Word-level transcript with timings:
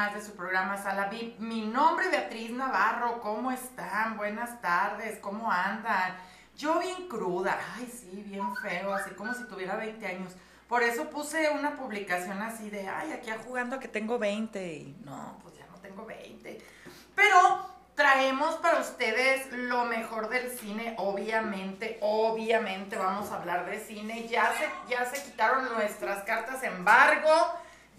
Más 0.00 0.14
de 0.14 0.22
su 0.22 0.32
programa 0.32 0.78
Sala 0.78 1.10
VIP. 1.10 1.38
Mi 1.40 1.60
nombre 1.66 2.06
es 2.06 2.10
Beatriz 2.10 2.50
Navarro. 2.52 3.20
¿Cómo 3.20 3.52
están? 3.52 4.16
Buenas 4.16 4.58
tardes. 4.62 5.18
¿Cómo 5.18 5.52
andan? 5.52 6.16
Yo 6.56 6.78
bien 6.78 7.06
cruda. 7.06 7.58
Ay, 7.76 7.86
sí, 7.86 8.24
bien 8.26 8.56
feo, 8.56 8.94
así 8.94 9.10
como 9.10 9.34
si 9.34 9.44
tuviera 9.44 9.76
20 9.76 10.06
años. 10.06 10.32
Por 10.68 10.82
eso 10.82 11.10
puse 11.10 11.50
una 11.50 11.76
publicación 11.76 12.40
así 12.40 12.70
de, 12.70 12.88
ay, 12.88 13.12
aquí 13.12 13.30
jugando 13.44 13.78
que 13.78 13.88
tengo 13.88 14.18
20. 14.18 14.72
Y 14.72 14.96
no, 15.04 15.38
pues 15.42 15.58
ya 15.58 15.66
no 15.66 15.76
tengo 15.80 16.06
20. 16.06 16.58
Pero 17.14 17.66
traemos 17.94 18.54
para 18.54 18.80
ustedes 18.80 19.52
lo 19.52 19.84
mejor 19.84 20.30
del 20.30 20.50
cine, 20.50 20.94
obviamente, 20.96 21.98
obviamente 22.00 22.96
vamos 22.96 23.30
a 23.32 23.36
hablar 23.36 23.66
de 23.66 23.78
cine. 23.80 24.26
Ya 24.28 24.50
se, 24.54 24.66
ya 24.90 25.04
se 25.04 25.22
quitaron 25.22 25.70
nuestras 25.74 26.24
cartas 26.24 26.62
embargo. 26.62 27.30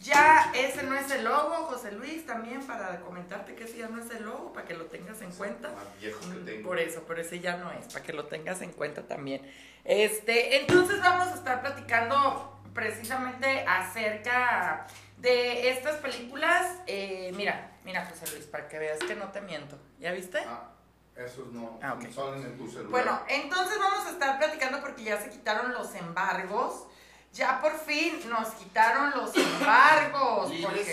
Ya 0.02 0.52
ese 0.56 0.82
no 0.84 0.96
es 0.96 1.12
el 1.12 1.24
logo, 1.26 1.54
José 1.68 1.92
Luis, 1.92 2.26
también 2.26 2.66
para 2.66 3.00
comentarte 3.02 3.54
que 3.54 3.66
ese 3.66 3.78
ya 3.78 3.88
no 3.88 4.02
es 4.02 4.10
el 4.10 4.24
logo, 4.24 4.52
para 4.52 4.66
que 4.66 4.74
lo 4.74 4.86
tengas 4.86 5.22
en 5.22 5.32
cuenta. 5.32 5.70
Más 5.70 6.00
viejo 6.00 6.20
que 6.22 6.38
tengo. 6.52 6.68
Por 6.70 6.80
eso, 6.80 7.04
pero 7.08 7.22
ese 7.22 7.40
ya 7.40 7.58
no 7.58 7.72
es, 7.72 7.86
para 7.94 8.04
que 8.04 8.14
lo 8.14 8.26
tengas 8.26 8.62
en 8.64 8.72
cuenta 8.72 9.04
también. 9.04 9.42
Este, 9.86 10.58
entonces 10.62 11.00
vamos 11.02 11.28
a 11.28 11.36
estar 11.36 11.62
platicando 11.62 12.60
precisamente 12.74 13.64
acerca 13.68 14.88
de 15.18 15.70
estas 15.70 15.98
películas. 15.98 16.78
Eh, 16.88 17.32
mira, 17.36 17.72
mira 17.86 18.06
José 18.06 18.26
Luis, 18.34 18.46
para 18.48 18.68
que 18.68 18.80
veas 18.80 18.98
que 19.00 19.14
no 19.16 19.28
te 19.32 19.42
miento. 19.42 19.78
¿Ya 20.00 20.12
viste? 20.14 20.40
Ah, 20.48 20.70
esos 21.16 21.48
no 21.54 21.78
Ah, 21.84 21.94
ok. 21.94 22.10
son 22.12 22.42
en 22.44 22.58
tu 22.58 22.68
celular. 22.68 22.90
Bueno, 22.90 23.22
entonces 23.28 23.78
vamos 23.78 24.08
a 24.08 24.12
estar 24.12 24.40
platicando 24.40 24.82
porque 24.82 25.04
ya 25.04 25.22
se 25.22 25.30
quitaron 25.30 25.74
los 25.74 25.94
embargos. 25.94 26.88
Ya 27.34 27.62
por 27.62 27.78
fin 27.80 28.20
nos 28.30 28.50
quitaron 28.50 29.12
los 29.12 29.36
embargos. 29.36 30.52
porque- 30.62 30.84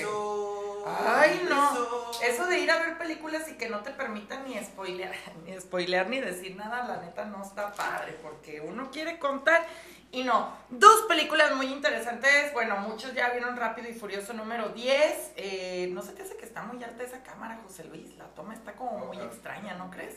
Ay, 0.86 1.46
no. 1.48 2.10
Eso 2.22 2.46
de 2.46 2.60
ir 2.60 2.70
a 2.70 2.78
ver 2.78 2.96
películas 2.96 3.48
y 3.48 3.54
que 3.54 3.68
no 3.68 3.80
te 3.80 3.90
permitan 3.90 4.44
ni 4.44 4.54
spoilear, 4.64 5.12
ni 5.46 5.58
spoilear 5.60 6.08
ni 6.08 6.20
decir 6.20 6.56
nada, 6.56 6.84
la 6.86 6.96
neta 7.02 7.24
no 7.24 7.42
está 7.42 7.72
padre, 7.74 8.16
porque 8.22 8.60
uno 8.60 8.90
quiere 8.90 9.18
contar 9.18 9.66
y 10.10 10.24
no. 10.24 10.56
Dos 10.70 11.02
películas 11.08 11.54
muy 11.54 11.66
interesantes. 11.66 12.52
Bueno, 12.52 12.76
muchos 12.78 13.14
ya 13.14 13.30
vieron 13.30 13.56
Rápido 13.56 13.88
y 13.88 13.94
Furioso 13.94 14.32
número 14.32 14.70
10. 14.70 15.32
Eh, 15.36 15.88
no 15.92 16.02
se 16.02 16.12
te 16.12 16.22
hace 16.22 16.36
que 16.36 16.44
está 16.46 16.62
muy 16.62 16.82
alta 16.82 17.02
esa 17.02 17.22
cámara, 17.22 17.60
José 17.62 17.84
Luis. 17.84 18.16
La 18.16 18.26
toma 18.34 18.54
está 18.54 18.72
como 18.72 19.06
muy 19.06 19.18
extraña, 19.18 19.74
¿no 19.74 19.90
crees? 19.90 20.16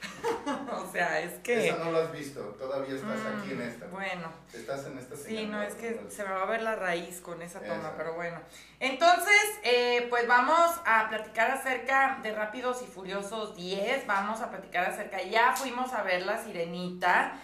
o 0.72 0.90
sea, 0.90 1.20
es 1.20 1.38
que. 1.40 1.68
Esa 1.68 1.76
no 1.84 1.92
la 1.92 2.04
has 2.04 2.12
visto, 2.12 2.40
todavía 2.58 2.94
estás 2.94 3.18
aquí 3.36 3.50
en 3.52 3.58
Mm, 3.58 3.62
esta. 3.68 3.86
Bueno. 3.88 4.32
Estás 4.52 4.86
en 4.86 4.98
esta 4.98 5.16
Sí, 5.16 5.46
no, 5.46 5.62
es 5.62 5.74
que 5.74 6.00
se 6.08 6.24
me 6.24 6.30
va 6.30 6.42
a 6.42 6.46
ver 6.46 6.62
la 6.62 6.76
raíz 6.76 7.20
con 7.20 7.42
esa 7.42 7.60
toma, 7.60 7.92
pero 7.96 8.14
bueno. 8.14 8.40
Entonces, 8.78 9.42
eh, 9.62 10.06
pues 10.08 10.26
vamos 10.26 10.70
a 10.86 11.08
platicar 11.10 11.50
acerca 11.50 12.18
de 12.22 12.32
Rápidos 12.32 12.82
y 12.82 12.86
Furiosos 12.86 13.54
10, 13.56 14.06
vamos 14.06 14.40
a 14.40 14.50
platicar 14.50 14.86
acerca, 14.86 15.20
ya 15.22 15.54
fuimos 15.54 15.92
a 15.92 16.02
ver 16.02 16.22
La 16.22 16.42
Sirenita, 16.42 17.34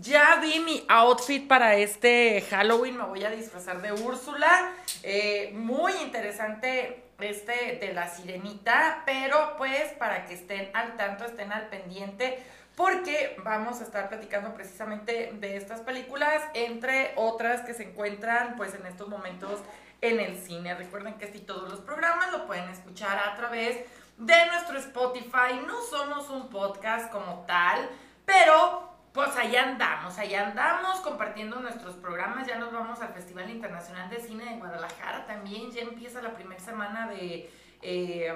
ya 0.00 0.36
vi 0.40 0.60
mi 0.60 0.84
outfit 0.88 1.48
para 1.48 1.76
este 1.76 2.42
Halloween, 2.50 2.98
me 2.98 3.04
voy 3.04 3.24
a 3.24 3.30
disfrazar 3.30 3.80
de 3.80 3.92
Úrsula, 3.92 4.72
eh, 5.02 5.52
muy 5.54 5.92
interesante 6.02 7.04
este 7.18 7.78
de 7.80 7.94
La 7.94 8.08
Sirenita, 8.08 9.02
pero 9.06 9.56
pues 9.56 9.92
para 9.94 10.26
que 10.26 10.34
estén 10.34 10.70
al 10.74 10.96
tanto, 10.96 11.24
estén 11.24 11.50
al 11.50 11.68
pendiente, 11.68 12.42
porque 12.76 13.36
vamos 13.42 13.80
a 13.80 13.84
estar 13.84 14.10
platicando 14.10 14.52
precisamente 14.52 15.30
de 15.32 15.56
estas 15.56 15.80
películas, 15.80 16.42
entre 16.52 17.12
otras 17.16 17.62
que 17.62 17.72
se 17.72 17.84
encuentran 17.84 18.54
pues 18.56 18.74
en 18.74 18.84
estos 18.84 19.08
momentos 19.08 19.60
en 20.02 20.20
el 20.20 20.36
cine. 20.36 20.74
Recuerden 20.74 21.14
que 21.14 21.26
y 21.34 21.40
todos 21.40 21.70
los 21.70 21.80
programas 21.80 22.32
lo 22.32 22.46
pueden 22.46 22.68
escuchar 22.68 23.18
a 23.18 23.34
través 23.34 23.78
de 24.18 24.46
nuestro 24.46 24.78
Spotify. 24.78 25.58
No 25.66 25.80
somos 25.82 26.28
un 26.28 26.50
podcast 26.50 27.10
como 27.10 27.46
tal, 27.46 27.88
pero 28.26 28.95
pues 29.16 29.34
allá 29.36 29.64
andamos, 29.64 30.16
allá 30.18 30.46
andamos 30.46 31.00
compartiendo 31.00 31.58
nuestros 31.58 31.96
programas. 31.96 32.46
Ya 32.46 32.56
nos 32.58 32.72
vamos 32.72 33.00
al 33.00 33.08
Festival 33.14 33.50
Internacional 33.50 34.08
de 34.08 34.20
Cine 34.20 34.44
de 34.44 34.58
Guadalajara 34.58 35.26
también. 35.26 35.72
Ya 35.72 35.80
empieza 35.82 36.22
la 36.22 36.34
primera 36.34 36.60
semana 36.62 37.08
de... 37.08 37.50
eh, 37.82 38.32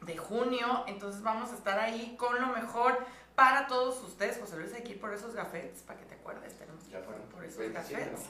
de 0.00 0.16
junio, 0.16 0.84
entonces 0.86 1.22
vamos 1.22 1.52
a 1.52 1.54
estar 1.56 1.78
ahí 1.78 2.16
con 2.18 2.40
lo 2.40 2.46
mejor 2.46 2.98
para 3.34 3.66
todos 3.66 4.02
ustedes. 4.02 4.38
José 4.40 4.56
Luis, 4.56 4.72
hay 4.72 4.82
que 4.82 4.92
ir 4.92 4.98
por 5.00 5.12
esos 5.12 5.34
gafetes, 5.34 5.82
para 5.82 5.98
que 5.98 6.06
te 6.06 6.14
acuerdes, 6.14 6.56
tenemos 6.58 6.82
que 6.84 6.92
ir 6.96 7.04
por, 7.04 7.44
esos 7.44 7.58
27, 7.58 8.00
gafetes. 8.04 8.26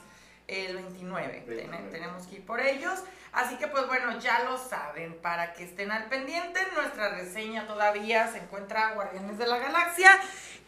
El 0.47 0.75
29, 0.75 1.27
ten- 1.29 1.45
29. 1.45 1.89
tenemos 1.91 2.27
que 2.27 2.35
ir 2.35 2.45
por 2.45 2.59
ellos. 2.59 3.01
Así 3.31 3.55
que 3.55 3.69
pues 3.69 3.87
bueno, 3.87 4.19
ya 4.19 4.43
lo 4.43 4.57
saben, 4.57 5.17
para 5.21 5.53
que 5.53 5.63
estén 5.63 5.91
al 5.93 6.07
pendiente, 6.09 6.59
nuestra 6.75 7.07
reseña 7.15 7.65
todavía 7.65 8.27
se 8.27 8.39
encuentra 8.39 8.91
Guardianes 8.93 9.37
de 9.37 9.47
la 9.47 9.57
Galaxia, 9.57 10.11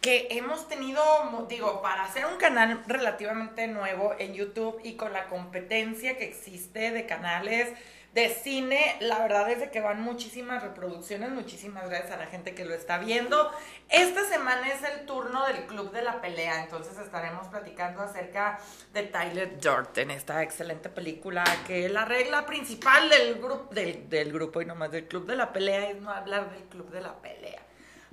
que 0.04 0.28
hemos 0.32 0.68
tenido, 0.68 1.02
digo, 1.48 1.80
para 1.80 2.04
hacer 2.04 2.26
un 2.26 2.36
canal 2.36 2.84
relativamente 2.86 3.66
nuevo 3.68 4.14
en 4.18 4.34
YouTube 4.34 4.78
y 4.84 4.96
con 4.96 5.14
la 5.14 5.28
competencia 5.28 6.18
que 6.18 6.26
existe 6.26 6.90
de 6.90 7.06
canales 7.06 7.72
de 8.12 8.28
cine, 8.28 8.96
la 9.00 9.20
verdad 9.20 9.50
es 9.50 9.60
de 9.60 9.70
que 9.70 9.80
van 9.80 10.02
muchísimas 10.02 10.62
reproducciones, 10.62 11.30
muchísimas 11.30 11.88
gracias 11.88 12.10
a 12.10 12.16
la 12.18 12.26
gente 12.26 12.54
que 12.54 12.66
lo 12.66 12.74
está 12.74 12.98
viendo. 12.98 13.50
Esta 13.88 14.28
semana 14.28 14.68
es 14.68 14.82
el 14.84 15.06
turno 15.06 15.46
del 15.46 15.64
Club 15.64 15.90
de 15.90 16.02
la 16.02 16.20
Pelea, 16.20 16.62
entonces 16.62 16.98
estaremos 16.98 17.48
platicando 17.48 18.02
acerca 18.02 18.60
de 18.92 19.04
Tyler 19.04 19.58
Durden, 19.58 20.10
esta 20.10 20.42
excelente 20.42 20.90
película 20.90 21.44
que 21.66 21.88
la 21.88 22.04
regla 22.04 22.44
principal 22.44 23.08
del, 23.08 23.36
grupo 23.36 23.74
del, 23.74 24.06
del 24.10 24.34
grupo 24.34 24.60
y 24.60 24.66
nomás 24.66 24.90
del 24.90 25.08
Club 25.08 25.24
de 25.26 25.36
la 25.36 25.50
Pelea 25.50 25.88
es 25.88 25.96
no 26.02 26.10
hablar 26.10 26.50
del 26.50 26.64
Club 26.64 26.90
de 26.90 27.00
la 27.00 27.14
Pelea. 27.22 27.62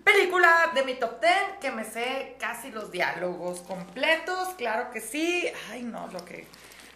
Película 0.04 0.72
de 0.74 0.84
mi 0.84 0.96
top 0.96 1.22
10 1.22 1.34
que 1.62 1.72
me 1.72 1.84
sé 1.84 2.36
casi 2.40 2.72
los 2.72 2.92
diálogos 2.92 3.62
completos, 3.62 4.50
claro 4.58 4.90
que 4.92 5.02
sí. 5.02 5.48
Ay, 5.70 5.84
no, 5.84 6.08
lo 6.08 6.24
que... 6.26 6.48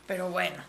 Pero 0.07 0.29
bueno, 0.29 0.63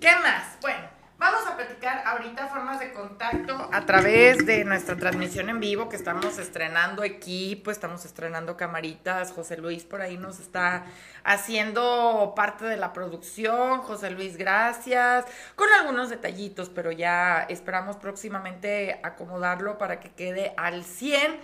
¿qué 0.00 0.16
más? 0.22 0.58
Bueno, 0.60 0.84
vamos 1.18 1.46
a 1.46 1.56
platicar 1.56 2.02
ahorita 2.06 2.48
formas 2.48 2.80
de 2.80 2.92
contacto 2.92 3.68
a 3.72 3.86
través 3.86 4.44
de 4.44 4.64
nuestra 4.64 4.96
transmisión 4.96 5.48
en 5.48 5.60
vivo 5.60 5.88
que 5.88 5.96
estamos 5.96 6.38
estrenando 6.38 7.04
equipo, 7.04 7.70
estamos 7.70 8.04
estrenando 8.04 8.56
camaritas. 8.56 9.32
José 9.32 9.56
Luis 9.56 9.84
por 9.84 10.00
ahí 10.00 10.16
nos 10.16 10.40
está 10.40 10.84
haciendo 11.22 12.34
parte 12.36 12.64
de 12.64 12.76
la 12.76 12.92
producción. 12.92 13.80
José 13.82 14.10
Luis, 14.10 14.36
gracias. 14.36 15.24
Con 15.54 15.68
algunos 15.80 16.10
detallitos, 16.10 16.68
pero 16.68 16.92
ya 16.92 17.46
esperamos 17.48 17.96
próximamente 17.96 19.00
acomodarlo 19.02 19.78
para 19.78 20.00
que 20.00 20.10
quede 20.10 20.54
al 20.56 20.84
100. 20.84 21.40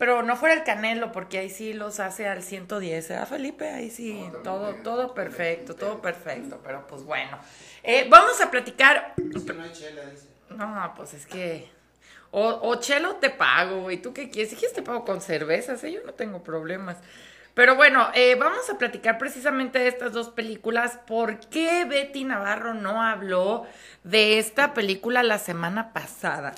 Pero 0.00 0.22
no 0.22 0.34
fuera 0.34 0.54
el 0.54 0.64
Canelo, 0.64 1.12
porque 1.12 1.36
ahí 1.36 1.50
sí 1.50 1.74
los 1.74 2.00
hace 2.00 2.26
al 2.26 2.42
110, 2.42 3.10
¿eh, 3.10 3.26
Felipe? 3.26 3.68
Ahí 3.68 3.90
sí, 3.90 4.14
No, 4.32 4.38
todo, 4.38 4.70
bien, 4.70 4.82
todo 4.82 5.12
perfecto, 5.12 5.74
bien. 5.74 5.78
todo 5.78 6.00
perfecto. 6.00 6.58
Pero 6.64 6.86
pues 6.86 7.04
bueno. 7.04 7.38
Eh, 7.82 8.06
vamos 8.08 8.40
a 8.40 8.50
platicar. 8.50 9.12
Es 9.36 9.42
que 9.42 9.52
no 9.52 9.62
hay 9.62 9.72
chela, 9.72 10.06
dice. 10.06 10.26
No, 10.48 10.94
pues 10.96 11.12
es 11.12 11.26
que. 11.26 11.68
O, 12.30 12.48
o 12.62 12.76
chelo 12.76 13.16
te 13.16 13.28
pago, 13.28 13.82
güey. 13.82 13.98
¿Tú 14.00 14.14
qué 14.14 14.30
quieres? 14.30 14.48
Si 14.48 14.56
quieres 14.56 14.74
te 14.74 14.80
pago 14.80 15.04
con 15.04 15.20
cervezas, 15.20 15.84
¿eh? 15.84 15.92
Yo 15.92 16.00
no 16.06 16.14
tengo 16.14 16.42
problemas. 16.42 16.96
Pero 17.52 17.76
bueno, 17.76 18.08
eh, 18.14 18.36
vamos 18.36 18.70
a 18.70 18.78
platicar 18.78 19.18
precisamente 19.18 19.80
de 19.80 19.88
estas 19.88 20.14
dos 20.14 20.30
películas. 20.30 20.98
¿Por 21.06 21.40
qué 21.40 21.84
Betty 21.84 22.24
Navarro 22.24 22.72
no 22.72 23.02
habló 23.02 23.66
de 24.02 24.38
esta 24.38 24.72
película 24.72 25.22
la 25.22 25.36
semana 25.36 25.92
pasada? 25.92 26.54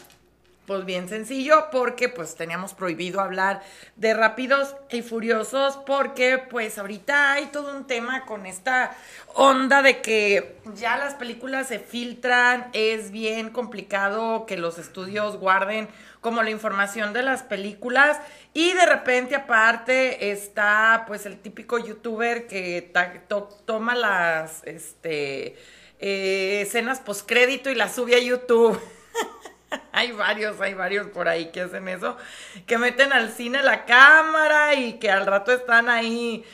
Pues 0.67 0.85
bien 0.85 1.09
sencillo, 1.09 1.67
porque 1.73 2.09
pues 2.09 2.37
teníamos 2.37 2.73
prohibido 2.73 3.21
hablar 3.21 3.63
de 3.97 4.15
rápidos 4.15 4.77
y 4.91 5.03
furiosos, 5.03 5.77
porque 5.85 6.39
pues 6.39 6.79
ahorita 6.79 7.33
hay 7.33 7.47
todo 7.47 7.77
un 7.77 7.89
tema 7.89 8.25
con 8.27 8.47
esta 8.47 8.97
onda 9.35 9.83
de 9.83 10.01
que 10.01 10.57
ya 10.77 10.97
las 10.99 11.15
películas 11.15 11.67
se 11.67 11.81
filtran, 11.81 12.71
es 12.75 13.11
bien 13.11 13.51
complicado 13.51 14.47
que 14.47 14.57
los 14.57 14.79
estudios 14.79 15.37
guarden 15.37 15.89
como 16.21 16.45
la 16.45 16.51
información 16.51 17.13
de 17.13 17.25
las 17.25 17.43
películas 17.43 18.21
y 18.55 18.73
de 18.73 18.87
repente 18.87 19.35
aparte 19.35 20.31
está 20.31 21.05
pues 21.09 21.27
el 21.27 21.41
típico 21.41 21.81
youtuber 21.81 22.47
que 22.47 22.93
toma 23.67 23.97
las 23.97 24.63
este 24.63 25.57
eh, 25.99 26.61
escenas 26.61 27.01
postcrédito 27.01 27.69
y 27.69 27.75
las 27.75 27.97
sube 27.97 28.15
a 28.15 28.21
YouTube. 28.21 28.81
hay 29.93 30.13
varios, 30.13 30.61
hay 30.61 30.75
varios 30.75 31.07
por 31.09 31.29
ahí 31.29 31.51
que 31.53 31.63
hacen 31.63 31.89
eso, 31.89 32.17
que 32.67 32.79
meten 32.79 33.13
al 33.13 33.33
cine 33.33 33.63
la 33.63 33.85
cámara 33.85 34.75
y 34.75 34.95
que 34.95 35.11
al 35.11 35.27
rato 35.27 35.53
están 35.53 35.89
ahí, 35.89 36.45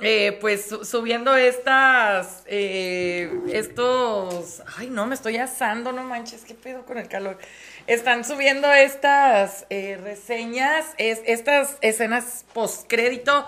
eh, 0.00 0.36
pues 0.40 0.66
su- 0.68 0.84
subiendo 0.84 1.36
estas, 1.36 2.42
eh, 2.46 3.32
estos, 3.52 4.62
ay 4.78 4.90
no, 4.90 5.06
me 5.06 5.14
estoy 5.14 5.36
asando, 5.36 5.92
no 5.92 6.02
manches, 6.02 6.44
qué 6.44 6.54
pedo 6.54 6.84
con 6.84 6.98
el 6.98 7.08
calor. 7.08 7.38
Están 7.86 8.24
subiendo 8.24 8.72
estas 8.72 9.66
eh, 9.70 9.98
reseñas, 10.02 10.86
es, 10.98 11.20
estas 11.26 11.76
escenas 11.82 12.44
postcrédito 12.54 13.46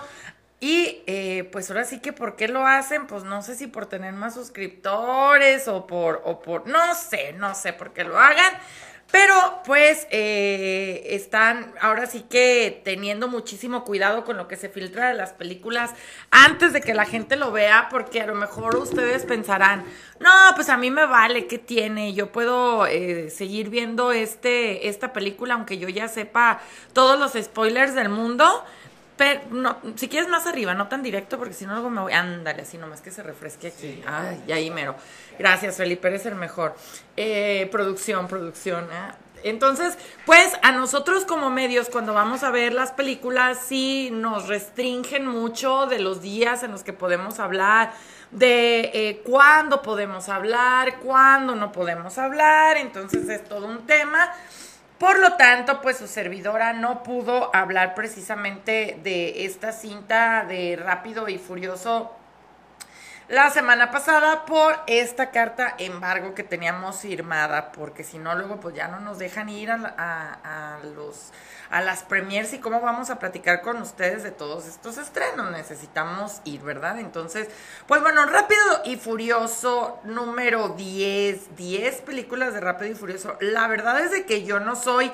y 0.61 1.03
pues 1.53 1.71
ahora 1.71 1.85
sí 1.85 2.01
que 2.01 2.13
por 2.13 2.35
qué 2.37 2.49
lo 2.49 2.67
hacen, 2.67 3.07
pues 3.07 3.25
no 3.25 3.43
sé 3.43 3.55
si 3.57 3.67
por 3.67 3.87
tener 3.87 4.13
más 4.15 4.35
suscriptores 4.35 5.69
o 5.69 5.87
por, 5.87 6.23
o 6.25 6.41
por, 6.41 6.67
no 6.67 6.95
sé, 6.95 7.33
no 7.35 7.55
sé 7.55 7.73
por 7.73 7.93
qué 7.93 8.05
lo 8.05 8.19
hagan. 8.19 8.53
Pero 9.17 9.63
pues 9.65 10.07
eh, 10.11 11.07
están 11.13 11.73
ahora 11.81 12.05
sí 12.05 12.27
que 12.29 12.83
teniendo 12.85 13.29
muchísimo 13.29 13.83
cuidado 13.83 14.27
con 14.27 14.37
lo 14.37 14.47
que 14.47 14.57
se 14.57 14.69
filtra 14.69 15.09
de 15.09 15.15
las 15.15 15.33
películas 15.33 15.93
antes 16.31 16.75
de 16.75 16.83
que 16.83 16.93
la 16.93 17.07
gente 17.07 17.37
lo 17.37 17.51
vea, 17.51 17.89
porque 17.91 18.21
a 18.21 18.27
lo 18.27 18.35
mejor 18.35 18.77
ustedes 18.77 19.25
pensarán, 19.25 19.87
no, 20.21 20.31
pues 20.55 20.69
a 20.69 20.77
mí 20.77 20.91
me 20.91 21.07
vale, 21.07 21.47
¿qué 21.47 21.57
tiene? 21.57 22.13
Yo 22.13 22.31
puedo 22.31 22.87
eh, 22.87 23.31
seguir 23.31 23.71
viendo 23.71 24.13
este, 24.13 24.87
esta 24.89 25.15
película 25.15 25.55
aunque 25.55 25.79
yo 25.79 25.89
ya 25.89 26.09
sepa 26.09 26.61
todos 26.93 27.19
los 27.19 27.43
spoilers 27.43 27.95
del 27.95 28.11
mundo. 28.11 28.67
Pero, 29.17 29.41
no, 29.51 29.79
si 29.97 30.09
quieres 30.09 30.29
más 30.29 30.47
arriba, 30.47 30.75
no 30.75 30.89
tan 30.89 31.03
directo, 31.03 31.39
porque 31.39 31.55
si 31.55 31.65
no 31.65 31.73
luego 31.73 31.89
me 31.91 32.01
voy. 32.03 32.13
Ándale, 32.13 32.63
así 32.63 32.77
nomás 32.77 33.01
que 33.01 33.11
se 33.11 33.23
refresque 33.23 33.69
aquí. 33.69 34.03
Ay, 34.07 34.43
y 34.47 34.53
ahí 34.53 34.71
mero. 34.71 34.95
Gracias, 35.39 35.77
Felipe, 35.77 36.09
eres 36.09 36.27
el 36.27 36.35
mejor. 36.35 36.77
Eh, 37.17 37.69
producción, 37.73 38.29
producción. 38.29 38.85
¿eh? 38.85 39.13
Entonces, 39.43 39.97
pues 40.27 40.53
a 40.63 40.73
nosotros 40.73 41.25
como 41.25 41.51
medios, 41.51 41.89
cuando 41.89 42.13
vamos 42.13 42.43
a 42.43 42.51
ver 42.51 42.73
las 42.73 42.93
películas, 42.93 43.59
sí 43.67 44.11
nos 44.13 44.49
restringen 44.49 45.27
mucho 45.27 45.87
de 45.87 45.99
los 46.01 46.21
días 46.21 46.63
en 46.63 46.73
los 46.73 46.83
que 46.83 46.93
podemos 46.93 47.39
hablar, 47.39 47.93
de 48.33 48.91
eh, 48.93 49.23
cuándo 49.25 49.83
podemos 49.83 50.29
hablar, 50.29 50.99
cuándo 50.99 51.55
no 51.55 51.73
podemos 51.73 52.19
hablar. 52.19 52.77
Entonces, 52.77 53.29
es 53.29 53.45
todo 53.45 53.67
un 53.67 53.87
tema. 53.87 54.33
Por 54.99 55.19
lo 55.19 55.35
tanto, 55.35 55.83
pues 55.83 55.99
su 55.99 56.07
servidora 56.07 56.73
no 56.73 57.03
pudo 57.03 57.55
hablar 57.55 57.95
precisamente 57.95 58.99
de 59.03 59.45
esta 59.45 59.73
cinta 59.73 60.47
de 60.49 60.77
Rápido 60.77 61.29
y 61.29 61.37
Furioso 61.37 62.13
la 63.29 63.51
semana 63.51 63.91
pasada 63.91 64.45
por 64.47 64.79
esta 64.87 65.31
carta 65.31 65.75
embargo 65.79 66.35
que 66.35 66.45
teníamos 66.45 67.01
firmada, 67.01 67.73
porque 67.73 68.05
si 68.05 68.19
no 68.19 68.35
luego 68.35 68.61
pues 68.61 68.75
ya 68.75 68.89
no 68.89 69.01
nos 69.01 69.19
dejan 69.19 69.49
ir 69.49 69.71
a, 69.71 69.79
a 69.79 70.79
los 70.95 71.33
a 71.71 71.81
las 71.81 72.03
premiers 72.03 72.53
y 72.53 72.59
cómo 72.59 72.81
vamos 72.81 73.11
a 73.11 73.19
platicar 73.19 73.63
con 73.63 73.81
ustedes 73.83 74.23
de 74.23 74.31
todos 74.31 74.67
estos 74.67 74.99
estrenos. 74.99 75.51
Necesitamos 75.51 76.41
ir, 76.45 76.61
¿verdad? 76.63 76.99
Entonces, 76.99 77.49
pues 77.87 78.01
bueno, 78.01 78.25
Rápido 78.27 78.63
y 78.85 78.97
Furioso 78.97 80.01
número 80.05 80.71
10, 80.71 81.57
10 81.57 82.03
películas 82.03 82.55
de 82.55 82.61
Rápido 82.61 82.93
y 82.93 82.95
Furioso. 82.95 83.37
La 83.41 83.67
verdad 83.67 84.01
es 84.01 84.11
de 84.11 84.27
que 84.27 84.45
yo 84.45 84.61
no 84.61 84.77
soy 84.77 85.11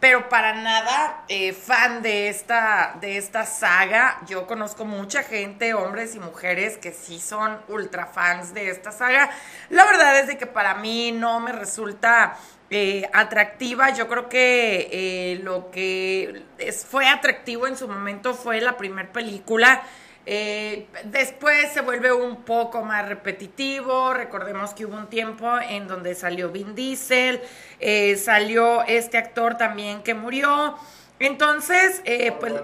pero 0.00 0.28
para 0.28 0.52
nada 0.52 1.24
eh, 1.28 1.52
fan 1.52 2.02
de 2.02 2.28
esta, 2.28 2.96
de 3.00 3.16
esta 3.16 3.46
saga. 3.46 4.20
Yo 4.28 4.46
conozco 4.46 4.84
mucha 4.84 5.22
gente, 5.22 5.74
hombres 5.74 6.14
y 6.14 6.20
mujeres, 6.20 6.76
que 6.76 6.92
sí 6.92 7.18
son 7.18 7.58
ultra 7.68 8.06
fans 8.06 8.52
de 8.52 8.70
esta 8.70 8.92
saga. 8.92 9.30
La 9.70 9.84
verdad 9.84 10.18
es 10.18 10.26
de 10.26 10.36
que 10.36 10.46
para 10.46 10.74
mí 10.74 11.12
no 11.12 11.40
me 11.40 11.52
resulta 11.52 12.36
eh, 12.68 13.08
atractiva. 13.12 13.90
Yo 13.90 14.06
creo 14.08 14.28
que 14.28 14.88
eh, 14.92 15.40
lo 15.42 15.70
que 15.70 16.42
fue 16.88 17.08
atractivo 17.08 17.66
en 17.66 17.76
su 17.76 17.88
momento 17.88 18.34
fue 18.34 18.60
la 18.60 18.76
primera 18.76 19.10
película. 19.12 19.82
Eh, 20.28 20.88
después 21.04 21.72
se 21.72 21.80
vuelve 21.80 22.12
un 22.12 22.42
poco 22.42 22.82
más 22.82 23.08
repetitivo. 23.08 24.12
Recordemos 24.12 24.74
que 24.74 24.84
hubo 24.84 24.96
un 24.96 25.06
tiempo 25.06 25.58
en 25.60 25.86
donde 25.86 26.16
salió 26.16 26.50
Vin 26.50 26.74
Diesel, 26.74 27.40
eh, 27.78 28.16
salió 28.16 28.82
este 28.82 29.18
actor 29.18 29.56
también 29.56 30.02
que 30.02 30.14
murió. 30.14 30.76
Entonces, 31.20 32.02
eh, 32.04 32.32
pues. 32.38 32.54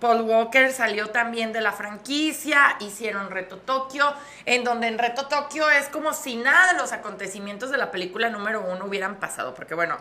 Paul 0.00 0.22
Walker 0.22 0.72
salió 0.72 1.10
también 1.10 1.52
de 1.52 1.60
la 1.60 1.72
franquicia, 1.72 2.76
hicieron 2.80 3.30
Reto 3.30 3.56
Tokio, 3.56 4.12
en 4.44 4.62
donde 4.62 4.88
en 4.88 4.98
Reto 4.98 5.26
Tokio 5.26 5.70
es 5.70 5.88
como 5.88 6.12
si 6.12 6.36
nada 6.36 6.72
de 6.72 6.78
los 6.78 6.92
acontecimientos 6.92 7.70
de 7.70 7.78
la 7.78 7.90
película 7.90 8.28
número 8.28 8.60
uno 8.60 8.84
hubieran 8.84 9.16
pasado, 9.16 9.54
porque 9.54 9.74
bueno, 9.74 9.96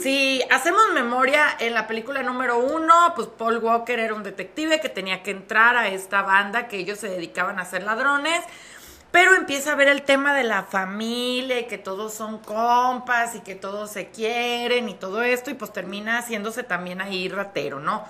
si 0.00 0.42
hacemos 0.50 0.82
memoria, 0.92 1.56
en 1.60 1.74
la 1.74 1.86
película 1.86 2.22
número 2.22 2.58
uno, 2.58 3.12
pues 3.14 3.28
Paul 3.28 3.58
Walker 3.58 3.98
era 3.98 4.14
un 4.14 4.22
detective 4.22 4.80
que 4.80 4.88
tenía 4.88 5.22
que 5.22 5.30
entrar 5.30 5.76
a 5.76 5.88
esta 5.88 6.22
banda 6.22 6.66
que 6.66 6.78
ellos 6.78 6.98
se 6.98 7.08
dedicaban 7.08 7.58
a 7.58 7.64
ser 7.64 7.82
ladrones, 7.84 8.42
pero 9.10 9.36
empieza 9.36 9.72
a 9.72 9.74
ver 9.76 9.86
el 9.86 10.02
tema 10.02 10.34
de 10.34 10.42
la 10.42 10.64
familia 10.64 11.68
que 11.68 11.78
todos 11.78 12.14
son 12.14 12.38
compas 12.38 13.36
y 13.36 13.40
que 13.40 13.54
todos 13.54 13.90
se 13.92 14.08
quieren 14.08 14.88
y 14.88 14.94
todo 14.94 15.22
esto, 15.22 15.50
y 15.50 15.54
pues 15.54 15.72
termina 15.72 16.18
haciéndose 16.18 16.64
también 16.64 17.00
ahí 17.00 17.28
ratero, 17.28 17.78
¿no? 17.78 18.04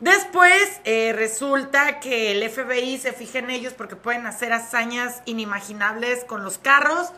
Después 0.00 0.80
eh, 0.84 1.12
resulta 1.14 2.00
que 2.00 2.32
el 2.32 2.48
FBI 2.48 2.96
se 2.96 3.12
fija 3.12 3.38
en 3.38 3.50
ellos 3.50 3.74
porque 3.74 3.96
pueden 3.96 4.26
hacer 4.26 4.52
hazañas 4.52 5.20
inimaginables 5.26 6.24
con 6.24 6.42
los 6.42 6.56
carros 6.56 7.12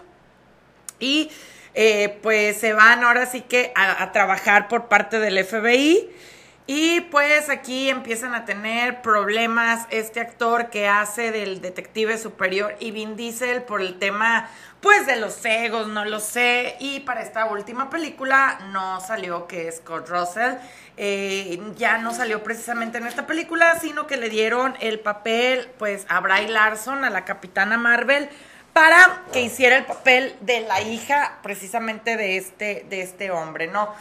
y 0.99 1.31
eh, 1.75 2.19
pues 2.23 2.59
se 2.59 2.73
van 2.73 3.05
ahora 3.05 3.27
sí 3.27 3.43
que 3.43 3.73
a, 3.77 4.03
a 4.03 4.11
trabajar 4.11 4.67
por 4.67 4.89
parte 4.89 5.21
del 5.21 5.45
FBI 5.45 6.11
y 6.67 7.03
pues 7.03 7.51
aquí 7.51 7.89
empiezan 7.89 8.35
a 8.35 8.45
tener 8.45 9.01
problemas 9.01 9.87
este 9.91 10.21
actor 10.21 10.71
que 10.71 10.89
hace 10.89 11.31
del 11.31 11.61
detective 11.61 12.19
superior 12.19 12.75
y 12.81 12.91
Vin 12.91 13.15
Diesel 13.15 13.63
por 13.63 13.81
el 13.81 13.99
tema 13.99 14.49
pues 14.83 15.07
de 15.07 15.17
los 15.17 15.43
egos, 15.45 15.87
no 15.87 16.05
lo 16.05 16.21
sé. 16.21 16.77
Y 16.81 17.01
para 17.01 17.23
esta 17.23 17.47
última 17.47 17.89
película 17.89 18.59
no 18.73 19.01
salió 19.01 19.47
que 19.47 19.71
Scott 19.71 20.09
Russell. 20.09 20.57
Eh, 20.97 21.59
ya 21.77 21.99
no 21.99 22.13
salió 22.13 22.43
precisamente 22.43 22.99
en 22.99 23.07
esta 23.07 23.27
película, 23.27 23.79
sino 23.81 24.07
que 24.07 24.19
le 24.19 24.29
dieron 24.29 24.77
el 24.81 25.01
papel 25.01 25.71
pues 25.79 26.05
a 26.09 26.21
Bry 26.21 26.49
Larson, 26.49 27.05
a 27.05 27.11
la 27.11 27.25
capitana 27.25 27.79
Marvel, 27.79 28.29
para 28.73 29.23
que 29.33 29.41
hiciera 29.41 29.77
el 29.77 29.85
papel 29.85 30.35
de 30.41 30.61
la 30.61 30.83
hija 30.83 31.39
precisamente 31.43 32.17
de 32.17 32.37
este, 32.37 32.85
de 32.91 33.03
este 33.03 33.31
hombre, 33.31 33.69
¿no? 33.69 33.95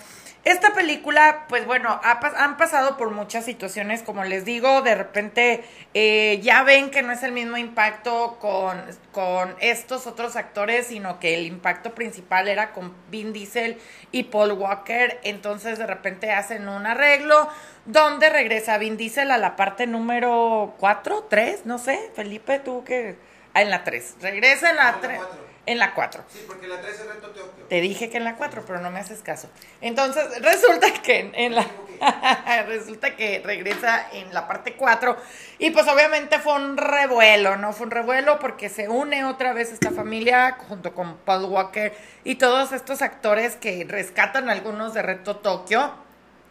Esta 0.43 0.73
película, 0.73 1.45
pues 1.49 1.67
bueno, 1.67 1.99
ha 2.03 2.19
han 2.43 2.57
pasado 2.57 2.97
por 2.97 3.11
muchas 3.11 3.45
situaciones, 3.45 4.01
como 4.01 4.23
les 4.23 4.43
digo, 4.43 4.81
de 4.81 4.95
repente 4.95 5.63
eh, 5.93 6.39
ya 6.41 6.63
ven 6.63 6.89
que 6.89 7.03
no 7.03 7.11
es 7.11 7.21
el 7.21 7.31
mismo 7.31 7.57
impacto 7.57 8.39
con, 8.39 8.81
con 9.11 9.55
estos 9.59 10.07
otros 10.07 10.35
actores, 10.35 10.87
sino 10.87 11.19
que 11.19 11.35
el 11.35 11.45
impacto 11.45 11.93
principal 11.93 12.47
era 12.47 12.71
con 12.71 12.91
Vin 13.11 13.33
Diesel 13.33 13.77
y 14.11 14.23
Paul 14.23 14.53
Walker, 14.53 15.19
entonces 15.21 15.77
de 15.77 15.85
repente 15.85 16.31
hacen 16.31 16.67
un 16.67 16.87
arreglo 16.87 17.47
donde 17.85 18.29
regresa 18.31 18.79
Vin 18.79 18.97
Diesel 18.97 19.29
a 19.29 19.37
la 19.37 19.55
parte 19.55 19.85
número 19.85 20.73
4, 20.79 21.27
3, 21.29 21.67
no 21.67 21.77
sé, 21.77 21.99
Felipe, 22.15 22.57
tú 22.57 22.83
que... 22.83 23.15
Ah, 23.53 23.61
en 23.61 23.69
la 23.69 23.83
3, 23.83 24.15
regresa 24.21 24.71
en 24.71 24.77
la 24.77 24.87
Ah, 24.87 24.89
en 24.89 24.95
la 24.95 25.01
3, 25.01 25.17
cuatro. 25.19 25.50
En 25.71 25.79
la 25.79 25.93
4. 25.93 26.23
Sí, 26.31 26.43
porque 26.47 26.67
la 26.67 26.81
3 26.81 26.93
es 26.93 27.05
reto 27.07 27.27
Tokio. 27.29 27.65
Te 27.69 27.81
dije 27.81 28.09
que 28.09 28.17
en 28.17 28.23
la 28.23 28.35
4, 28.35 28.63
pero 28.67 28.79
no 28.79 28.91
me 28.91 28.99
haces 28.99 29.21
caso. 29.21 29.49
Entonces, 29.79 30.41
resulta 30.41 30.91
que 31.01 31.19
en, 31.19 31.35
en 31.35 31.55
la 31.55 31.65
resulta 32.67 33.15
que 33.15 33.41
regresa 33.43 34.07
en 34.13 34.33
la 34.33 34.47
parte 34.47 34.73
4 34.73 35.17
y 35.59 35.69
pues 35.71 35.87
obviamente 35.87 36.39
fue 36.39 36.55
un 36.55 36.77
revuelo, 36.77 37.57
¿no? 37.57 37.73
Fue 37.73 37.85
un 37.85 37.91
revuelo 37.91 38.39
porque 38.39 38.69
se 38.69 38.89
une 38.89 39.23
otra 39.25 39.53
vez 39.53 39.71
esta 39.71 39.91
familia 39.91 40.57
junto 40.67 40.93
con 40.93 41.17
Paul 41.17 41.45
Walker 41.45 41.93
y 42.23 42.35
todos 42.35 42.71
estos 42.71 43.01
actores 43.01 43.55
que 43.55 43.85
rescatan 43.87 44.49
algunos 44.49 44.93
de 44.93 45.01
Reto 45.01 45.37
Tokio. 45.37 45.93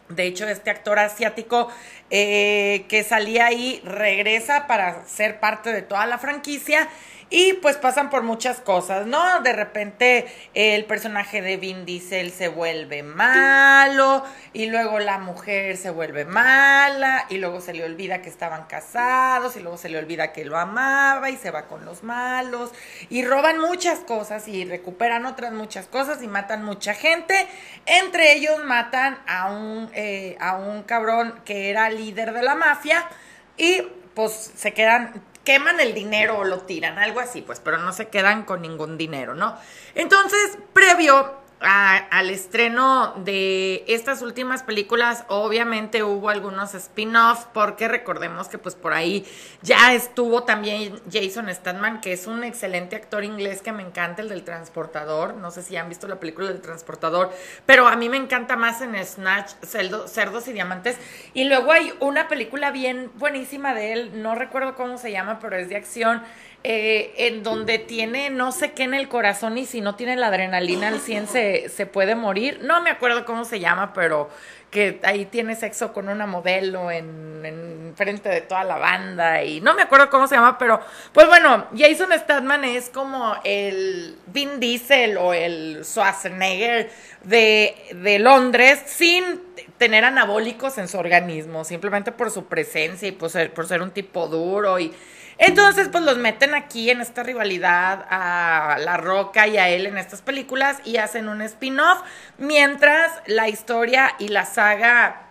De 0.09 0.25
hecho, 0.25 0.47
este 0.47 0.69
actor 0.69 0.99
asiático 0.99 1.69
eh, 2.09 2.85
que 2.89 3.03
salía 3.03 3.45
ahí 3.45 3.81
regresa 3.85 4.67
para 4.67 5.05
ser 5.05 5.39
parte 5.39 5.71
de 5.71 5.81
toda 5.81 6.05
la 6.05 6.17
franquicia. 6.17 6.89
Y 7.33 7.53
pues 7.53 7.77
pasan 7.77 8.09
por 8.09 8.23
muchas 8.23 8.59
cosas, 8.59 9.07
¿no? 9.07 9.39
De 9.39 9.53
repente 9.53 10.25
el 10.53 10.83
personaje 10.83 11.41
de 11.41 11.55
Vin 11.55 11.85
Diesel 11.85 12.29
se 12.29 12.49
vuelve 12.49 13.03
malo 13.03 14.25
y 14.51 14.65
luego 14.65 14.99
la 14.99 15.17
mujer 15.17 15.77
se 15.77 15.91
vuelve 15.91 16.25
mala 16.25 17.27
y 17.29 17.37
luego 17.37 17.61
se 17.61 17.71
le 17.73 17.85
olvida 17.85 18.21
que 18.21 18.27
estaban 18.27 18.65
casados 18.65 19.55
y 19.55 19.61
luego 19.61 19.77
se 19.77 19.87
le 19.87 19.97
olvida 19.97 20.33
que 20.33 20.43
lo 20.43 20.57
amaba 20.57 21.29
y 21.29 21.37
se 21.37 21.51
va 21.51 21.67
con 21.67 21.85
los 21.85 22.03
malos 22.03 22.71
y 23.09 23.23
roban 23.23 23.59
muchas 23.59 23.99
cosas 23.99 24.49
y 24.49 24.65
recuperan 24.65 25.25
otras 25.25 25.53
muchas 25.53 25.87
cosas 25.87 26.21
y 26.21 26.27
matan 26.27 26.65
mucha 26.65 26.93
gente. 26.93 27.47
Entre 27.85 28.33
ellos 28.33 28.61
matan 28.65 29.17
a 29.25 29.53
un, 29.53 29.89
eh, 29.93 30.35
a 30.41 30.57
un 30.57 30.83
cabrón 30.83 31.39
que 31.45 31.69
era 31.69 31.89
líder 31.89 32.33
de 32.33 32.41
la 32.41 32.55
mafia 32.55 33.07
y 33.55 33.83
pues 34.15 34.51
se 34.53 34.73
quedan 34.73 35.30
queman 35.43 35.79
el 35.79 35.93
dinero 35.93 36.39
o 36.39 36.43
lo 36.43 36.59
tiran, 36.59 36.99
algo 36.99 37.19
así, 37.19 37.41
pues, 37.41 37.59
pero 37.59 37.77
no 37.77 37.93
se 37.93 38.09
quedan 38.09 38.43
con 38.43 38.61
ningún 38.61 38.97
dinero, 38.97 39.35
¿no? 39.35 39.57
Entonces, 39.95 40.57
previo 40.73 41.40
al 41.61 42.29
estreno 42.31 43.13
de 43.17 43.83
estas 43.87 44.23
últimas 44.23 44.63
películas, 44.63 45.25
obviamente 45.27 46.03
hubo 46.03 46.29
algunos 46.29 46.73
spin-offs, 46.73 47.47
porque 47.53 47.87
recordemos 47.87 48.47
que 48.47 48.57
pues 48.57 48.73
por 48.73 48.93
ahí 48.93 49.25
ya 49.61 49.93
estuvo 49.93 50.43
también 50.43 50.99
Jason 51.11 51.53
Statham, 51.53 52.01
que 52.01 52.13
es 52.13 52.25
un 52.25 52.43
excelente 52.43 52.95
actor 52.95 53.23
inglés 53.23 53.61
que 53.61 53.71
me 53.71 53.83
encanta, 53.83 54.23
el 54.23 54.29
del 54.29 54.43
transportador, 54.43 55.35
no 55.35 55.51
sé 55.51 55.61
si 55.61 55.77
han 55.77 55.87
visto 55.87 56.07
la 56.07 56.19
película 56.19 56.47
del 56.47 56.61
transportador, 56.61 57.31
pero 57.67 57.87
a 57.87 57.95
mí 57.95 58.09
me 58.09 58.17
encanta 58.17 58.55
más 58.55 58.81
en 58.81 58.95
Snatch, 59.05 59.51
Cerdos 59.61 60.47
y 60.47 60.53
Diamantes, 60.53 60.97
y 61.33 61.43
luego 61.43 61.71
hay 61.71 61.93
una 61.99 62.27
película 62.27 62.71
bien 62.71 63.11
buenísima 63.15 63.75
de 63.75 63.93
él, 63.93 64.23
no 64.23 64.33
recuerdo 64.33 64.73
cómo 64.75 64.97
se 64.97 65.11
llama, 65.11 65.39
pero 65.39 65.57
es 65.57 65.69
de 65.69 65.75
acción, 65.75 66.23
eh, 66.63 67.13
en 67.17 67.41
donde 67.41 67.79
tiene 67.79 68.29
no 68.29 68.51
sé 68.51 68.73
qué 68.73 68.83
en 68.83 68.93
el 68.93 69.07
corazón 69.07 69.57
y 69.57 69.65
si 69.65 69.81
no 69.81 69.95
tiene 69.95 70.15
la 70.15 70.27
adrenalina 70.27 70.89
al 70.89 70.99
100 70.99 71.27
se, 71.27 71.69
se 71.69 71.85
puede 71.87 72.15
morir. 72.15 72.59
No 72.61 72.81
me 72.81 72.91
acuerdo 72.91 73.25
cómo 73.25 73.45
se 73.45 73.59
llama, 73.59 73.93
pero 73.93 74.29
que 74.69 74.99
ahí 75.03 75.25
tiene 75.25 75.55
sexo 75.55 75.91
con 75.91 76.07
una 76.07 76.25
modelo 76.25 76.91
en, 76.91 77.41
en 77.43 77.93
frente 77.95 78.29
de 78.29 78.41
toda 78.41 78.63
la 78.63 78.77
banda 78.77 79.43
y 79.43 79.59
no 79.59 79.73
me 79.73 79.81
acuerdo 79.81 80.09
cómo 80.09 80.27
se 80.27 80.35
llama, 80.35 80.57
pero 80.57 80.79
pues 81.11 81.27
bueno, 81.27 81.65
Jason 81.77 82.09
Statham 82.13 82.63
es 82.63 82.89
como 82.89 83.35
el 83.43 84.17
Vin 84.27 84.59
Diesel 84.61 85.17
o 85.17 85.33
el 85.33 85.81
Schwarzenegger 85.83 86.89
de, 87.23 87.75
de 87.95 88.19
Londres 88.19 88.81
sin 88.85 89.41
tener 89.77 90.05
anabólicos 90.05 90.77
en 90.77 90.87
su 90.87 90.97
organismo, 90.97 91.65
simplemente 91.65 92.11
por 92.11 92.31
su 92.31 92.45
presencia 92.45 93.07
y 93.09 93.11
por 93.11 93.29
ser, 93.29 93.53
por 93.53 93.67
ser 93.67 93.81
un 93.81 93.91
tipo 93.91 94.27
duro 94.27 94.79
y 94.79 94.93
entonces, 95.37 95.89
pues 95.89 96.03
los 96.03 96.17
meten 96.17 96.53
aquí 96.53 96.89
en 96.89 97.01
esta 97.01 97.23
rivalidad 97.23 98.05
a 98.09 98.77
La 98.79 98.97
Roca 98.97 99.47
y 99.47 99.57
a 99.57 99.69
él 99.69 99.85
en 99.85 99.97
estas 99.97 100.21
películas 100.21 100.77
y 100.85 100.97
hacen 100.97 101.29
un 101.29 101.41
spin-off, 101.41 102.01
mientras 102.37 103.11
la 103.25 103.49
historia 103.49 104.13
y 104.19 104.27
la 104.27 104.45
saga 104.45 105.27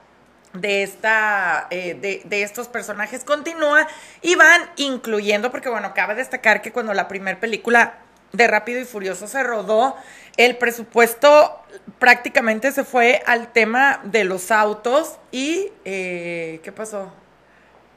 de 0.53 0.83
esta 0.83 1.69
eh, 1.71 1.95
de, 1.95 2.23
de 2.25 2.43
estos 2.43 2.67
personajes 2.67 3.23
continúa 3.25 3.87
y 4.21 4.35
van 4.35 4.63
incluyendo, 4.77 5.51
porque 5.51 5.69
bueno, 5.69 5.95
cabe 5.95 6.15
destacar 6.15 6.61
que 6.61 6.73
cuando 6.73 6.93
la 6.93 7.07
primera 7.07 7.39
película 7.39 7.99
de 8.33 8.47
Rápido 8.47 8.81
y 8.81 8.85
Furioso 8.85 9.27
se 9.27 9.43
rodó, 9.43 9.97
el 10.37 10.57
presupuesto 10.57 11.61
prácticamente 11.99 12.73
se 12.73 12.85
fue 12.85 13.23
al 13.27 13.53
tema 13.53 14.01
de 14.05 14.25
los 14.25 14.51
autos 14.51 15.19
y 15.31 15.69
eh, 15.85 16.61
¿qué 16.63 16.73
pasó? 16.73 17.13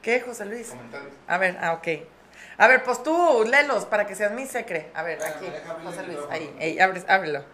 ¿Qué, 0.04 0.20
José 0.20 0.44
Luis? 0.44 0.68
Comentarios. 0.68 1.12
A 1.26 1.38
ver, 1.38 1.56
ah, 1.60 1.72
ok. 1.72 1.88
A 2.58 2.68
ver, 2.68 2.84
pues 2.84 3.02
tú 3.02 3.44
léelos 3.50 3.86
para 3.86 4.06
que 4.06 4.14
seas 4.14 4.32
mi 4.32 4.46
secre. 4.46 4.90
A 4.94 5.02
ver, 5.02 5.18
Déjame, 5.18 5.48
aquí, 5.48 5.56
José 5.84 6.02
Luis, 6.06 6.18
ahí, 6.30 6.54
ahí, 6.60 6.78
abre- 6.78 7.04
ábrelo. 7.08 7.44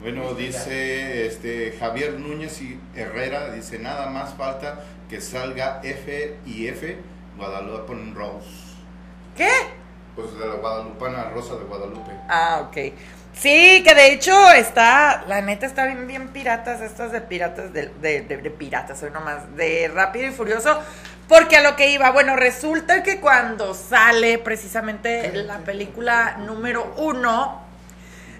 Bueno, 0.00 0.32
dice 0.34 1.26
este 1.26 1.76
Javier 1.78 2.12
Núñez 2.14 2.60
y 2.62 2.80
Herrera, 2.94 3.50
dice 3.52 3.78
nada 3.78 4.06
más 4.06 4.34
falta 4.34 4.80
que 5.10 5.20
salga 5.20 5.80
F 5.82 6.36
y 6.46 6.68
F 6.68 6.96
Guadalupe 7.36 7.94
Rose. 8.14 8.48
¿Qué? 9.36 9.50
Pues 10.16 10.36
de 10.38 10.46
la 10.46 10.54
guadalupana 10.54 11.24
Rosa 11.30 11.56
de 11.56 11.64
Guadalupe. 11.64 12.10
Ah, 12.28 12.62
ok. 12.68 12.76
Sí, 13.34 13.82
que 13.84 13.94
de 13.94 14.12
hecho 14.12 14.50
está, 14.52 15.24
la 15.28 15.40
neta 15.42 15.66
está 15.66 15.86
bien, 15.86 16.08
bien 16.08 16.28
piratas, 16.28 16.80
estas 16.80 17.12
de 17.12 17.20
piratas, 17.20 17.72
de, 17.72 17.86
de, 18.00 18.22
de- 18.22 18.36
de 18.38 18.50
piratas, 18.50 18.98
soy 18.98 19.10
nomás, 19.10 19.54
de 19.56 19.88
Rápido 19.94 20.26
y 20.26 20.32
Furioso, 20.32 20.80
porque 21.28 21.58
a 21.58 21.62
lo 21.62 21.76
que 21.76 21.90
iba, 21.90 22.10
bueno, 22.10 22.36
resulta 22.36 23.02
que 23.02 23.20
cuando 23.20 23.74
sale 23.74 24.38
precisamente 24.38 25.30
la 25.44 25.58
película 25.58 26.38
número 26.38 26.94
uno, 26.96 27.68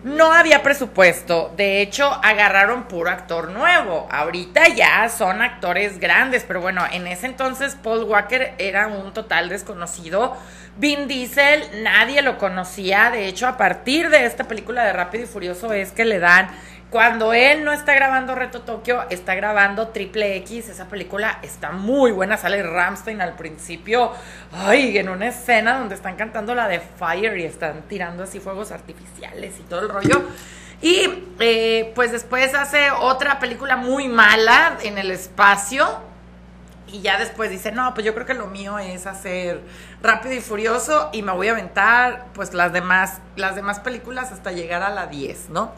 no 0.05 0.33
había 0.33 0.63
presupuesto. 0.63 1.53
De 1.57 1.83
hecho, 1.83 2.07
agarraron 2.23 2.85
puro 2.85 3.11
actor 3.11 3.51
nuevo. 3.51 4.09
Ahorita 4.11 4.69
ya 4.69 5.09
son 5.09 5.43
actores 5.43 5.99
grandes, 5.99 6.45
pero 6.47 6.61
bueno, 6.61 6.85
en 6.91 7.07
ese 7.07 7.27
entonces 7.27 7.77
Paul 7.83 8.05
Walker 8.05 8.55
era 8.59 8.87
un 8.87 9.13
total 9.13 9.49
desconocido. 9.49 10.37
Vin 10.77 11.09
Diesel, 11.09 11.83
nadie 11.83 12.23
lo 12.23 12.39
conocía. 12.39 13.11
De 13.11 13.27
hecho, 13.27 13.49
a 13.49 13.57
partir 13.57 14.09
de 14.09 14.25
esta 14.25 14.45
película 14.45 14.85
de 14.85 14.93
Rápido 14.93 15.25
y 15.25 15.27
Furioso 15.27 15.73
es 15.73 15.93
que 15.93 16.05
le 16.05 16.21
dan. 16.21 16.49
Cuando 16.91 17.35
él 17.35 17.67
no 17.67 17.73
está 17.75 17.93
grabando 17.93 18.35
Reto 18.35 18.63
Tokio, 18.63 19.05
está 19.11 19.35
grabando 19.35 19.89
Triple 19.89 20.37
X. 20.37 20.71
Esa 20.71 20.87
película 20.87 21.39
está 21.43 21.71
muy 21.71 22.13
buena. 22.13 22.39
Sale 22.39 22.63
Ramstein 22.63 23.21
al 23.21 23.37
principio. 23.37 24.13
Ay, 24.53 24.97
en 24.97 25.11
una 25.11 25.29
escena 25.29 25.79
donde 25.79 25.95
están 25.95 26.17
cantando 26.17 26.55
la 26.55 26.67
de 26.67 26.81
Fire 26.81 27.37
y 27.37 27.45
están 27.45 27.83
tirando 27.89 28.23
así 28.23 28.41
fuegos 28.41 28.73
artificiales 28.73 29.55
y 29.61 29.63
todo 29.65 29.81
el 29.81 29.91
rollo. 29.91 30.23
Y 30.81 31.27
eh, 31.41 31.93
pues 31.95 32.11
después 32.11 32.55
hace 32.55 32.91
otra 32.91 33.39
película 33.39 33.77
muy 33.77 34.09
mala 34.09 34.79
en 34.83 34.97
el 34.97 35.11
espacio. 35.11 35.87
Y 36.87 37.03
ya 37.03 37.19
después 37.19 37.51
dice, 37.51 37.71
no, 37.71 37.93
pues 37.93 38.07
yo 38.07 38.15
creo 38.15 38.25
que 38.25 38.33
lo 38.33 38.47
mío 38.47 38.79
es 38.79 39.07
hacer 39.07 39.61
rápido 40.01 40.35
y 40.35 40.41
furioso 40.41 41.11
y 41.13 41.21
me 41.21 41.33
voy 41.33 41.49
a 41.49 41.51
aventar 41.51 42.29
pues 42.33 42.55
las 42.55 42.73
demás, 42.73 43.19
las 43.37 43.57
demás 43.57 43.79
películas 43.81 44.33
hasta 44.33 44.53
llegar 44.53 44.83
a 44.83 44.89
la 44.89 45.07
10, 45.07 45.51
¿no? 45.51 45.73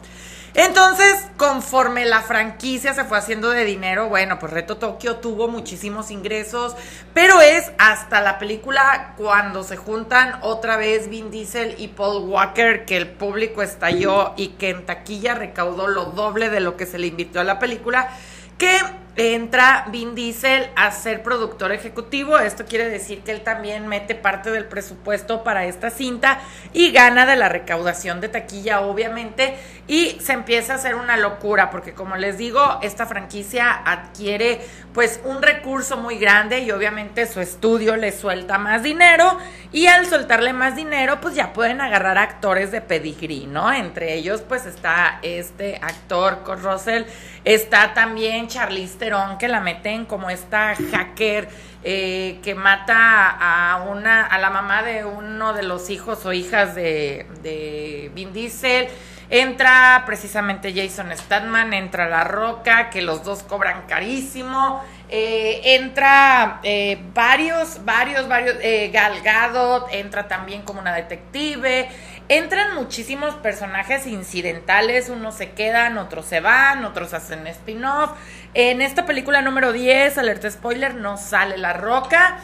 Entonces, 0.53 1.15
conforme 1.37 2.05
la 2.05 2.21
franquicia 2.21 2.93
se 2.93 3.05
fue 3.05 3.17
haciendo 3.17 3.51
de 3.51 3.63
dinero, 3.63 4.09
bueno, 4.09 4.37
pues 4.37 4.51
Reto 4.51 4.75
Tokio 4.77 5.15
tuvo 5.17 5.47
muchísimos 5.47 6.11
ingresos, 6.11 6.75
pero 7.13 7.39
es 7.39 7.71
hasta 7.77 8.19
la 8.19 8.37
película 8.37 9.13
cuando 9.17 9.63
se 9.63 9.77
juntan 9.77 10.39
otra 10.41 10.75
vez 10.75 11.09
Vin 11.09 11.31
Diesel 11.31 11.75
y 11.77 11.87
Paul 11.87 12.29
Walker 12.29 12.83
que 12.83 12.97
el 12.97 13.07
público 13.07 13.61
estalló 13.61 14.33
y 14.35 14.49
que 14.49 14.71
en 14.71 14.85
taquilla 14.85 15.35
recaudó 15.35 15.87
lo 15.87 16.05
doble 16.05 16.49
de 16.49 16.59
lo 16.59 16.75
que 16.75 16.85
se 16.85 16.99
le 16.99 17.07
invirtió 17.07 17.39
a 17.39 17.45
la 17.45 17.57
película, 17.57 18.09
que 18.57 18.77
entra 19.15 19.85
Vin 19.89 20.15
Diesel 20.15 20.69
a 20.75 20.91
ser 20.91 21.21
productor 21.21 21.71
ejecutivo. 21.71 22.37
Esto 22.39 22.65
quiere 22.65 22.89
decir 22.89 23.21
que 23.21 23.31
él 23.31 23.41
también 23.41 23.87
mete 23.87 24.15
parte 24.15 24.51
del 24.51 24.65
presupuesto 24.65 25.43
para 25.43 25.65
esta 25.65 25.89
cinta 25.89 26.39
y 26.71 26.91
gana 26.91 27.25
de 27.25 27.35
la 27.35 27.49
recaudación 27.49 28.21
de 28.21 28.29
taquilla, 28.29 28.81
obviamente. 28.81 29.55
Y 29.87 30.17
se 30.21 30.33
empieza 30.33 30.73
a 30.73 30.75
hacer 30.77 30.95
una 30.95 31.17
locura, 31.17 31.69
porque 31.69 31.93
como 31.93 32.15
les 32.15 32.37
digo, 32.37 32.79
esta 32.81 33.05
franquicia 33.05 33.71
adquiere 33.71 34.61
pues 34.93 35.19
un 35.25 35.41
recurso 35.41 35.97
muy 35.97 36.17
grande 36.17 36.59
y 36.59 36.71
obviamente 36.71 37.25
su 37.25 37.41
estudio 37.41 37.97
le 37.97 38.11
suelta 38.11 38.57
más 38.57 38.83
dinero. 38.83 39.37
Y 39.73 39.87
al 39.87 40.05
soltarle 40.05 40.53
más 40.53 40.75
dinero, 40.75 41.19
pues 41.21 41.35
ya 41.35 41.53
pueden 41.53 41.81
agarrar 41.81 42.17
actores 42.17 42.71
de 42.71 42.81
pedigrí, 42.81 43.47
¿no? 43.47 43.71
Entre 43.71 44.13
ellos, 44.13 44.41
pues 44.41 44.65
está 44.65 45.19
este 45.21 45.79
actor, 45.81 46.39
Russell, 46.61 47.03
está 47.43 47.93
también 47.93 48.47
Charlize 48.47 49.00
Que 49.39 49.47
la 49.47 49.61
meten 49.61 50.05
como 50.05 50.29
esta 50.29 50.75
hacker 50.75 51.49
eh, 51.83 52.39
que 52.43 52.53
mata 52.53 53.29
a 53.31 53.83
una, 53.89 54.23
a 54.27 54.37
la 54.37 54.51
mamá 54.51 54.83
de 54.83 55.05
uno 55.05 55.53
de 55.53 55.63
los 55.63 55.89
hijos 55.89 56.23
o 56.27 56.33
hijas 56.33 56.75
de, 56.75 57.25
de 57.41 58.11
Vin 58.13 58.31
Diesel. 58.31 58.89
Entra 59.31 60.03
precisamente 60.05 60.71
Jason 60.75 61.09
Statham, 61.17 61.73
entra 61.73 62.07
La 62.09 62.25
Roca, 62.25 62.91
que 62.91 63.01
los 63.01 63.23
dos 63.23 63.41
cobran 63.41 63.87
carísimo. 63.87 64.83
Eh, 65.13 65.75
entra 65.75 66.61
eh, 66.63 66.97
varios, 67.13 67.83
varios, 67.83 68.29
varios, 68.29 68.55
eh, 68.61 68.89
Gal 68.93 69.21
Gadot, 69.21 69.89
entra 69.91 70.29
también 70.29 70.61
como 70.61 70.79
una 70.79 70.95
detective. 70.95 71.89
Entran 72.29 72.75
muchísimos 72.75 73.35
personajes 73.35 74.07
incidentales, 74.07 75.09
unos 75.09 75.35
se 75.35 75.51
quedan, 75.51 75.97
otros 75.97 76.25
se 76.25 76.39
van, 76.39 76.85
otros 76.85 77.13
hacen 77.13 77.45
spin-off. 77.47 78.11
En 78.53 78.81
esta 78.81 79.05
película 79.05 79.41
número 79.41 79.73
10, 79.73 80.17
alerta 80.17 80.49
spoiler, 80.49 80.95
no 80.95 81.17
sale 81.17 81.57
La 81.57 81.73
Roca. 81.73 82.37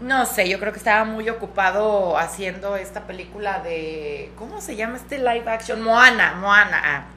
No 0.00 0.26
sé, 0.26 0.48
yo 0.48 0.60
creo 0.60 0.72
que 0.72 0.78
estaba 0.78 1.04
muy 1.04 1.28
ocupado 1.28 2.16
haciendo 2.18 2.76
esta 2.76 3.08
película 3.08 3.58
de. 3.60 4.30
¿Cómo 4.36 4.60
se 4.60 4.76
llama 4.76 4.96
este 4.96 5.18
live 5.18 5.50
action? 5.50 5.82
Moana, 5.82 6.34
Moana. 6.34 6.82
ah. 6.84 7.15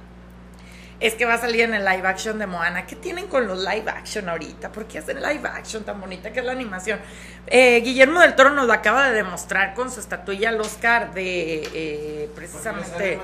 Es 0.99 1.15
que 1.15 1.25
va 1.25 1.35
a 1.35 1.37
salir 1.37 1.61
en 1.61 1.73
el 1.73 1.85
live 1.85 2.07
action 2.07 2.39
de 2.39 2.45
Moana. 2.45 2.85
¿Qué 2.85 2.95
tienen 2.95 3.27
con 3.27 3.47
los 3.47 3.59
live 3.59 3.89
action 3.89 4.27
ahorita? 4.27 4.71
¿Por 4.71 4.85
qué 4.85 4.99
hacen 4.99 5.21
live 5.21 5.47
action 5.47 5.83
tan 5.83 6.01
bonita 6.01 6.31
que 6.31 6.39
es 6.39 6.45
la 6.45 6.51
animación? 6.51 6.99
Eh, 7.47 7.81
Guillermo 7.81 8.19
del 8.19 8.35
Toro 8.35 8.49
nos 8.49 8.67
lo 8.67 8.73
acaba 8.73 9.09
de 9.09 9.15
demostrar 9.15 9.73
con 9.73 9.89
su 9.91 9.99
estatuilla 9.99 10.49
al 10.49 10.59
Oscar 10.59 11.13
de 11.13 11.69
eh, 11.73 12.29
precisamente... 12.35 13.19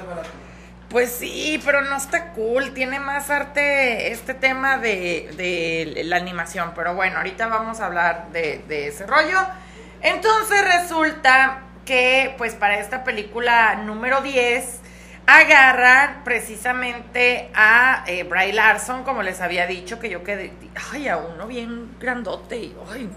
Pues 0.90 1.12
sí, 1.12 1.60
pero 1.66 1.82
no 1.82 1.98
está 1.98 2.32
cool. 2.34 2.74
Tiene 2.74 3.00
más 3.00 3.30
arte 3.30 4.12
este 4.12 4.34
tema 4.34 4.78
de, 4.78 5.32
de 5.36 6.04
la 6.06 6.16
animación. 6.16 6.72
Pero 6.76 6.94
bueno, 6.94 7.18
ahorita 7.18 7.48
vamos 7.48 7.82
a 7.82 7.88
hablar 7.88 8.28
de, 8.32 8.64
de 8.68 8.88
ese 8.88 9.06
rollo. 9.06 9.40
Entonces 10.02 10.64
resulta 10.64 11.64
que, 11.86 12.36
pues 12.38 12.54
para 12.54 12.80
esta 12.80 13.04
película 13.04 13.76
número 13.76 14.22
10, 14.22 14.82
agarran 15.28 16.24
precisamente 16.24 17.50
a 17.54 18.04
eh, 18.08 18.24
Bry 18.24 18.52
Larson, 18.52 19.04
como 19.04 19.24
les 19.24 19.42
había 19.42 19.66
dicho, 19.68 20.00
que 20.00 20.10
yo 20.10 20.24
quedé, 20.24 20.54
ay, 20.92 21.08
a 21.08 21.18
uno 21.18 21.48
bien 21.48 21.96
grandote 22.00 22.58
y, 22.58 22.76
ay, 22.92 23.10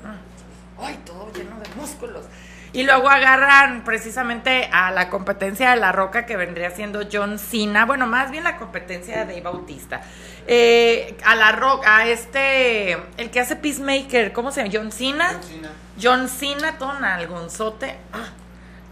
ay, 0.81 0.99
todo 1.05 1.31
lleno 1.33 1.59
de 1.61 1.69
músculos. 1.77 2.25
Y 2.73 2.83
luego 2.83 3.09
agarran 3.09 3.83
precisamente 3.83 4.69
a 4.71 4.91
la 4.91 5.09
competencia 5.09 5.71
de 5.71 5.77
La 5.77 5.91
Roca, 5.91 6.27
que 6.27 6.37
vendría 6.37 6.71
siendo 6.71 7.01
John 7.11 7.39
Cena, 7.39 7.87
bueno, 7.87 8.07
más 8.07 8.31
bien 8.31 8.45
la 8.45 8.57
competencia 8.59 9.19
de 9.19 9.25
Dave 9.25 9.41
Bautista. 9.41 10.03
Eh, 10.47 11.17
a 11.25 11.35
La 11.35 11.53
Roca, 11.53 11.97
a 11.97 12.07
este, 12.07 12.93
el 13.17 13.31
que 13.31 13.41
hace 13.41 13.57
Peacemaker, 13.57 14.33
¿cómo 14.33 14.51
se 14.51 14.63
llama? 14.63 14.73
John 14.73 14.93
Cena. 14.93 15.33
John 15.33 15.43
Cena, 15.43 15.71
John 16.01 16.29
Cena 16.29 16.79
todo 16.79 16.91
algonzote. 16.91 17.97
Ah, 18.13 18.29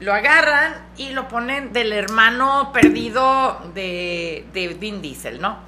lo 0.00 0.12
agarran 0.12 0.74
y 0.96 1.10
lo 1.10 1.28
ponen 1.28 1.72
del 1.72 1.92
hermano 1.92 2.70
perdido 2.72 3.70
de, 3.74 4.44
de 4.52 4.68
Vin 4.68 5.00
Diesel, 5.00 5.40
¿no? 5.40 5.58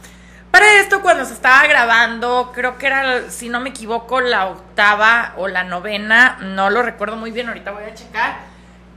Para 0.50 0.80
esto, 0.80 1.02
cuando 1.02 1.24
se 1.26 1.34
estaba 1.34 1.66
grabando, 1.66 2.52
creo 2.54 2.78
que 2.78 2.86
era, 2.86 3.30
si 3.30 3.50
no 3.50 3.60
me 3.60 3.68
equivoco, 3.70 4.20
la 4.20 4.46
octava 4.46 5.34
o 5.36 5.46
la 5.46 5.62
novena, 5.62 6.38
no 6.40 6.70
lo 6.70 6.82
recuerdo 6.82 7.16
muy 7.16 7.30
bien, 7.30 7.48
ahorita 7.48 7.70
voy 7.70 7.84
a 7.84 7.94
checar. 7.94 8.36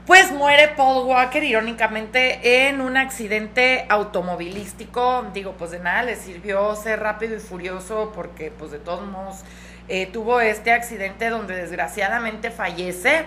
Pues 0.05 0.31
muere 0.31 0.69
Paul 0.69 1.05
Walker, 1.07 1.43
irónicamente, 1.43 2.67
en 2.67 2.81
un 2.81 2.97
accidente 2.97 3.85
automovilístico. 3.89 5.25
Digo, 5.33 5.53
pues 5.53 5.71
de 5.71 5.79
nada 5.79 6.03
le 6.03 6.15
sirvió 6.15 6.75
ser 6.75 7.01
rápido 7.01 7.35
y 7.35 7.39
furioso, 7.39 8.11
porque, 8.15 8.51
pues 8.51 8.71
de 8.71 8.79
todos 8.79 9.05
modos, 9.07 9.41
eh, 9.89 10.07
tuvo 10.07 10.39
este 10.39 10.71
accidente 10.71 11.29
donde 11.29 11.55
desgraciadamente 11.55 12.49
fallece. 12.49 13.25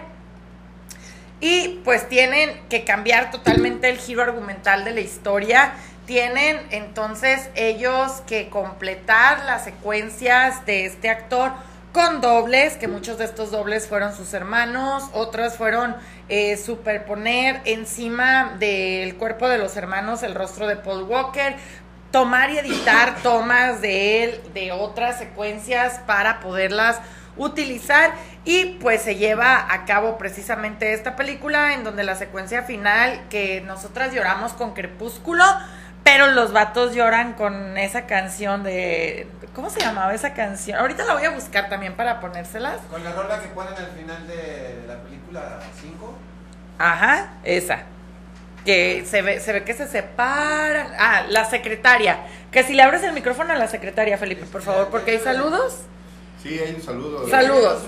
Y 1.41 1.81
pues 1.85 2.09
tienen 2.09 2.61
que 2.69 2.85
cambiar 2.85 3.31
totalmente 3.31 3.89
el 3.91 3.99
giro 3.99 4.23
argumental 4.23 4.85
de 4.85 4.93
la 4.93 5.01
historia. 5.01 5.73
Tienen 6.07 6.61
entonces 6.71 7.49
ellos 7.55 8.23
que 8.27 8.49
completar 8.49 9.45
las 9.45 9.65
secuencias 9.65 10.65
de 10.67 10.87
este 10.87 11.11
actor 11.11 11.53
con 11.95 12.21
dobles, 12.21 12.77
que 12.77 12.89
muchos 12.89 13.19
de 13.19 13.25
estos 13.25 13.53
dobles 13.53 13.87
fueron 13.87 14.15
sus 14.17 14.35
hermanos, 14.35 15.05
otras 15.13 15.57
fueron 15.57 15.95
eh, 16.29 16.57
superponer 16.57 17.61
encima 17.65 18.57
del 18.59 19.15
cuerpo 19.15 19.49
de 19.49 19.59
los 19.59 19.77
hermanos 19.77 20.25
el 20.25 20.35
rostro 20.35 20.67
de 20.67 20.75
Paul 20.75 21.05
Walker, 21.05 21.55
tomar 22.11 22.51
y 22.51 22.59
editar 22.59 23.17
tomas 23.23 23.81
de 23.81 24.25
él, 24.25 24.41
de 24.55 24.73
otras 24.73 25.19
secuencias 25.19 26.01
para 26.07 26.41
poderlas 26.41 27.01
utilizar 27.37 28.13
y 28.45 28.77
pues 28.81 29.03
se 29.03 29.17
lleva 29.17 29.73
a 29.73 29.85
cabo 29.85 30.19
precisamente 30.19 30.93
esta 30.93 31.17
película 31.17 31.75
en 31.75 31.85
donde 31.85 32.05
la 32.05 32.15
secuencia 32.15 32.63
final 32.63 33.21
que 33.31 33.61
nosotras 33.63 34.13
lloramos 34.13 34.53
con 34.53 34.75
Crepúsculo, 34.75 35.45
pero 36.05 36.31
los 36.33 36.53
vatos 36.53 36.95
lloran 36.95 37.33
con 37.33 37.79
esa 37.79 38.07
canción 38.07 38.63
de. 38.63 39.27
¿Cómo 39.55 39.71
se 39.71 39.81
llamaba 39.81 40.13
esa 40.13 40.35
canción? 40.35 40.79
Ahorita 40.79 41.05
la 41.05 41.15
voy 41.15 41.25
a 41.25 41.31
buscar 41.31 41.71
también 41.71 41.95
para 41.95 42.21
ponérselas. 42.21 42.77
Con 42.91 43.03
la 43.03 43.13
rola 43.13 43.41
que 43.41 43.49
ponen 43.49 43.75
al 43.75 43.87
final 43.87 44.27
de 44.27 44.85
la 44.87 45.03
película 45.03 45.61
5. 45.81 46.19
Ajá, 46.79 47.33
esa. 47.43 47.85
Que 48.67 49.05
se 49.07 49.23
ve, 49.23 49.41
se 49.41 49.53
ve 49.55 49.65
que 49.65 49.73
se 49.73 49.87
separan. 49.89 50.89
Ah, 50.99 51.25
la 51.29 51.47
secretaria. 51.47 52.19
Que 52.51 52.63
si 52.65 52.75
le 52.75 52.83
abres 52.83 53.03
el 53.03 53.13
micrófono 53.13 53.55
a 53.55 53.57
la 53.57 53.69
secretaria, 53.69 54.19
Felipe, 54.19 54.45
por 54.45 54.61
favor, 54.61 54.89
porque 54.89 55.13
hay 55.13 55.19
saludos. 55.21 55.85
Sí, 56.45 56.59
hay 56.59 56.75
un 56.75 56.83
saludo. 56.83 57.27
Saludos. 57.27 57.85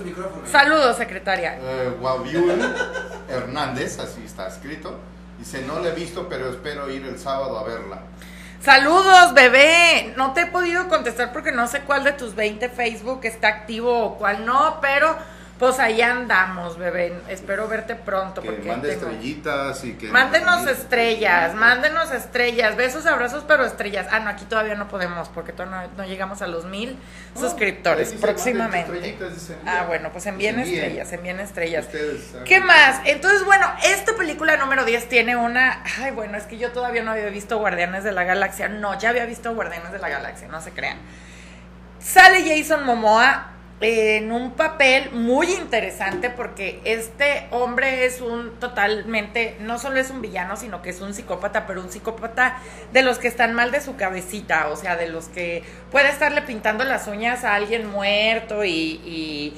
Saludos, 0.51 0.97
secretaria. 0.97 1.59
Eh, 1.61 1.93
Hernández, 3.29 3.99
así 3.99 4.23
está 4.25 4.47
escrito. 4.47 4.97
Dice, 5.37 5.61
no 5.61 5.79
la 5.79 5.89
he 5.89 5.91
visto, 5.91 6.27
pero 6.27 6.49
espero 6.49 6.89
ir 6.89 7.05
el 7.05 7.19
sábado 7.19 7.59
a 7.59 7.63
verla. 7.63 7.99
Saludos, 8.59 9.35
bebé. 9.35 10.15
No 10.17 10.33
te 10.33 10.41
he 10.41 10.45
podido 10.47 10.87
contestar 10.89 11.31
porque 11.33 11.51
no 11.51 11.67
sé 11.67 11.81
cuál 11.81 12.03
de 12.03 12.13
tus 12.13 12.33
20 12.33 12.69
Facebook 12.69 13.19
está 13.25 13.47
activo 13.47 13.95
o 13.95 14.17
cuál 14.17 14.43
no, 14.43 14.79
pero 14.81 15.15
pues 15.59 15.79
ahí 15.79 16.01
andamos, 16.01 16.77
bebé. 16.77 17.19
Espero 17.29 17.67
verte 17.67 17.95
pronto. 17.95 18.41
Que 18.41 18.51
porque 18.51 18.67
mande 18.67 18.93
estrellitas 18.93 19.83
y 19.83 19.93
que... 19.93 20.07
Mándenos 20.09 20.67
estrellas, 20.67 21.55
mándenos 21.55 22.11
estrellas. 22.11 22.75
Besos, 22.75 23.07
abrazos, 23.07 23.43
pero 23.47 23.65
estrellas. 23.65 24.07
Ah, 24.11 24.19
no, 24.19 24.29
aquí 24.29 24.45
todavía 24.45 24.75
no 24.75 24.87
podemos 24.87 25.29
porque 25.29 25.53
todavía 25.53 25.89
no, 25.97 26.05
llegamos 26.05 26.43
a 26.43 26.47
los 26.47 26.65
mil 26.65 26.95
suscriptores 27.35 28.13
próximamente. 28.13 29.17
ah, 29.65 29.85
bueno, 29.87 30.11
pues 30.11 30.27
envíen, 30.27 30.59
estrellas, 30.59 31.11
envíen 31.11 31.39
estrellas. 31.39 31.87
¿Qué 32.45 32.59
más? 32.59 33.01
Entonces, 33.05 33.43
bueno, 33.43 33.65
esta 33.83 34.15
película 34.15 34.57
número 34.57 34.85
10 34.85 35.09
tiene 35.09 35.35
una... 35.35 35.81
Ay, 35.99 36.11
bueno, 36.11 36.37
es 36.37 36.43
que 36.43 36.59
yo 36.59 36.71
todavía 36.71 37.01
no 37.01 37.11
había 37.11 37.29
visto 37.29 37.57
Guardianes 37.57 38.03
de 38.03 38.11
la 38.11 38.25
Galaxia. 38.25 38.69
No, 38.69 38.99
ya 38.99 39.09
había 39.09 39.25
visto 39.25 39.55
Guardianes 39.55 39.91
de 39.91 39.97
la 39.97 40.09
Galaxia, 40.09 40.47
no 40.49 40.61
se 40.61 40.69
crean. 40.71 40.99
Sale 41.99 42.43
Jason 42.47 42.85
Momoa 42.85 43.56
en 43.79 44.31
un 44.31 44.53
papel 44.53 45.11
muy 45.11 45.53
interesante 45.53 46.31
porque 46.31 46.81
este 46.83 47.47
hombre 47.51 48.05
es 48.05 48.21
un 48.21 48.59
totalmente, 48.59 49.55
no 49.59 49.77
solo 49.77 49.99
es 49.99 50.09
un 50.09 50.21
villano, 50.21 50.57
sino 50.57 50.81
que 50.81 50.89
es 50.89 50.99
un 50.99 51.13
psicópata, 51.13 51.67
pero 51.67 51.81
un 51.81 51.91
psicópata 51.91 52.57
de 52.91 53.03
los 53.03 53.19
que 53.19 53.27
están 53.27 53.53
mal 53.53 53.69
de 53.71 53.81
su 53.81 53.95
cabecita, 53.95 54.69
o 54.69 54.75
sea, 54.75 54.95
de 54.95 55.09
los 55.09 55.27
que 55.27 55.63
puede 55.91 56.09
estarle 56.09 56.41
pintando 56.41 56.83
las 56.85 57.07
uñas 57.07 57.43
a 57.43 57.53
alguien 57.53 57.87
muerto 57.87 58.63
y, 58.63 58.71
y, 59.05 59.53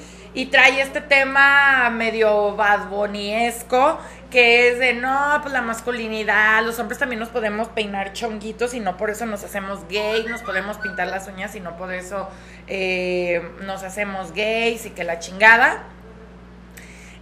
trae 0.46 0.80
este 0.80 1.00
tema 1.00 1.90
medio 1.90 2.54
badboniesco 2.56 3.98
que 4.30 4.68
es 4.68 4.78
de 4.78 4.94
no, 4.94 5.38
pues 5.42 5.52
la 5.52 5.60
masculinidad, 5.60 6.64
los 6.64 6.78
hombres 6.78 6.98
también 6.98 7.18
nos 7.18 7.30
podemos 7.30 7.68
peinar 7.68 8.12
chonguitos 8.12 8.74
y 8.74 8.80
no 8.80 8.96
por 8.96 9.10
eso 9.10 9.26
nos 9.26 9.42
hacemos 9.42 9.86
gay, 9.88 10.24
nos 10.28 10.42
podemos 10.42 10.78
pintar 10.78 11.08
las 11.08 11.26
uñas 11.26 11.54
y 11.56 11.60
no 11.60 11.76
por 11.76 11.92
eso 11.92 12.28
eh, 12.68 13.42
nos 13.62 13.82
hacemos 13.82 14.32
gays 14.32 14.86
y 14.86 14.90
que 14.90 15.02
la 15.04 15.18
chingada. 15.18 15.82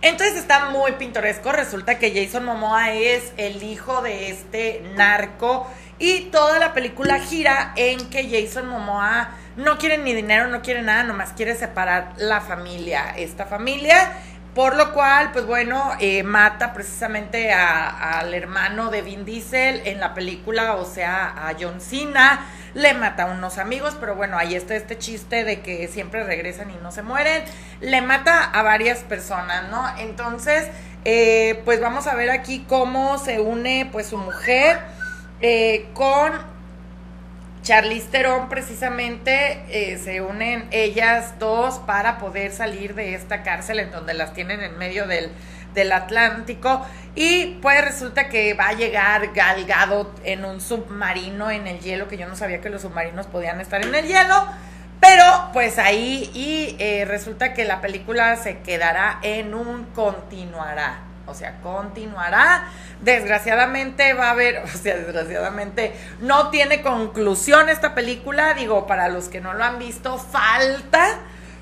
Entonces 0.01 0.37
está 0.37 0.67
muy 0.71 0.93
pintoresco. 0.93 1.51
Resulta 1.51 1.99
que 1.99 2.15
Jason 2.15 2.45
Momoa 2.45 2.93
es 2.93 3.33
el 3.37 3.63
hijo 3.63 4.01
de 4.03 4.31
este 4.31 4.83
narco. 4.95 5.67
Y 5.99 6.27
toda 6.27 6.61
la 6.61 6.73
película 6.73 7.19
gira 7.19 7.73
en 7.75 8.09
que 8.11 8.29
Jason 8.31 8.69
Momoa 8.69 9.31
no 9.59 9.77
quiere 9.77 9.99
ni 9.99 10.15
dinero, 10.15 10.47
no 10.49 10.63
quiere 10.63 10.83
nada, 10.83 11.03
nomás 11.03 11.33
quiere 11.33 11.55
separar 11.55 12.13
la 12.17 12.41
familia, 12.41 13.13
esta 13.17 13.45
familia. 13.45 14.13
Por 14.55 14.75
lo 14.77 14.93
cual, 14.93 15.31
pues 15.33 15.47
bueno, 15.47 15.93
eh, 16.01 16.23
mata 16.25 16.73
precisamente 16.73 17.53
al 17.53 18.35
hermano 18.35 18.91
de 18.91 19.03
Vin 19.03 19.25
Diesel 19.25 19.83
en 19.85 20.01
la 20.01 20.15
película, 20.15 20.75
o 20.77 20.85
sea, 20.85 21.49
a 21.49 21.55
John 21.61 21.81
Cena 21.81 22.45
le 22.75 22.95
mata 22.95 23.25
a 23.25 23.27
unos 23.27 23.59
amigos, 23.59 23.97
pero 24.01 24.15
bueno, 24.15 24.37
ahí 24.37 24.55
está 24.55 24.75
este 24.75 24.99
chiste 24.99 25.45
de 25.45 25.61
que 25.61 25.89
siempre 25.89 26.25
regresan 26.25 26.71
y 26.71 26.77
no 26.83 26.91
se 26.93 27.03
mueren, 27.03 27.43
le 27.81 28.01
mata 28.03 28.45
a 28.45 28.63
varias 28.63 29.01
personas, 29.01 29.69
¿no? 29.71 29.85
Entonces, 29.99 30.69
eh, 31.05 31.61
pues 31.65 31.81
vamos 31.81 32.07
a 32.07 32.15
ver 32.15 32.31
aquí 32.31 32.65
cómo 32.69 33.19
se 33.19 33.41
une 33.41 33.89
pues 33.91 34.09
su 34.09 34.19
mujer 34.19 34.79
eh, 35.41 35.89
con 35.95 36.33
Charlize 37.69 38.09
Theron 38.11 38.49
precisamente 38.49 39.63
eh, 39.69 39.99
se 39.99 40.23
unen 40.23 40.69
ellas 40.71 41.39
dos 41.39 41.81
para 41.81 42.17
poder 42.17 42.51
salir 42.51 42.95
de 42.95 43.13
esta 43.13 43.43
cárcel 43.43 43.81
en 43.81 43.91
donde 43.91 44.15
las 44.15 44.33
tienen 44.33 44.63
en 44.63 44.79
medio 44.79 45.07
del 45.07 45.31
del 45.75 45.93
Atlántico 45.93 46.81
y 47.15 47.59
pues 47.61 47.85
resulta 47.85 48.31
que 48.31 48.55
va 48.55 48.69
a 48.69 48.73
llegar 48.73 49.35
Galgado 49.35 50.15
en 50.25 50.47
un 50.47 50.63
submarino 50.63 51.51
en 51.51 51.67
el 51.67 51.79
hielo, 51.81 52.09
que 52.09 52.17
yo 52.17 52.27
no 52.27 52.37
sabía 52.37 52.63
que 52.63 52.71
los 52.71 52.81
submarinos 52.81 53.27
podían 53.27 53.61
estar 53.61 53.85
en 53.85 53.95
el 53.95 54.07
hielo, 54.07 54.47
pero 54.99 55.51
pues 55.53 55.79
ahí 55.79 56.31
y 56.33 56.75
eh, 56.79 57.05
resulta 57.05 57.53
que 57.53 57.67
la 57.67 57.83
película 57.83 58.35
se 58.37 58.61
quedará 58.61 59.19
en 59.23 59.53
un 59.53 59.85
continuará. 59.95 61.08
O 61.29 61.35
sea, 61.35 61.61
continuará. 61.61 62.69
Desgraciadamente 63.01 64.15
va 64.15 64.29
a 64.29 64.31
haber, 64.33 64.59
o 64.65 64.69
sea, 64.69 64.97
desgraciadamente 64.97 65.95
no 66.21 66.51
tiene 66.51 66.83
conclusión 66.83 67.69
esta 67.69 67.95
película. 67.95 68.55
Digo, 68.55 68.87
para 68.87 69.09
los 69.09 69.29
que 69.29 69.41
no 69.41 69.55
lo 69.55 69.65
han 69.65 69.79
visto, 69.79 70.19
falta 70.19 71.19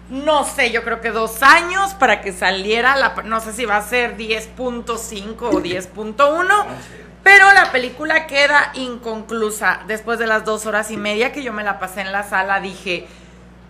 no 0.09 0.44
sé, 0.44 0.70
yo 0.70 0.85
creo 0.85 1.00
que 1.00 1.11
dos 1.11 1.42
años 1.42 1.94
para 1.94 2.20
que 2.20 2.33
saliera 2.33 2.96
la, 2.96 3.22
no 3.24 3.40
sé 3.40 3.52
si 3.52 3.64
va 3.64 3.79
a 3.79 3.83
ser 3.83 4.16
10.5 4.16 5.37
o 5.40 5.61
10.1, 5.61 6.64
Pero 7.24 7.52
la 7.52 7.72
película 7.72 8.29
queda 8.29 8.70
inconclusa. 8.74 9.81
Después 9.88 10.20
de 10.20 10.29
las 10.29 10.44
dos 10.44 10.64
horas 10.66 10.92
y 10.92 10.96
media 10.96 11.33
que 11.33 11.42
yo 11.42 11.52
me 11.52 11.64
la 11.64 11.81
pasé 11.81 12.02
en 12.02 12.12
la 12.12 12.22
sala, 12.22 12.61
dije, 12.61 13.09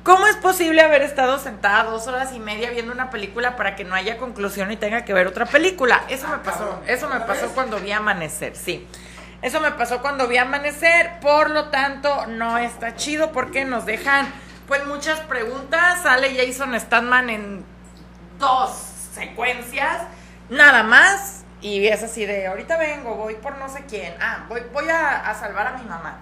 ¿cómo 0.06 0.28
es 0.28 0.36
posible 0.36 0.82
haber 0.82 1.02
estado 1.02 1.36
sentada 1.40 1.82
dos 1.82 2.06
horas 2.06 2.32
y 2.32 2.38
media 2.38 2.70
viendo 2.70 2.92
una 2.92 3.10
película 3.10 3.56
para 3.56 3.74
que 3.74 3.82
no 3.82 3.96
haya 3.96 4.18
conclusión 4.18 4.70
y 4.70 4.76
tenga 4.76 5.04
que 5.04 5.12
ver 5.12 5.26
otra 5.26 5.46
película? 5.46 6.04
Eso 6.08 6.28
me 6.28 6.38
pasó, 6.38 6.80
eso 6.86 7.08
me 7.08 7.18
pasó 7.20 7.48
cuando 7.48 7.80
vi 7.80 7.90
Amanecer, 7.90 8.54
sí. 8.54 8.86
Eso 9.42 9.60
me 9.60 9.72
pasó 9.72 10.00
cuando 10.02 10.28
vi 10.28 10.36
Amanecer, 10.38 11.18
por 11.20 11.50
lo 11.50 11.70
tanto 11.70 12.26
no 12.28 12.56
está 12.56 12.94
chido 12.94 13.32
porque 13.32 13.64
nos 13.64 13.84
dejan 13.84 14.32
pues 14.68 14.86
muchas 14.86 15.18
preguntas. 15.22 16.02
Sale 16.04 16.36
Jason 16.36 16.78
Statman 16.78 17.28
en 17.28 17.64
dos 18.38 18.70
secuencias, 19.12 20.02
nada 20.48 20.84
más. 20.84 21.44
Y 21.60 21.84
es 21.88 22.04
así 22.04 22.24
de, 22.26 22.46
ahorita 22.46 22.76
vengo, 22.76 23.16
voy 23.16 23.34
por 23.34 23.58
no 23.58 23.68
sé 23.68 23.84
quién. 23.88 24.14
Ah, 24.20 24.44
voy, 24.48 24.62
voy 24.72 24.88
a, 24.88 25.28
a 25.28 25.34
salvar 25.34 25.66
a 25.66 25.72
mi 25.72 25.84
mamá. 25.84 26.18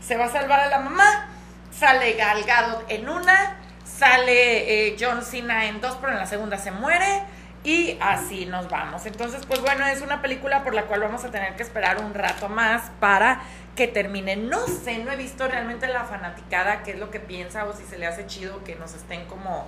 Se 0.00 0.16
va 0.16 0.24
a 0.24 0.30
salvar 0.30 0.60
a 0.60 0.68
la 0.68 0.78
mamá. 0.78 1.28
Sale 1.70 2.14
Gal 2.14 2.44
Gadot 2.44 2.84
en 2.88 3.08
una. 3.08 3.56
Sale 3.84 4.88
eh, 4.88 4.96
John 4.98 5.22
Cena 5.22 5.66
en 5.66 5.80
dos, 5.80 5.96
pero 6.00 6.12
en 6.12 6.18
la 6.18 6.26
segunda 6.26 6.58
se 6.58 6.70
muere. 6.70 7.22
Y 7.64 7.98
así 8.00 8.46
nos 8.46 8.68
vamos. 8.68 9.04
Entonces, 9.06 9.44
pues 9.46 9.60
bueno, 9.60 9.86
es 9.86 10.00
una 10.00 10.22
película 10.22 10.62
por 10.62 10.74
la 10.74 10.84
cual 10.84 11.00
vamos 11.00 11.24
a 11.24 11.30
tener 11.30 11.56
que 11.56 11.62
esperar 11.62 12.02
un 12.02 12.14
rato 12.14 12.48
más 12.48 12.90
para 13.00 13.42
que 13.74 13.88
termine. 13.88 14.36
No 14.36 14.66
sé, 14.66 14.98
no 14.98 15.12
he 15.12 15.16
visto 15.16 15.46
realmente 15.48 15.88
la 15.88 16.04
fanaticada, 16.04 16.82
qué 16.82 16.92
es 16.92 16.98
lo 16.98 17.10
que 17.10 17.20
piensa 17.20 17.64
o 17.64 17.72
si 17.72 17.84
se 17.84 17.98
le 17.98 18.06
hace 18.06 18.26
chido 18.26 18.62
que 18.64 18.74
nos 18.76 18.94
estén 18.94 19.24
como... 19.26 19.66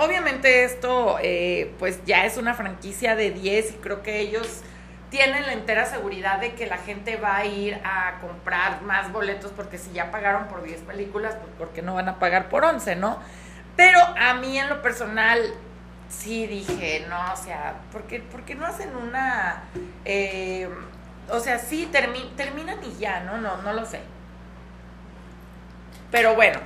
Obviamente 0.00 0.64
esto, 0.64 1.18
eh, 1.22 1.72
pues 1.78 2.04
ya 2.04 2.26
es 2.26 2.36
una 2.36 2.52
franquicia 2.52 3.16
de 3.16 3.30
10 3.30 3.70
y 3.70 3.74
creo 3.76 4.02
que 4.02 4.20
ellos 4.20 4.62
tienen 5.12 5.46
la 5.46 5.52
entera 5.52 5.84
seguridad 5.84 6.38
de 6.40 6.54
que 6.54 6.66
la 6.66 6.78
gente 6.78 7.16
va 7.16 7.36
a 7.36 7.44
ir 7.44 7.78
a 7.84 8.18
comprar 8.22 8.80
más 8.80 9.12
boletos 9.12 9.52
porque 9.54 9.76
si 9.76 9.92
ya 9.92 10.10
pagaron 10.10 10.48
por 10.48 10.62
10 10.62 10.80
películas, 10.80 11.34
pues 11.36 11.52
porque 11.58 11.82
no 11.82 11.94
van 11.94 12.08
a 12.08 12.18
pagar 12.18 12.48
por 12.48 12.64
11, 12.64 12.96
¿no? 12.96 13.18
Pero 13.76 13.98
a 14.18 14.32
mí 14.34 14.58
en 14.58 14.70
lo 14.70 14.80
personal 14.80 15.38
sí 16.08 16.46
dije, 16.46 17.04
no, 17.10 17.32
o 17.34 17.36
sea, 17.36 17.74
¿por 17.92 18.04
qué, 18.04 18.20
por 18.20 18.42
qué 18.44 18.54
no 18.54 18.64
hacen 18.64 18.96
una... 18.96 19.64
eh, 20.06 20.66
o 21.28 21.40
sea, 21.40 21.58
sí, 21.58 21.90
termi- 21.92 22.34
terminan 22.34 22.78
y 22.82 22.98
ya, 22.98 23.20
¿no? 23.20 23.36
No, 23.36 23.58
no 23.58 23.74
lo 23.74 23.84
sé. 23.84 24.00
Pero 26.10 26.34
bueno, 26.34 26.58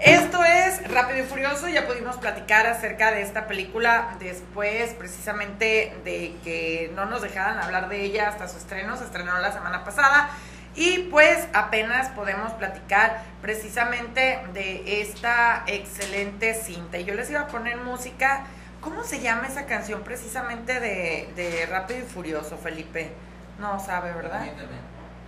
esto 0.00 0.44
es 0.44 0.88
Rápido 0.90 1.20
y 1.20 1.22
Furioso. 1.26 1.68
Ya 1.68 1.86
pudimos 1.86 2.16
platicar 2.16 2.66
acerca 2.66 3.12
de 3.12 3.22
esta 3.22 3.46
película 3.46 4.16
después, 4.18 4.94
precisamente 4.94 5.94
de 6.04 6.36
que 6.42 6.90
no 6.94 7.06
nos 7.06 7.22
dejaran 7.22 7.58
hablar 7.58 7.88
de 7.88 8.02
ella 8.02 8.28
hasta 8.28 8.48
su 8.48 8.58
estreno. 8.58 8.96
Se 8.96 9.04
estrenó 9.04 9.38
la 9.38 9.52
semana 9.52 9.84
pasada. 9.84 10.30
Y 10.74 11.08
pues 11.10 11.48
apenas 11.52 12.08
podemos 12.10 12.52
platicar 12.52 13.22
precisamente 13.42 14.40
de 14.54 15.02
esta 15.02 15.64
excelente 15.66 16.54
cinta. 16.54 16.98
Y 16.98 17.04
yo 17.04 17.14
les 17.14 17.30
iba 17.30 17.40
a 17.40 17.46
poner 17.48 17.76
música. 17.78 18.44
¿Cómo 18.80 19.04
se 19.04 19.20
llama 19.20 19.46
esa 19.46 19.66
canción 19.66 20.02
precisamente 20.02 20.80
de, 20.80 21.28
de 21.36 21.66
Rápido 21.66 22.00
y 22.00 22.02
Furioso, 22.02 22.56
Felipe? 22.56 23.10
No 23.58 23.78
sabe, 23.78 24.12
¿verdad? 24.12 24.46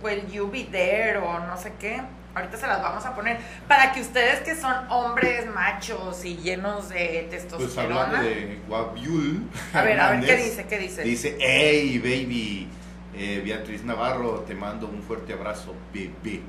Will 0.01 0.25
You 0.31 0.49
Be 0.49 0.63
There 0.63 1.19
o 1.19 1.39
no 1.39 1.57
sé 1.57 1.73
qué. 1.79 2.01
Ahorita 2.35 2.57
se 2.57 2.65
las 2.65 2.81
vamos 2.81 3.05
a 3.05 3.13
poner 3.13 3.37
para 3.67 3.91
que 3.91 4.01
ustedes 4.01 4.39
que 4.39 4.55
son 4.55 4.73
hombres 4.89 5.45
machos 5.53 6.25
y 6.25 6.37
llenos 6.37 6.89
de 6.89 7.27
Pues 7.29 7.43
testosterona. 7.47 8.01
hablando 8.01 8.27
de 8.27 8.61
Guaviul. 8.67 9.49
A 9.73 9.81
ver, 9.83 9.99
a 9.99 10.09
ver, 10.11 10.25
¿qué 10.25 10.35
dice? 10.37 10.65
¿Qué 10.65 10.79
dice? 10.79 11.03
Dice, 11.03 11.37
hey, 11.39 11.99
baby. 11.99 12.69
Eh, 13.15 13.41
Beatriz 13.45 13.83
Navarro, 13.83 14.39
te 14.47 14.55
mando 14.55 14.87
un 14.87 15.03
fuerte 15.03 15.33
abrazo, 15.33 15.75
bebé. 15.93 16.41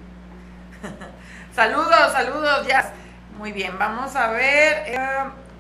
Saludos, 1.55 2.13
saludos, 2.13 2.67
ya. 2.67 2.93
Muy 3.39 3.53
bien, 3.53 3.79
vamos 3.79 4.17
a 4.17 4.29
ver 4.31 4.85
eh, 4.87 4.99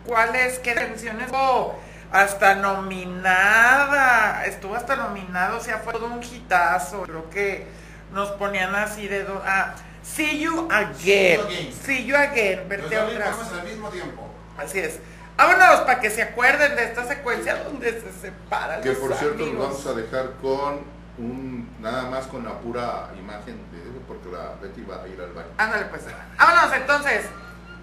cuáles, 0.06 0.58
qué 0.60 0.74
canciones. 0.74 1.28
Oh, 1.32 1.74
hasta 2.10 2.54
nominada. 2.54 4.44
Estuvo 4.46 4.74
hasta 4.74 4.96
nominado, 4.96 5.58
o 5.58 5.60
sea, 5.60 5.78
fue 5.78 5.92
todo 5.92 6.06
un 6.06 6.22
hitazo. 6.22 7.02
Creo 7.02 7.28
que 7.30 7.66
nos 8.12 8.30
ponían 8.32 8.74
así 8.74 9.06
de. 9.08 9.26
Ah, 9.44 9.74
see 10.04 10.40
you 10.40 10.68
again. 10.70 11.40
See 11.84 12.04
you 12.04 12.14
again. 12.16 12.68
Verte 12.68 12.96
vamos 12.96 13.52
al 13.52 13.64
mismo 13.64 13.88
tiempo. 13.88 14.28
Así 14.56 14.78
es. 14.78 15.00
Vámonos 15.36 15.80
para 15.80 16.00
que 16.00 16.10
se 16.10 16.22
acuerden 16.22 16.76
de 16.76 16.84
esta 16.84 17.04
secuencia 17.06 17.64
donde 17.64 18.00
se 18.00 18.12
separan 18.12 18.80
Que 18.82 18.90
los 18.90 18.98
por 18.98 19.14
cierto, 19.14 19.38
nos 19.38 19.48
amigos. 19.48 19.68
vamos 19.68 19.86
a 19.86 19.92
dejar 19.94 20.30
con 20.40 20.80
un, 21.18 21.68
nada 21.80 22.08
más 22.08 22.26
con 22.26 22.44
la 22.44 22.58
pura 22.60 23.10
imagen 23.18 23.56
de 23.72 23.78
eso, 23.78 24.00
porque 24.06 24.30
la 24.30 24.54
Betty 24.62 24.82
va 24.82 25.02
a 25.02 25.08
ir 25.08 25.20
al 25.20 25.32
baño. 25.32 25.48
Ándale 25.58 25.86
pues. 25.86 26.02
Vámonos 26.38 26.76
entonces. 26.76 27.26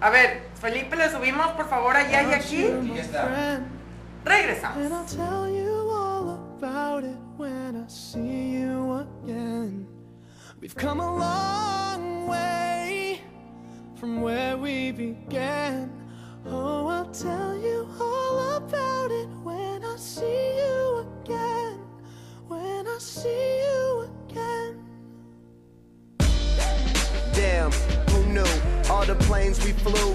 A 0.00 0.10
ver, 0.10 0.48
Felipe, 0.60 0.96
le 0.96 1.10
subimos 1.10 1.48
por 1.52 1.68
favor 1.68 1.94
allá 1.94 2.22
y 2.22 2.32
aquí. 2.32 2.64
Y 2.64 2.94
ya 2.94 3.02
está. 3.02 3.60
Regresamos. 4.24 4.78
We've 10.62 10.76
come 10.76 11.00
a 11.00 11.16
long 11.18 12.28
way 12.28 13.20
from 13.96 14.20
where 14.20 14.56
we 14.56 14.92
began. 14.92 15.90
Oh, 16.46 16.86
I'll 16.86 17.10
tell 17.10 17.56
you 17.58 17.88
all 17.98 18.58
about 18.58 19.10
it 19.10 19.26
when 19.42 19.84
I 19.84 19.96
see 19.96 20.58
you 20.58 21.04
again. 21.24 21.80
When 22.46 22.86
I 22.86 22.96
see 23.00 23.58
you 23.64 24.08
again. 24.28 24.84
Damn, 27.32 27.72
who 28.10 28.24
knew? 28.26 28.46
All 28.88 29.04
the 29.04 29.16
planes 29.16 29.64
we 29.64 29.72
flew, 29.72 30.14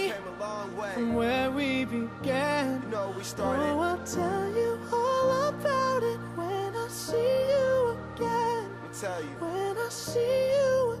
long 0.51 0.77
way. 0.77 0.93
from 0.93 1.13
where 1.15 1.49
we 1.51 1.85
began. 1.85 2.81
You 2.83 2.89
know 2.89 3.13
we 3.17 3.23
started. 3.23 3.63
Oh, 3.63 3.79
I'll 3.79 4.03
tell 4.05 4.47
you 4.59 4.79
all 4.91 5.49
about 5.49 6.03
it 6.03 6.19
when 6.35 6.75
I 6.75 6.87
see 6.89 7.15
you 7.53 7.97
again. 8.15 8.63
Let 8.69 8.83
me 8.83 8.89
tell 8.99 9.21
you. 9.21 9.35
When 9.39 9.77
I 9.77 9.89
see 9.89 10.19
you 10.55 10.91
again. 10.93 11.00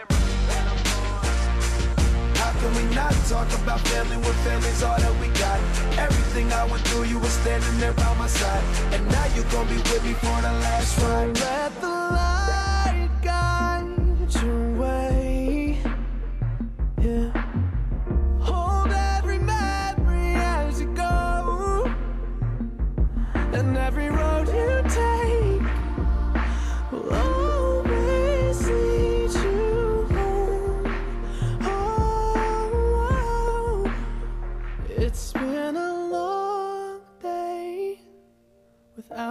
Can 2.61 2.75
we 2.75 2.83
not 2.93 3.11
talk 3.27 3.51
about 3.63 3.79
family 3.79 4.17
when 4.17 4.33
family's 4.45 4.83
all 4.83 4.95
that 4.95 5.19
we 5.19 5.29
got? 5.29 5.59
Everything 5.97 6.53
I 6.53 6.63
went 6.65 6.83
through, 6.89 7.05
you 7.05 7.17
were 7.17 7.35
standing 7.41 7.79
there 7.79 7.93
by 7.93 8.13
my 8.19 8.27
side. 8.27 8.63
And 8.93 9.03
now 9.09 9.25
you 9.33 9.41
gon' 9.45 9.67
be 9.67 9.77
with 9.77 10.03
me 10.05 10.13
for 10.13 10.37
the 10.45 10.53
last 10.61 11.01
ride. 11.01 11.90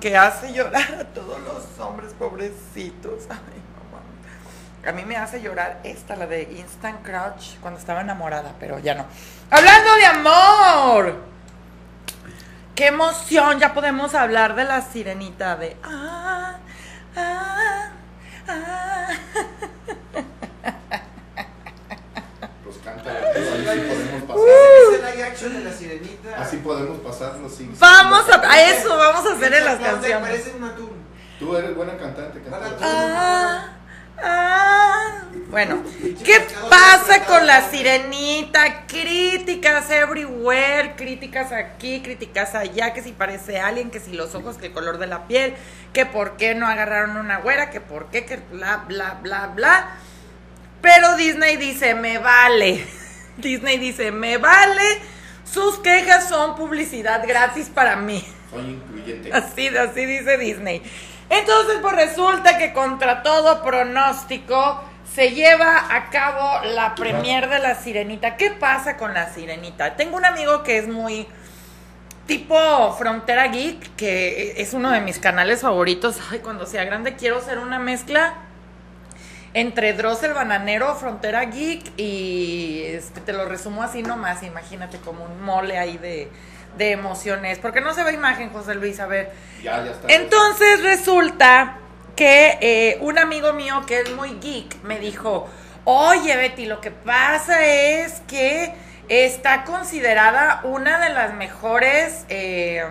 que 0.00 0.16
hace 0.16 0.52
llorar 0.52 0.94
a 1.00 1.04
todos 1.04 1.38
los 1.40 1.64
hombres 1.86 2.12
pobrecitos. 2.18 3.24
Ay, 3.28 3.60
mames. 3.92 4.88
A 4.88 4.92
mí 4.92 5.04
me 5.04 5.16
hace 5.16 5.40
llorar 5.40 5.80
esta, 5.84 6.16
la 6.16 6.26
de 6.26 6.42
Instant 6.42 7.04
Crouch, 7.04 7.58
cuando 7.60 7.78
estaba 7.78 8.00
enamorada, 8.00 8.54
pero 8.58 8.78
ya 8.78 8.94
no. 8.94 9.06
Hablando 9.50 9.94
de 9.94 10.06
amor. 10.06 11.16
Qué 12.74 12.88
emoción, 12.88 13.58
ya 13.58 13.72
podemos 13.72 14.14
hablar 14.14 14.54
de 14.54 14.64
la 14.64 14.82
sirenita 14.82 15.56
de... 15.56 15.76
Ah, 15.82 16.58
ah. 17.16 17.88
Pues 22.62 22.76
cántala, 22.84 23.20
pues, 23.32 23.48
así 23.48 23.62
sí 23.62 23.80
podemos 23.88 24.22
pasar. 24.22 25.35
De 25.48 25.64
la 25.64 25.72
sirenita. 25.72 26.40
Así 26.40 26.56
podemos 26.58 26.98
pasarlo 27.00 27.48
sin. 27.48 27.78
Vamos 27.78 28.24
sin- 28.24 28.34
a, 28.34 28.50
a 28.52 28.62
eso, 28.70 28.96
vamos 28.96 29.26
a 29.26 29.34
hacer 29.34 29.54
en 29.54 29.64
las 29.64 29.80
canciones. 29.80 30.28
Parece 30.30 30.52
una 30.56 30.74
tú. 30.74 30.90
Tú 31.38 31.56
eres 31.56 31.74
buena 31.74 31.96
cantante. 31.96 32.40
Ah, 32.82 33.68
ah. 34.22 35.12
Bueno, 35.50 35.82
¿qué 36.24 36.40
pasa 36.68 37.24
con 37.24 37.46
la 37.46 37.70
sirenita? 37.70 38.86
Críticas 38.86 39.88
everywhere, 39.90 40.94
críticas 40.96 41.52
aquí, 41.52 42.02
críticas 42.02 42.54
allá, 42.54 42.92
que 42.92 43.02
si 43.02 43.12
parece 43.12 43.60
alien, 43.60 43.90
que 43.90 44.00
si 44.00 44.12
los 44.12 44.34
ojos, 44.34 44.56
que 44.56 44.66
el 44.66 44.72
color 44.72 44.98
de 44.98 45.06
la 45.06 45.26
piel, 45.28 45.54
que 45.92 46.04
por 46.04 46.36
qué 46.36 46.54
no 46.54 46.66
agarraron 46.66 47.16
una 47.16 47.38
güera, 47.38 47.70
que 47.70 47.80
por 47.80 48.06
qué, 48.10 48.24
que 48.24 48.36
bla, 48.50 48.84
bla, 48.88 49.18
bla, 49.22 49.46
bla. 49.54 49.88
Pero 50.82 51.16
Disney 51.16 51.56
dice, 51.56 51.94
me 51.94 52.18
vale. 52.18 52.86
Disney 53.36 53.78
dice, 53.78 54.10
me 54.12 54.38
vale. 54.38 54.82
Sus 55.50 55.78
quejas 55.78 56.28
son 56.28 56.54
publicidad 56.56 57.26
gratis 57.26 57.70
para 57.72 57.96
mí. 57.96 58.24
Soy 58.50 58.64
incluyente. 58.64 59.32
Así, 59.32 59.68
así 59.68 60.04
dice 60.04 60.36
Disney. 60.38 60.82
Entonces, 61.30 61.78
pues 61.80 61.94
resulta 61.94 62.58
que 62.58 62.72
contra 62.72 63.22
todo 63.22 63.62
pronóstico 63.62 64.82
se 65.14 65.30
lleva 65.30 65.94
a 65.94 66.10
cabo 66.10 66.64
la 66.66 66.94
premier 66.94 67.48
de 67.48 67.58
la 67.58 67.74
sirenita. 67.74 68.36
¿Qué 68.36 68.50
pasa 68.50 68.96
con 68.96 69.14
la 69.14 69.32
sirenita? 69.32 69.96
Tengo 69.96 70.16
un 70.16 70.24
amigo 70.24 70.62
que 70.62 70.78
es 70.78 70.88
muy 70.88 71.26
tipo 72.26 72.92
Frontera 72.98 73.46
Geek, 73.48 73.96
que 73.96 74.54
es 74.60 74.74
uno 74.74 74.90
de 74.90 75.00
mis 75.00 75.18
canales 75.18 75.62
favoritos. 75.62 76.18
Ay, 76.30 76.40
cuando 76.40 76.66
sea 76.66 76.84
grande 76.84 77.14
quiero 77.14 77.38
hacer 77.38 77.58
una 77.58 77.78
mezcla 77.78 78.34
entre 79.56 79.94
Dross 79.94 80.22
el 80.22 80.34
Bananero, 80.34 80.94
Frontera 80.96 81.46
Geek 81.46 81.98
y 81.98 82.82
este, 82.84 83.22
te 83.22 83.32
lo 83.32 83.46
resumo 83.46 83.82
así 83.82 84.02
nomás, 84.02 84.42
imagínate 84.42 84.98
como 84.98 85.24
un 85.24 85.42
mole 85.42 85.78
ahí 85.78 85.96
de, 85.96 86.30
de 86.76 86.92
emociones. 86.92 87.58
Porque 87.58 87.80
no 87.80 87.94
se 87.94 88.04
ve 88.04 88.12
imagen, 88.12 88.50
José 88.50 88.74
Luis, 88.74 89.00
a 89.00 89.06
ver. 89.06 89.32
Ya, 89.62 89.82
ya 89.82 89.92
está. 89.92 90.12
Entonces 90.12 90.82
resulta 90.82 91.78
que 92.14 92.58
eh, 92.60 92.98
un 93.00 93.18
amigo 93.18 93.54
mío 93.54 93.82
que 93.86 94.00
es 94.00 94.12
muy 94.12 94.38
geek 94.40 94.82
me 94.82 94.98
dijo, 94.98 95.48
oye 95.84 96.36
Betty, 96.36 96.66
lo 96.66 96.82
que 96.82 96.90
pasa 96.90 97.64
es 97.64 98.20
que 98.28 98.74
está 99.08 99.64
considerada 99.64 100.60
una 100.64 100.98
de 100.98 101.14
las 101.14 101.32
mejores 101.32 102.26
eh, 102.28 102.84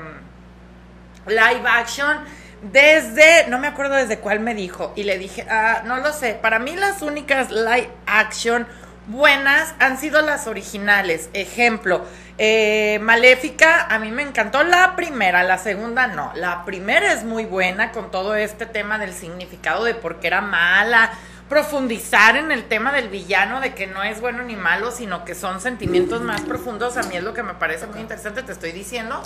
live 1.27 1.69
action 1.69 2.25
desde, 2.71 3.47
no 3.47 3.59
me 3.59 3.67
acuerdo 3.67 3.95
desde 3.95 4.19
cuál 4.19 4.39
me 4.39 4.55
dijo, 4.55 4.93
y 4.95 5.03
le 5.03 5.17
dije, 5.17 5.45
ah, 5.49 5.83
no 5.85 5.97
lo 5.97 6.11
sé, 6.13 6.33
para 6.33 6.59
mí 6.59 6.75
las 6.75 7.01
únicas 7.01 7.51
live 7.51 7.89
action 8.07 8.67
buenas 9.07 9.75
han 9.79 9.99
sido 9.99 10.21
las 10.21 10.47
originales. 10.47 11.29
Ejemplo, 11.33 12.03
eh, 12.37 12.99
Maléfica, 13.01 13.85
a 13.85 13.99
mí 13.99 14.11
me 14.11 14.23
encantó 14.23 14.63
la 14.63 14.95
primera, 14.95 15.43
la 15.43 15.57
segunda 15.57 16.07
no. 16.07 16.31
La 16.35 16.65
primera 16.65 17.13
es 17.13 17.23
muy 17.23 17.45
buena 17.45 17.91
con 17.91 18.11
todo 18.11 18.35
este 18.35 18.65
tema 18.65 18.97
del 18.97 19.13
significado 19.13 19.83
de 19.83 19.93
por 19.93 20.19
qué 20.19 20.27
era 20.27 20.41
mala, 20.41 21.11
profundizar 21.47 22.35
en 22.35 22.51
el 22.51 22.63
tema 22.65 22.91
del 22.91 23.09
villano, 23.09 23.61
de 23.61 23.75
que 23.75 23.85
no 23.85 24.01
es 24.01 24.21
bueno 24.21 24.41
ni 24.43 24.55
malo, 24.55 24.91
sino 24.91 25.23
que 25.23 25.35
son 25.35 25.61
sentimientos 25.61 26.21
más 26.21 26.41
profundos. 26.41 26.97
A 26.97 27.03
mí 27.03 27.15
es 27.15 27.23
lo 27.23 27.33
que 27.33 27.43
me 27.43 27.53
parece 27.53 27.85
muy 27.87 27.99
interesante, 27.99 28.41
te 28.41 28.51
estoy 28.51 28.71
diciendo. 28.71 29.21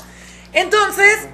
Entonces, 0.51 1.29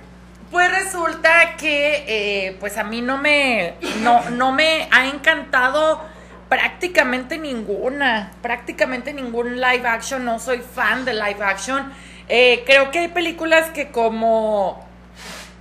pues 0.52 0.72
resulta 0.72 1.56
que 1.58 2.04
eh, 2.08 2.58
pues 2.60 2.78
a 2.78 2.84
mí 2.84 3.02
no 3.02 3.18
me, 3.18 3.74
no, 4.02 4.30
no 4.32 4.52
me 4.52 4.88
ha 4.92 5.08
encantado 5.08 6.02
prácticamente 6.50 7.38
ninguna, 7.38 8.32
prácticamente 8.42 9.14
ningún 9.14 9.60
live 9.60 9.88
action, 9.88 10.24
no 10.24 10.40
soy 10.40 10.60
fan 10.60 11.06
de 11.06 11.14
live 11.14 11.44
action. 11.44 11.92
Eh, 12.30 12.64
creo 12.66 12.92
que 12.92 13.00
hay 13.00 13.08
películas 13.10 13.70
que 13.72 13.90
como 13.90 14.86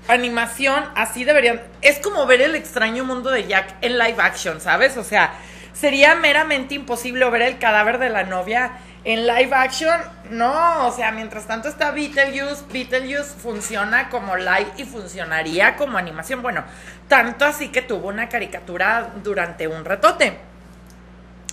animación 0.09 0.85
así 0.95 1.25
deberían, 1.25 1.63
es 1.81 1.99
como 1.99 2.27
ver 2.27 2.43
el 2.43 2.55
extraño 2.55 3.05
mundo 3.05 3.31
de 3.31 3.47
Jack 3.47 3.77
en 3.81 3.99
live 3.99 4.17
action, 4.19 4.61
¿sabes? 4.61 4.97
O 4.97 5.05
sea, 5.05 5.35
sería 5.73 6.15
meramente 6.15 6.75
imposible 6.75 7.29
ver 7.31 7.43
el 7.43 7.59
cadáver 7.59 7.99
de 7.99 8.11
la 8.11 8.25
novia 8.25 8.73
en 9.05 9.27
live 9.27 9.51
action, 9.53 10.01
no, 10.31 10.87
o 10.87 10.93
sea, 10.93 11.13
mientras 11.13 11.47
tanto 11.47 11.69
está 11.69 11.91
Beetlejuice, 11.91 12.65
Beetlejuice 12.73 13.35
funciona 13.39 14.09
como 14.09 14.37
live 14.37 14.69
y 14.79 14.85
funcionaría 14.85 15.77
como 15.77 15.99
animación, 15.99 16.41
bueno, 16.41 16.65
tanto 17.07 17.45
así 17.45 17.69
que 17.69 17.83
tuvo 17.83 18.09
una 18.09 18.29
caricatura 18.31 19.13
durante 19.23 19.69
un 19.69 19.85
ratote. 19.85 20.39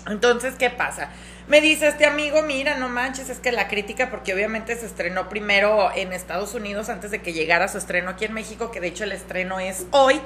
Entonces, 0.07 0.55
¿qué 0.57 0.69
pasa? 0.69 1.09
Me 1.47 1.59
dice 1.59 1.89
este 1.89 2.05
amigo, 2.05 2.41
mira, 2.41 2.77
no 2.77 2.87
manches, 2.87 3.29
es 3.29 3.39
que 3.39 3.51
la 3.51 3.67
crítica, 3.67 4.09
porque 4.09 4.33
obviamente 4.33 4.75
se 4.77 4.85
estrenó 4.85 5.27
primero 5.27 5.91
en 5.93 6.13
Estados 6.13 6.53
Unidos 6.53 6.87
antes 6.87 7.11
de 7.11 7.21
que 7.21 7.33
llegara 7.33 7.67
su 7.67 7.77
estreno 7.77 8.11
aquí 8.11 8.25
en 8.25 8.33
México, 8.33 8.71
que 8.71 8.79
de 8.79 8.87
hecho 8.87 9.03
el 9.03 9.11
estreno 9.11 9.59
es 9.59 9.85
hoy. 9.91 10.21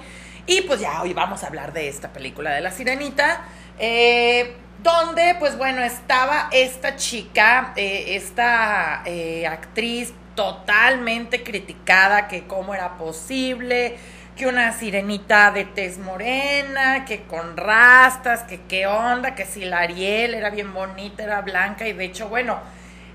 Y 0.45 0.61
pues 0.61 0.79
ya 0.79 1.01
hoy 1.01 1.13
vamos 1.13 1.43
a 1.43 1.47
hablar 1.47 1.73
de 1.73 1.88
esta 1.88 2.13
película 2.13 2.51
de 2.51 2.61
La 2.61 2.69
Sirenita. 2.69 3.41
Eh, 3.79 4.55
donde, 4.86 5.36
pues 5.39 5.58
bueno, 5.58 5.82
estaba 5.82 6.48
esta 6.52 6.95
chica, 6.95 7.74
eh, 7.76 8.15
esta 8.15 9.02
eh, 9.06 9.48
actriz 9.48 10.13
totalmente 10.36 11.43
criticada, 11.43 12.28
que 12.28 12.45
cómo 12.45 12.76
era 12.76 12.95
posible, 12.95 13.98
que 14.38 14.45
una 14.45 14.74
sirenita 14.74 15.50
de 15.50 15.65
tez 15.65 15.98
morena, 15.98 17.04
que 17.04 17.24
con 17.24 17.58
rastas, 17.58 18.43
que 18.43 18.62
qué 18.69 18.86
onda, 18.86 19.34
que 19.34 19.45
si 19.45 19.65
la 19.65 19.80
Ariel 19.80 20.36
era 20.36 20.52
bien 20.52 20.71
bonita, 20.71 21.24
era 21.24 21.41
blanca, 21.41 21.88
y 21.88 21.93
de 21.93 22.06
hecho, 22.06 22.30
bueno, 22.30 22.60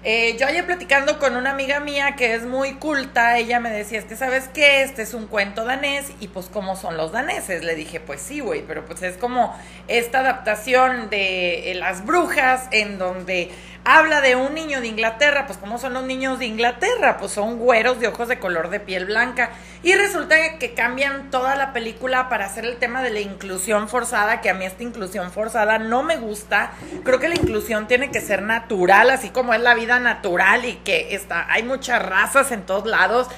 eh, 0.03 0.37
yo 0.39 0.47
ayer 0.47 0.65
platicando 0.65 1.19
con 1.19 1.37
una 1.37 1.51
amiga 1.51 1.79
mía 1.79 2.17
que 2.17 2.35
es 2.35 2.45
muy 2.45 2.75
culta, 2.75 3.37
ella 3.37 3.61
me 3.61 3.71
decía, 3.71 3.99
es 3.99 4.07
que 4.07 4.17
sabes 4.17 4.49
qué, 4.55 4.83
este 4.83 5.03
es 5.03 5.13
un 5.13 5.27
cuento 5.27 5.67
danés 5.67 6.11
y 6.21 6.29
pues 6.29 6.47
cómo 6.47 6.75
son 6.75 6.97
los 6.97 7.13
daneses. 7.13 7.65
Le 7.65 7.75
dije, 7.75 8.01
pues 8.01 8.23
sí, 8.23 8.41
güey, 8.41 8.63
pero 8.67 8.87
pues 8.87 9.03
es 9.03 9.19
como 9.19 9.55
esta 9.89 10.21
adaptación 10.21 11.11
de 11.11 11.71
eh, 11.71 11.75
las 11.75 12.07
brujas 12.07 12.69
en 12.71 12.99
donde 12.99 13.51
habla 13.85 14.21
de 14.21 14.37
un 14.37 14.55
niño 14.55 14.81
de 14.81 14.89
Inglaterra, 14.89 15.47
pues 15.47 15.59
cómo 15.59 15.79
son 15.79 15.95
los 15.95 16.05
niños 16.05 16.39
de 16.39 16.47
Inglaterra, 16.47 17.17
pues 17.19 17.33
son 17.33 17.59
güeros 17.59 17.99
de 17.99 18.09
ojos 18.09 18.29
de 18.29 18.39
color 18.39 18.71
de 18.71 18.79
piel 18.79 19.07
blanca. 19.07 19.51
Y 19.83 19.95
resulta 19.95 20.37
que 20.59 20.75
cambian 20.75 21.31
toda 21.31 21.57
la 21.57 21.73
película 21.73 22.29
para 22.29 22.45
hacer 22.45 22.67
el 22.67 22.77
tema 22.77 23.03
de 23.03 23.11
la 23.11 23.21
inclusión 23.21 23.89
forzada, 23.89 24.41
que 24.43 24.51
a 24.51 24.55
mí 24.55 24.67
esta 24.67 24.83
inclusión 24.83 25.31
forzada 25.33 25.79
no 25.79 26.03
me 26.03 26.17
gusta. 26.19 26.73
Creo 27.05 27.19
que 27.19 27.29
la 27.29 27.37
inclusión 27.37 27.89
tiene 27.89 28.11
que 28.11 28.21
ser 28.21 28.43
natural, 28.43 29.11
así 29.11 29.31
como 29.31 29.55
es 29.55 29.61
la 29.61 29.75
vida 29.75 29.99
natural 29.99 30.65
y 30.67 30.75
que 30.77 31.15
está, 31.15 31.47
hay 31.51 31.63
muchas 31.63 32.05
razas 32.05 32.53
en 32.53 32.63
todos 32.63 32.87
lados. 32.87 33.29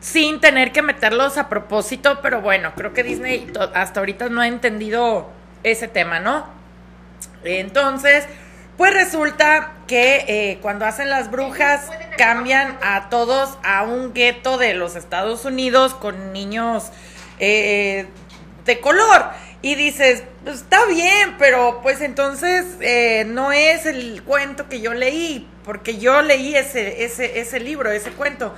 sin 0.00 0.40
tener 0.40 0.72
que 0.72 0.82
meterlos 0.82 1.38
a 1.38 1.48
propósito, 1.48 2.20
pero 2.22 2.40
bueno, 2.40 2.72
creo 2.76 2.92
que 2.92 3.02
Disney 3.02 3.50
hasta 3.74 4.00
ahorita 4.00 4.28
no 4.28 4.40
ha 4.40 4.46
entendido 4.46 5.28
ese 5.64 5.88
tema, 5.88 6.20
¿no? 6.20 6.46
Entonces, 7.44 8.26
pues 8.78 8.94
resulta 8.94 9.72
que 9.88 10.24
eh, 10.28 10.58
cuando 10.62 10.86
hacen 10.86 11.10
las 11.10 11.32
brujas 11.32 11.90
cambian 12.16 12.78
a 12.80 13.10
todos 13.10 13.58
a 13.64 13.82
un 13.82 14.14
gueto 14.14 14.56
de 14.56 14.74
los 14.74 14.94
Estados 14.94 15.44
Unidos 15.44 15.94
con 15.94 16.32
niños 16.32 16.90
eh, 17.40 18.06
de 18.64 18.80
color. 18.80 19.26
Y 19.62 19.74
dices, 19.74 20.22
pues, 20.44 20.58
está 20.60 20.86
bien, 20.86 21.34
pero 21.38 21.80
pues 21.82 22.00
entonces 22.00 22.64
eh, 22.80 23.24
no 23.26 23.50
es 23.50 23.84
el 23.84 24.22
cuento 24.22 24.68
que 24.68 24.80
yo 24.80 24.94
leí, 24.94 25.48
porque 25.64 25.98
yo 25.98 26.22
leí 26.22 26.54
ese, 26.54 27.02
ese, 27.04 27.40
ese 27.40 27.58
libro, 27.58 27.90
ese 27.90 28.12
cuento. 28.12 28.54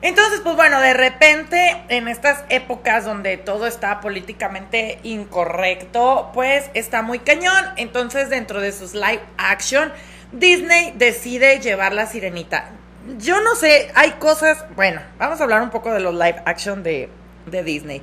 Entonces, 0.00 0.40
pues 0.44 0.54
bueno, 0.54 0.80
de 0.80 0.94
repente, 0.94 1.76
en 1.88 2.06
estas 2.06 2.44
épocas 2.50 3.04
donde 3.04 3.36
todo 3.36 3.66
está 3.66 4.00
políticamente 4.00 5.00
incorrecto, 5.02 6.30
pues 6.32 6.70
está 6.74 7.02
muy 7.02 7.18
cañón. 7.18 7.64
Entonces, 7.76 8.30
dentro 8.30 8.60
de 8.60 8.70
sus 8.70 8.94
live 8.94 9.20
action, 9.38 9.92
Disney 10.30 10.92
decide 10.96 11.58
llevar 11.58 11.92
la 11.92 12.06
sirenita. 12.06 12.70
Yo 13.18 13.40
no 13.40 13.56
sé, 13.56 13.90
hay 13.94 14.12
cosas, 14.12 14.64
bueno, 14.76 15.00
vamos 15.18 15.40
a 15.40 15.44
hablar 15.44 15.62
un 15.62 15.70
poco 15.70 15.92
de 15.92 16.00
los 16.00 16.14
live 16.14 16.42
action 16.44 16.82
de, 16.84 17.08
de 17.46 17.62
Disney. 17.64 18.02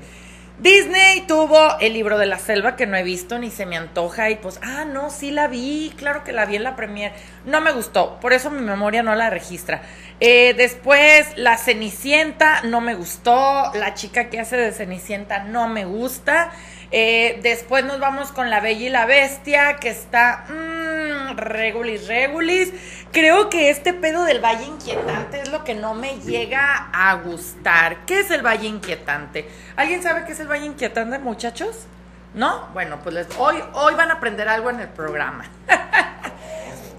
Disney 0.57 1.19
tuvo 1.27 1.77
el 1.81 1.91
libro 1.91 2.17
de 2.17 2.25
la 2.25 2.39
selva 2.39 2.77
que 2.77 2.87
no 2.87 2.95
he 2.95 3.03
visto 3.03 3.37
ni 3.37 3.51
se 3.51 3.65
me 3.65 3.75
antoja 3.75 4.29
y 4.29 4.35
pues, 4.35 4.57
ah, 4.63 4.85
no, 4.85 5.09
sí 5.09 5.29
la 5.29 5.47
vi, 5.47 5.93
claro 5.97 6.23
que 6.23 6.31
la 6.31 6.45
vi 6.45 6.55
en 6.55 6.63
la 6.63 6.77
premier. 6.77 7.11
No 7.45 7.59
me 7.59 7.73
gustó, 7.73 8.17
por 8.21 8.31
eso 8.31 8.49
mi 8.49 8.61
memoria 8.61 9.03
no 9.03 9.15
la 9.15 9.29
registra. 9.29 9.81
Eh, 10.21 10.53
después, 10.55 11.27
la 11.35 11.57
Cenicienta 11.57 12.61
no 12.61 12.79
me 12.79 12.95
gustó, 12.95 13.73
la 13.73 13.95
chica 13.95 14.29
que 14.29 14.39
hace 14.39 14.55
de 14.55 14.71
Cenicienta 14.71 15.43
no 15.43 15.67
me 15.67 15.83
gusta. 15.83 16.51
Eh, 16.97 17.41
después 17.43 17.83
nos 17.83 17.99
vamos 17.99 18.31
con 18.31 18.49
La 18.49 18.61
Bella 18.61 18.85
y 18.85 18.89
la 18.89 19.05
Bestia, 19.05 19.75
que 19.75 19.89
está 19.89 20.45
mmm, 20.47 21.35
regulis, 21.35 22.07
regulis. 22.07 22.71
Creo 23.11 23.49
que 23.49 23.69
este 23.69 23.93
pedo 23.93 24.23
del 24.23 24.39
Valle 24.39 24.63
Inquietante 24.63 25.41
es 25.41 25.51
lo 25.51 25.65
que 25.65 25.75
no 25.75 25.93
me 25.93 26.21
llega 26.21 26.87
a 26.93 27.15
gustar. 27.15 28.05
¿Qué 28.05 28.21
es 28.21 28.31
el 28.31 28.45
Valle 28.45 28.69
Inquietante? 28.69 29.45
¿Alguien 29.75 30.01
sabe 30.01 30.23
qué 30.25 30.31
es 30.31 30.39
el 30.39 30.47
Valle 30.47 30.67
Inquietante, 30.67 31.19
muchachos? 31.19 31.85
¿No? 32.33 32.69
Bueno, 32.71 32.99
pues 33.03 33.27
hoy, 33.39 33.61
hoy 33.73 33.93
van 33.95 34.11
a 34.11 34.13
aprender 34.13 34.47
algo 34.47 34.69
en 34.69 34.79
el 34.79 34.87
programa. 34.87 35.43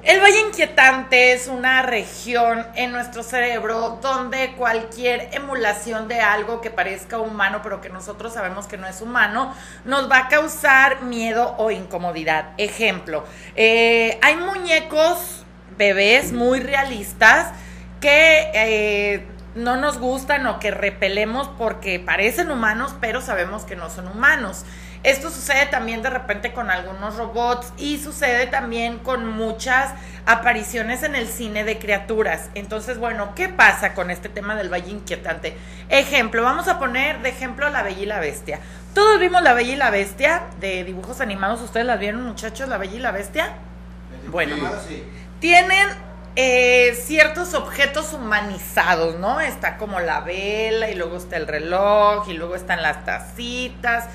El 0.07 0.21
Valle 0.21 0.39
Inquietante 0.39 1.33
es 1.33 1.49
una 1.49 1.83
región 1.83 2.65
en 2.77 2.93
nuestro 2.93 3.25
cerebro 3.25 3.99
donde 4.01 4.53
cualquier 4.53 5.31
emulación 5.33 6.07
de 6.07 6.21
algo 6.21 6.61
que 6.61 6.71
parezca 6.71 7.19
humano, 7.19 7.59
pero 7.61 7.81
que 7.81 7.89
nosotros 7.89 8.33
sabemos 8.33 8.69
que 8.69 8.77
no 8.77 8.87
es 8.87 9.01
humano, 9.01 9.53
nos 9.85 10.09
va 10.09 10.19
a 10.19 10.29
causar 10.29 11.03
miedo 11.03 11.57
o 11.59 11.73
incomodidad. 11.73 12.51
Ejemplo, 12.57 13.25
eh, 13.57 14.21
hay 14.23 14.37
muñecos 14.37 15.45
bebés 15.77 16.33
muy 16.33 16.61
realistas 16.61 17.53
que 18.01 18.53
eh, 18.55 19.27
no 19.57 19.77
nos 19.77 19.99
gustan 19.99 20.47
o 20.47 20.61
que 20.61 20.71
repelemos 20.71 21.51
porque 21.59 21.99
parecen 21.99 22.53
humanos, 22.53 22.95
pero 23.01 23.21
sabemos 23.21 23.65
que 23.65 23.75
no 23.75 23.91
son 23.91 24.07
humanos. 24.07 24.65
Esto 25.07 25.31
sucede 25.31 25.67
también 25.67 26.03
de 26.03 26.11
repente 26.11 26.53
con 26.53 26.69
algunos 26.69 27.15
robots 27.15 27.73
y 27.77 27.99
sucede 27.99 28.49
también 28.49 28.99
con 28.99 29.25
muchas 29.25 29.93
apariciones 30.27 31.05
en 31.05 31.15
el 31.15 31.29
cine 31.29 31.63
de 31.63 31.79
criaturas. 31.79 32.51
Entonces, 32.57 32.99
bueno, 32.99 33.33
¿qué 33.37 33.49
pasa 33.49 33.95
con 33.95 34.11
este 34.11 34.29
tema 34.29 34.57
del 34.57 34.69
Valle 34.69 34.91
Inquietante? 34.91 35.57
Ejemplo, 35.91 36.43
vamos 36.43 36.67
a 36.67 36.81
poner 36.81 37.23
de 37.23 37.29
ejemplo 37.29 37.71
La 37.71 37.85
Bella 37.85 38.03
y 38.03 38.07
la 38.07 38.19
Bestia. 38.19 38.59
Todos 38.95 39.21
vimos 39.21 39.43
La 39.43 39.53
Bella 39.53 39.75
y 39.75 39.77
la 39.77 39.91
Bestia 39.91 40.43
de 40.59 40.83
dibujos 40.83 41.21
animados. 41.21 41.61
¿Ustedes 41.61 41.87
la 41.87 41.95
vieron, 41.95 42.25
muchachos, 42.25 42.69
La 42.69 42.77
Bella 42.77 42.97
y 42.97 42.99
la 42.99 43.13
Bestia? 43.13 43.55
Bueno, 44.27 44.57
sí. 44.89 45.05
tienen 45.39 45.89
eh, 46.35 46.99
ciertos 47.01 47.55
objetos 47.55 48.13
humanizados, 48.13 49.21
¿no? 49.21 49.41
Está 49.41 49.77
como 49.77 50.01
la 50.01 50.21
vela 50.23 50.91
y 50.91 50.97
luego 50.97 51.17
está 51.17 51.37
el 51.37 51.47
reloj 51.47 52.29
y 52.29 52.33
luego 52.33 52.57
están 52.57 52.83
las 52.83 53.05
tacitas. 53.05 54.09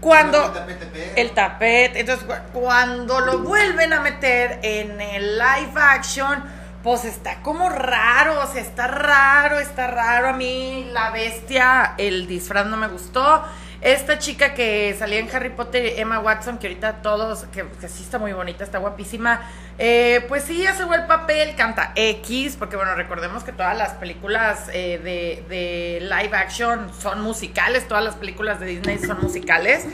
Cuando 0.00 0.44
El 0.46 0.52
tapete 0.52 1.12
el 1.20 1.30
tapete, 1.32 2.00
entonces 2.00 2.24
cu- 2.24 2.58
cuando 2.60 3.20
lo 3.20 3.38
vuelven 3.40 3.92
a 3.92 4.00
meter 4.00 4.60
en 4.62 5.00
el 5.00 5.38
live 5.38 5.72
action, 5.74 6.44
pues 6.82 7.04
está 7.04 7.42
como 7.42 7.68
raro, 7.68 8.40
o 8.40 8.46
sea, 8.46 8.62
está 8.62 8.86
raro, 8.86 9.58
está 9.58 9.88
raro. 9.88 10.28
A 10.28 10.32
mí 10.32 10.88
la 10.92 11.10
bestia, 11.10 11.94
el 11.98 12.26
disfraz 12.28 12.66
no 12.66 12.76
me 12.76 12.86
gustó. 12.88 13.44
Esta 13.80 14.18
chica 14.18 14.54
que 14.54 14.94
salía 14.98 15.20
en 15.20 15.34
Harry 15.34 15.50
Potter, 15.50 15.94
Emma 15.96 16.18
Watson, 16.18 16.58
que 16.58 16.66
ahorita 16.66 17.02
todos, 17.02 17.44
que, 17.52 17.64
sí 17.88 18.02
está 18.02 18.18
muy 18.18 18.32
bonita, 18.32 18.64
está 18.64 18.78
guapísima, 18.78 19.40
eh, 19.78 20.24
pues 20.28 20.44
sí, 20.44 20.66
hace 20.66 20.82
el 20.82 21.06
papel, 21.06 21.54
canta 21.54 21.92
X, 21.94 22.56
porque 22.58 22.76
bueno, 22.76 22.94
recordemos 22.96 23.44
que 23.44 23.52
todas 23.52 23.78
las 23.78 23.90
películas 23.94 24.68
eh, 24.72 24.98
de, 24.98 25.44
de 25.48 26.00
live 26.00 26.36
action 26.36 26.90
son 26.92 27.20
musicales, 27.20 27.86
todas 27.86 28.02
las 28.02 28.16
películas 28.16 28.58
de 28.58 28.66
Disney 28.66 28.98
son 28.98 29.20
musicales. 29.20 29.86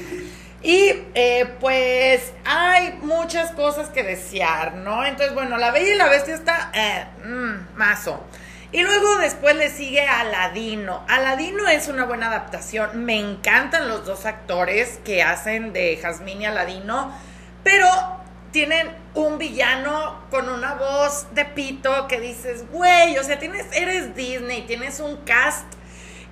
Y 0.64 0.94
eh, 1.14 1.47
pues 1.61 2.33
hay 2.47 2.99
muchas 3.03 3.53
cosas 3.53 3.90
que 3.90 4.03
desear, 4.03 4.77
¿no? 4.77 5.05
Entonces, 5.05 5.35
bueno, 5.35 5.59
La 5.59 5.70
Bella 5.70 5.94
y 5.94 5.99
la 5.99 6.09
Bestia 6.09 6.35
está 6.35 6.70
eh, 6.73 7.05
mm, 7.23 7.77
mazo. 7.77 8.25
Y 8.75 8.83
luego 8.83 9.19
después 9.19 9.55
le 9.55 9.71
sigue 9.71 10.05
Aladino. 10.05 11.05
Aladino 11.07 11.69
es 11.69 11.87
una 11.87 12.07
buena 12.07 12.27
adaptación. 12.27 13.05
Me 13.05 13.21
encantan 13.21 13.89
los 13.89 14.05
dos 14.05 14.27
actores 14.27 14.99
que 15.05 15.23
hacen 15.23 15.73
de 15.73 15.97
Jazmín 15.97 16.43
y 16.43 16.47
Aladino, 16.47 17.17
pero 17.63 17.87
tienen 18.51 18.91
un 19.15 19.39
villano 19.39 20.25
con 20.29 20.49
una 20.49 20.75
voz 20.75 21.33
de 21.37 21.45
pito 21.45 22.09
que 22.09 22.19
dices, 22.19 22.69
güey, 22.73 23.17
o 23.17 23.23
sea, 23.23 23.39
tienes, 23.39 23.65
eres 23.77 24.17
Disney, 24.17 24.63
tienes 24.63 24.99
un 24.99 25.19
cast 25.19 25.73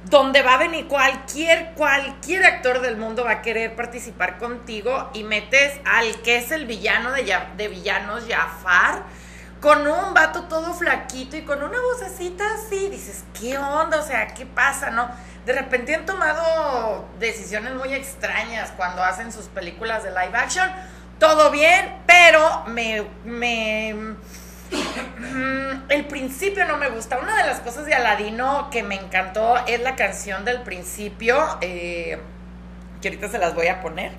donde 0.06 0.42
va 0.42 0.54
a 0.54 0.58
venir 0.58 0.88
cualquier, 0.88 1.74
cualquier 1.74 2.44
actor 2.44 2.80
del 2.80 2.96
mundo 2.96 3.22
va 3.22 3.30
a 3.30 3.42
querer 3.42 3.76
participar 3.76 4.38
contigo 4.38 5.10
y 5.14 5.22
metes 5.22 5.74
al 5.84 6.20
que 6.22 6.38
es 6.38 6.50
el 6.50 6.66
villano 6.66 7.12
de, 7.12 7.38
de 7.56 7.68
villanos, 7.68 8.24
Jafar, 8.28 9.04
con 9.62 9.86
un 9.86 10.12
vato 10.12 10.42
todo 10.42 10.74
flaquito 10.74 11.38
y 11.38 11.42
con 11.42 11.62
una 11.62 11.78
vocecita 11.80 12.44
así, 12.54 12.90
dices, 12.90 13.24
¿qué 13.40 13.56
onda? 13.56 13.98
O 14.00 14.02
sea, 14.02 14.34
¿qué 14.34 14.44
pasa? 14.44 14.90
¿No? 14.90 15.08
De 15.46 15.54
repente 15.54 15.94
han 15.94 16.04
tomado 16.04 17.08
decisiones 17.18 17.72
muy 17.72 17.94
extrañas 17.94 18.72
cuando 18.76 19.02
hacen 19.02 19.32
sus 19.32 19.46
películas 19.46 20.02
de 20.02 20.10
live 20.10 20.36
action. 20.36 20.68
Todo 21.18 21.50
bien, 21.50 22.02
pero 22.06 22.64
me, 22.66 23.06
me 23.24 24.16
Mm, 25.18 25.90
el 25.90 26.06
principio 26.06 26.66
no 26.66 26.76
me 26.76 26.88
gusta. 26.90 27.18
Una 27.18 27.36
de 27.36 27.44
las 27.44 27.60
cosas 27.60 27.86
de 27.86 27.94
Aladino 27.94 28.68
que 28.70 28.82
me 28.82 28.96
encantó 28.96 29.56
es 29.66 29.80
la 29.80 29.96
canción 29.96 30.44
del 30.44 30.62
principio, 30.62 31.38
eh, 31.60 32.18
que 33.00 33.08
ahorita 33.08 33.28
se 33.28 33.38
las 33.38 33.54
voy 33.54 33.68
a 33.68 33.80
poner. 33.80 34.12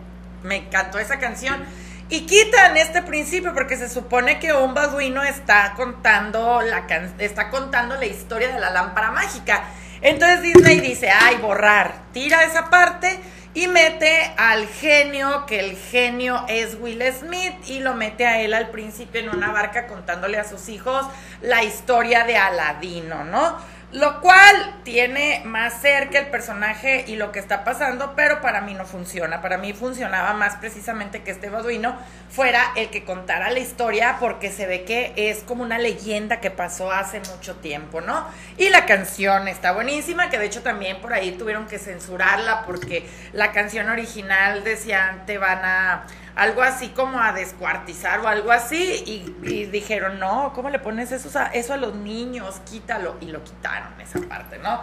Me 0.44 0.58
encantó 0.58 1.00
esa 1.00 1.20
canción. 1.20 1.64
Y 2.10 2.22
quitan 2.22 2.78
este 2.78 3.02
principio 3.02 3.54
porque 3.54 3.78
se 3.78 3.90
supone 3.90 4.40
que 4.40 4.54
un 4.54 4.74
baduino 4.74 5.24
está 5.24 5.74
contando 5.76 6.62
la 6.62 6.86
está 7.20 7.50
contando 7.50 7.96
la 7.96 8.06
historia 8.06 8.50
de 8.50 8.60
la 8.60 8.70
lámpara 8.70 9.12
mágica. 9.12 9.64
Entonces 10.02 10.42
Disney 10.42 10.82
dice, 10.82 11.10
ay, 11.10 11.38
borrar, 11.38 11.94
tira 12.12 12.44
esa 12.44 12.70
parte 12.70 13.20
y 13.56 13.68
mete 13.68 14.34
al 14.36 14.68
genio, 14.68 15.46
que 15.46 15.60
el 15.60 15.78
genio 15.78 16.44
es 16.48 16.76
Will 16.80 17.04
Smith, 17.14 17.54
y 17.68 17.80
lo 17.80 17.94
mete 17.94 18.26
a 18.26 18.42
él 18.42 18.54
al 18.54 18.70
principio 18.70 19.22
en 19.22 19.30
una 19.30 19.52
barca 19.52 19.88
contándole 19.88 20.40
a 20.40 20.44
sus 20.44 20.70
hijos 20.70 21.06
la 21.42 21.64
historia 21.64 22.24
de 22.24 22.36
Aladino, 22.36 23.24
¿no? 23.24 23.58
Lo 23.94 24.22
cual 24.22 24.82
tiene 24.84 25.44
más 25.46 25.80
cerca 25.80 26.18
el 26.18 26.26
personaje 26.28 27.06
y 27.08 27.16
lo 27.16 27.32
que 27.32 27.38
está 27.38 27.64
pasando, 27.64 28.14
pero 28.16 28.42
para 28.42 28.62
mí 28.62 28.74
no 28.74 28.86
funciona. 28.86 29.40
Para 29.40 29.60
mí 29.60 29.74
funcionaba 29.74 30.34
más 30.34 30.56
precisamente 30.56 31.22
que 31.22 31.30
este 31.30 31.52
baduino 31.52 31.96
fuera 32.32 32.72
el 32.76 32.90
que 32.90 33.04
contara 33.04 33.52
la 33.52 33.60
historia 33.60 34.18
porque 34.20 34.52
se 34.52 34.66
ve 34.66 34.84
que 34.84 35.14
es 35.16 35.44
como 35.44 35.62
una 35.62 35.78
leyenda 35.78 36.40
que 36.40 36.50
pasó 36.50 36.92
hace 36.92 37.20
mucho 37.20 37.58
tiempo, 37.58 38.02
¿no? 38.02 38.28
Y 38.58 38.70
la 38.70 38.88
canción 38.88 39.48
está 39.48 39.74
buenísima, 39.74 40.32
que 40.32 40.40
de 40.40 40.48
hecho 40.48 40.64
también 40.64 41.00
por 41.00 41.14
ahí 41.14 41.34
tuvieron 41.34 41.68
que 41.68 41.78
censurarla 41.78 42.64
porque 42.66 43.08
la 43.32 43.52
canción 43.52 43.90
original 43.90 44.64
decían 44.64 45.28
te 45.28 45.38
van 45.38 45.60
a 45.64 46.06
algo 46.36 46.62
así 46.62 46.90
como 46.90 47.20
a 47.20 47.32
descuartizar 47.34 48.20
o 48.20 48.28
algo 48.28 48.52
así 48.52 49.04
y, 49.44 49.66
dijeron 49.66 50.20
no, 50.20 50.52
¿cómo 50.54 50.70
le 50.70 50.80
pones 50.80 51.12
eso 51.12 51.38
a, 51.38 51.48
eso 51.48 51.74
a 51.74 51.78
los 51.78 51.96
niños? 51.96 52.62
Quítalo 52.70 53.18
y 53.22 53.26
lo 53.28 53.44
quitaron 53.44 54.00
esa 54.02 54.20
parte, 54.22 54.58
¿no? 54.60 54.82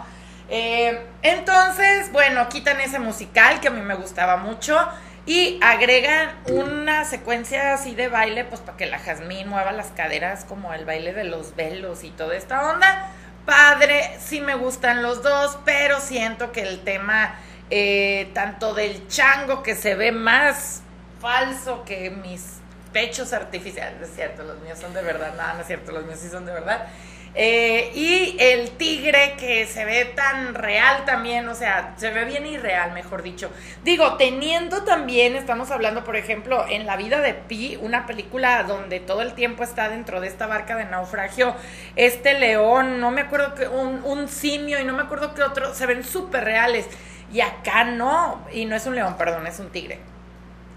Eh, 0.49 1.07
entonces, 1.21 2.11
bueno, 2.11 2.49
quitan 2.49 2.81
ese 2.81 2.99
musical 2.99 3.59
que 3.61 3.69
a 3.69 3.71
mí 3.71 3.81
me 3.81 3.95
gustaba 3.95 4.37
mucho 4.37 4.77
y 5.25 5.59
agregan 5.61 6.31
una 6.49 7.05
secuencia 7.05 7.73
así 7.73 7.95
de 7.95 8.07
baile, 8.07 8.43
pues 8.43 8.59
para 8.59 8.77
que 8.77 8.85
la 8.85 8.99
Jazmín 8.99 9.47
mueva 9.47 9.71
las 9.71 9.87
caderas 9.87 10.45
como 10.45 10.73
el 10.73 10.83
baile 10.83 11.13
de 11.13 11.23
los 11.23 11.55
velos 11.55 12.03
y 12.03 12.09
toda 12.09 12.35
esta 12.35 12.69
onda, 12.69 13.11
padre, 13.45 14.17
sí 14.19 14.41
me 14.41 14.55
gustan 14.55 15.03
los 15.03 15.23
dos, 15.23 15.57
pero 15.63 15.99
siento 15.99 16.51
que 16.51 16.61
el 16.61 16.81
tema 16.83 17.35
eh, 17.69 18.29
tanto 18.33 18.73
del 18.73 19.07
chango 19.07 19.63
que 19.63 19.75
se 19.75 19.95
ve 19.95 20.11
más 20.11 20.81
falso 21.21 21.83
que 21.85 22.09
mis 22.09 22.57
pechos 22.91 23.31
artificiales, 23.31 24.01
es 24.01 24.15
cierto, 24.15 24.43
los 24.43 24.59
míos 24.59 24.77
son 24.79 24.93
de 24.93 25.01
verdad, 25.01 25.33
nada, 25.37 25.53
no 25.53 25.61
es 25.61 25.67
cierto, 25.67 25.91
los 25.91 26.05
míos 26.05 26.19
sí 26.19 26.29
son 26.29 26.45
de 26.45 26.51
verdad. 26.51 26.87
Eh, 27.33 27.91
y 27.95 28.35
el 28.39 28.71
tigre 28.71 29.35
que 29.39 29.65
se 29.65 29.85
ve 29.85 30.03
tan 30.03 30.53
real 30.53 31.05
también, 31.05 31.47
o 31.47 31.55
sea, 31.55 31.93
se 31.95 32.09
ve 32.09 32.25
bien 32.25 32.45
irreal, 32.45 32.91
mejor 32.91 33.23
dicho. 33.23 33.49
Digo, 33.85 34.17
teniendo 34.17 34.83
también, 34.83 35.37
estamos 35.37 35.71
hablando, 35.71 36.03
por 36.03 36.17
ejemplo, 36.17 36.65
en 36.67 36.85
La 36.85 36.97
vida 36.97 37.21
de 37.21 37.33
Pi, 37.33 37.77
una 37.81 38.05
película 38.05 38.63
donde 38.63 38.99
todo 38.99 39.21
el 39.21 39.33
tiempo 39.33 39.63
está 39.63 39.87
dentro 39.87 40.19
de 40.19 40.27
esta 40.27 40.47
barca 40.47 40.75
de 40.75 40.83
naufragio, 40.83 41.55
este 41.95 42.37
león, 42.37 42.99
no 42.99 43.11
me 43.11 43.21
acuerdo 43.21 43.55
que, 43.55 43.65
un, 43.67 44.03
un 44.03 44.27
simio 44.27 44.81
y 44.81 44.83
no 44.83 44.93
me 44.93 45.03
acuerdo 45.03 45.33
qué 45.33 45.43
otro, 45.43 45.73
se 45.73 45.85
ven 45.85 46.03
súper 46.03 46.43
reales. 46.43 46.85
Y 47.31 47.39
acá 47.39 47.85
no, 47.85 48.45
y 48.51 48.65
no 48.65 48.75
es 48.75 48.85
un 48.85 48.95
león, 48.95 49.15
perdón, 49.17 49.47
es 49.47 49.57
un 49.59 49.69
tigre. 49.69 49.99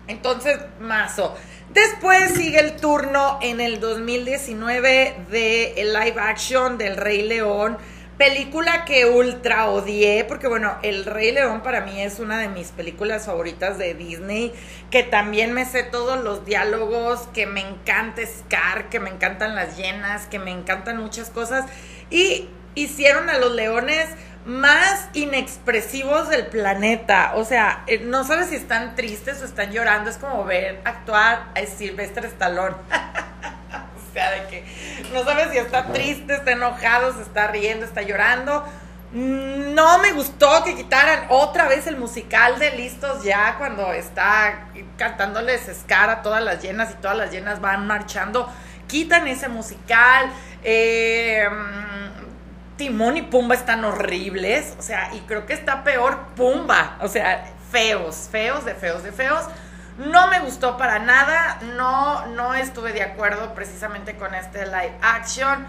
Entonces, 0.06 0.58
mazo. 0.80 1.36
Después 1.72 2.34
sigue 2.34 2.60
el 2.60 2.76
turno 2.76 3.38
en 3.42 3.60
el 3.60 3.80
2019 3.80 5.16
de 5.30 5.74
live 5.76 6.20
action 6.20 6.78
del 6.78 6.96
Rey 6.96 7.22
León. 7.22 7.78
Película 8.18 8.84
que 8.84 9.06
ultra 9.06 9.68
odié, 9.70 10.24
porque 10.24 10.46
bueno, 10.46 10.78
El 10.84 11.04
Rey 11.04 11.32
León 11.32 11.62
para 11.62 11.80
mí 11.80 12.00
es 12.00 12.20
una 12.20 12.38
de 12.38 12.48
mis 12.48 12.68
películas 12.68 13.26
favoritas 13.26 13.76
de 13.76 13.94
Disney, 13.94 14.52
que 14.92 15.02
también 15.02 15.52
me 15.52 15.64
sé 15.64 15.82
todos 15.82 16.22
los 16.22 16.44
diálogos, 16.44 17.26
que 17.34 17.46
me 17.46 17.60
encanta 17.60 18.22
Scar, 18.24 18.88
que 18.88 19.00
me 19.00 19.10
encantan 19.10 19.56
las 19.56 19.76
llenas, 19.76 20.26
que 20.28 20.38
me 20.38 20.52
encantan 20.52 20.98
muchas 20.98 21.30
cosas. 21.30 21.64
Y 22.08 22.48
hicieron 22.76 23.30
a 23.30 23.38
los 23.38 23.52
leones 23.52 24.06
más 24.44 25.08
inexpresivos 25.14 26.28
del 26.28 26.46
planeta. 26.46 27.32
O 27.36 27.44
sea, 27.44 27.84
eh, 27.86 28.00
no 28.00 28.24
sabes 28.24 28.48
si 28.48 28.56
están 28.56 28.94
tristes 28.94 29.40
o 29.42 29.44
están 29.44 29.72
llorando. 29.72 30.10
Es 30.10 30.18
como 30.18 30.44
ver 30.44 30.80
actuar 30.84 31.46
a 31.54 31.66
Silvestre 31.66 32.28
Stallone. 32.28 32.76
o 32.90 34.12
sea, 34.12 34.30
de 34.30 34.46
que 34.48 34.64
no 35.12 35.24
sabes 35.24 35.50
si 35.50 35.58
está 35.58 35.86
triste, 35.86 36.34
está 36.34 36.52
enojado, 36.52 37.14
se 37.14 37.22
está 37.22 37.48
riendo, 37.48 37.86
está 37.86 38.02
llorando. 38.02 38.64
No 39.12 39.98
me 40.00 40.12
gustó 40.12 40.64
que 40.64 40.74
quitaran 40.74 41.26
otra 41.28 41.68
vez 41.68 41.86
el 41.86 41.96
musical 41.96 42.58
de 42.58 42.72
Listos 42.72 43.22
ya 43.22 43.54
cuando 43.58 43.92
está 43.92 44.66
cantándoles 44.98 45.70
Scar 45.72 46.10
a 46.10 46.22
todas 46.22 46.42
las 46.42 46.60
llenas 46.60 46.90
y 46.90 46.94
todas 46.94 47.16
las 47.16 47.30
llenas 47.30 47.60
van 47.60 47.86
marchando. 47.86 48.52
Quitan 48.88 49.28
ese 49.28 49.48
musical. 49.48 50.30
Eh, 50.64 51.48
Timón 52.76 53.16
y 53.16 53.22
Pumba 53.22 53.54
están 53.54 53.84
horribles, 53.84 54.74
o 54.78 54.82
sea, 54.82 55.14
y 55.14 55.20
creo 55.20 55.46
que 55.46 55.52
está 55.52 55.84
peor 55.84 56.18
Pumba, 56.36 56.98
o 57.00 57.08
sea, 57.08 57.44
feos, 57.70 58.28
feos, 58.30 58.64
de 58.64 58.74
feos, 58.74 59.02
de 59.02 59.12
feos. 59.12 59.44
No 59.98 60.26
me 60.26 60.40
gustó 60.40 60.76
para 60.76 60.98
nada, 60.98 61.58
no, 61.76 62.26
no 62.26 62.54
estuve 62.54 62.92
de 62.92 63.02
acuerdo 63.02 63.54
precisamente 63.54 64.16
con 64.16 64.34
este 64.34 64.66
live 64.66 64.94
action, 65.02 65.66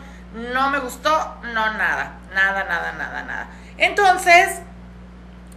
no 0.51 0.71
me 0.71 0.79
gustó, 0.79 1.37
no 1.43 1.73
nada, 1.73 2.13
nada, 2.33 2.63
nada, 2.63 2.91
nada, 2.93 3.23
nada. 3.23 3.47
Entonces, 3.77 4.61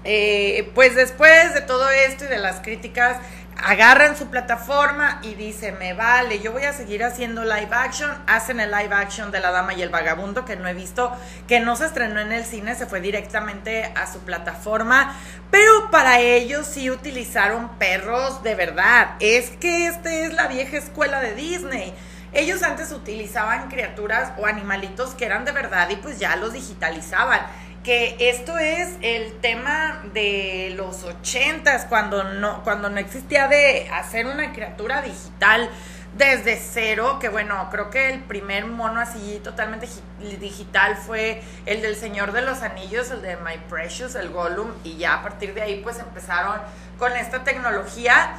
eh, 0.04 0.70
pues 0.74 0.94
después 0.94 1.54
de 1.54 1.62
todo 1.62 1.88
esto 1.90 2.24
y 2.24 2.28
de 2.28 2.38
las 2.38 2.60
críticas, 2.60 3.16
agarran 3.58 4.16
su 4.16 4.28
plataforma 4.28 5.20
y 5.22 5.34
dicen, 5.34 5.78
me 5.78 5.92
vale, 5.92 6.40
yo 6.40 6.52
voy 6.52 6.64
a 6.64 6.72
seguir 6.72 7.02
haciendo 7.04 7.42
live 7.44 7.68
action. 7.72 8.10
Hacen 8.26 8.60
el 8.60 8.70
live 8.70 8.94
action 8.94 9.30
de 9.30 9.40
La 9.40 9.50
Dama 9.50 9.74
y 9.74 9.82
el 9.82 9.88
Vagabundo, 9.88 10.44
que 10.44 10.56
no 10.56 10.68
he 10.68 10.74
visto, 10.74 11.12
que 11.46 11.60
no 11.60 11.76
se 11.76 11.86
estrenó 11.86 12.20
en 12.20 12.32
el 12.32 12.44
cine, 12.44 12.74
se 12.74 12.86
fue 12.86 13.00
directamente 13.00 13.92
a 13.96 14.06
su 14.06 14.20
plataforma. 14.20 15.14
Pero 15.50 15.90
para 15.90 16.20
ellos 16.20 16.66
sí 16.66 16.90
utilizaron 16.90 17.68
perros 17.78 18.42
de 18.42 18.54
verdad. 18.54 19.16
Es 19.20 19.50
que 19.50 19.86
esta 19.86 20.12
es 20.12 20.32
la 20.34 20.46
vieja 20.46 20.76
escuela 20.76 21.20
de 21.20 21.34
Disney. 21.34 21.94
Ellos 22.32 22.62
antes 22.62 22.92
utilizaban 22.92 23.68
criaturas 23.68 24.32
o 24.36 24.46
animalitos 24.46 25.14
que 25.14 25.24
eran 25.24 25.46
de 25.46 25.52
verdad 25.52 25.88
y 25.88 25.96
pues 25.96 26.18
ya 26.18 26.36
los 26.36 26.52
digitalizaban 26.52 27.40
que 27.88 28.16
esto 28.20 28.58
es 28.58 28.90
el 29.00 29.40
tema 29.40 30.02
de 30.12 30.74
los 30.76 31.04
ochentas, 31.04 31.86
cuando 31.86 32.22
no, 32.22 32.62
cuando 32.62 32.90
no 32.90 32.98
existía 32.98 33.48
de 33.48 33.88
hacer 33.88 34.26
una 34.26 34.52
criatura 34.52 35.00
digital 35.00 35.70
desde 36.14 36.58
cero, 36.58 37.16
que 37.18 37.30
bueno, 37.30 37.66
creo 37.70 37.88
que 37.88 38.10
el 38.10 38.20
primer 38.20 38.66
mono 38.66 39.00
así 39.00 39.40
totalmente 39.42 39.88
digital 40.38 40.98
fue 40.98 41.42
el 41.64 41.80
del 41.80 41.96
Señor 41.96 42.32
de 42.32 42.42
los 42.42 42.60
Anillos, 42.60 43.10
el 43.10 43.22
de 43.22 43.38
My 43.38 43.56
Precious, 43.70 44.16
el 44.16 44.28
Gollum, 44.28 44.68
y 44.84 44.98
ya 44.98 45.14
a 45.14 45.22
partir 45.22 45.54
de 45.54 45.62
ahí 45.62 45.80
pues 45.82 45.98
empezaron 45.98 46.60
con 46.98 47.16
esta 47.16 47.42
tecnología 47.42 48.36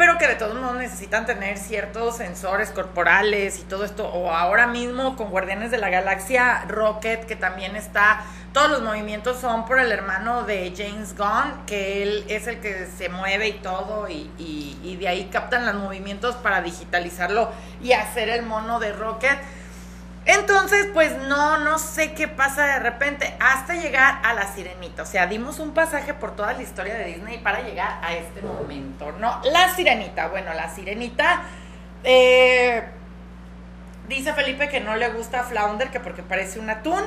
pero 0.00 0.16
que 0.16 0.26
de 0.26 0.34
todos 0.36 0.54
modos 0.58 0.76
necesitan 0.76 1.26
tener 1.26 1.58
ciertos 1.58 2.16
sensores 2.16 2.70
corporales 2.70 3.58
y 3.58 3.64
todo 3.64 3.84
esto, 3.84 4.08
o 4.08 4.30
ahora 4.32 4.66
mismo 4.66 5.14
con 5.14 5.28
Guardianes 5.28 5.70
de 5.70 5.76
la 5.76 5.90
Galaxia 5.90 6.64
Rocket, 6.68 7.26
que 7.26 7.36
también 7.36 7.76
está, 7.76 8.24
todos 8.54 8.70
los 8.70 8.80
movimientos 8.80 9.38
son 9.38 9.66
por 9.66 9.78
el 9.78 9.92
hermano 9.92 10.44
de 10.44 10.72
James 10.74 11.14
Gunn, 11.18 11.66
que 11.66 12.02
él 12.02 12.24
es 12.28 12.46
el 12.46 12.60
que 12.60 12.86
se 12.86 13.10
mueve 13.10 13.48
y 13.48 13.52
todo, 13.58 14.08
y, 14.08 14.30
y 14.38 14.96
de 14.96 15.06
ahí 15.06 15.28
captan 15.30 15.66
los 15.66 15.74
movimientos 15.74 16.34
para 16.36 16.62
digitalizarlo 16.62 17.50
y 17.82 17.92
hacer 17.92 18.30
el 18.30 18.42
mono 18.42 18.80
de 18.80 18.94
Rocket 18.94 19.38
entonces, 20.30 20.88
pues 20.92 21.16
no, 21.28 21.58
no 21.58 21.78
sé 21.78 22.12
qué 22.12 22.28
pasa 22.28 22.66
de 22.66 22.78
repente 22.78 23.34
hasta 23.40 23.74
llegar 23.74 24.20
a 24.24 24.34
la 24.34 24.52
sirenita. 24.52 25.02
O 25.02 25.06
sea, 25.06 25.26
dimos 25.26 25.58
un 25.58 25.72
pasaje 25.72 26.14
por 26.14 26.36
toda 26.36 26.52
la 26.52 26.62
historia 26.62 26.94
de 26.94 27.04
Disney 27.04 27.38
para 27.38 27.62
llegar 27.62 28.00
a 28.02 28.14
este 28.14 28.42
momento, 28.42 29.12
¿no? 29.12 29.40
La 29.44 29.74
sirenita, 29.74 30.28
bueno, 30.28 30.52
la 30.54 30.68
sirenita, 30.68 31.42
eh, 32.04 32.84
dice 34.08 34.32
Felipe 34.34 34.68
que 34.68 34.80
no 34.80 34.96
le 34.96 35.08
gusta 35.10 35.44
Flounder, 35.44 35.90
que 35.90 36.00
porque 36.00 36.22
parece 36.22 36.58
un 36.58 36.70
atún. 36.70 37.02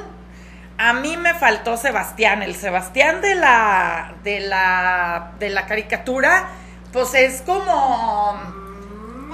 A 0.78 0.94
mí 0.94 1.18
me 1.18 1.36
faltó 1.36 1.78
Sebastián, 1.78 2.42
el 2.42 2.56
Sebastián 2.56 3.22
de 3.22 3.36
la, 3.36 4.16
de 4.24 4.40
la, 4.40 5.34
de 5.38 5.50
la 5.50 5.68
caricatura, 5.68 6.48
pues 6.92 7.14
es 7.14 7.44
como 7.44 8.63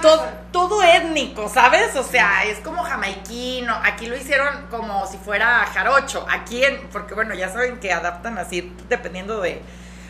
todo, 0.00 0.82
étnico, 0.82 1.48
¿sabes? 1.48 1.94
O 1.96 2.02
sea, 2.02 2.44
es 2.44 2.58
como 2.60 2.82
jamaiquino. 2.82 3.74
Aquí 3.84 4.06
lo 4.06 4.16
hicieron 4.16 4.66
como 4.70 5.06
si 5.06 5.18
fuera 5.18 5.66
jarocho. 5.72 6.26
Aquí 6.30 6.64
en, 6.64 6.88
porque 6.88 7.14
bueno, 7.14 7.34
ya 7.34 7.48
saben 7.48 7.78
que 7.78 7.92
adaptan 7.92 8.38
así 8.38 8.74
dependiendo 8.88 9.40
de. 9.40 9.62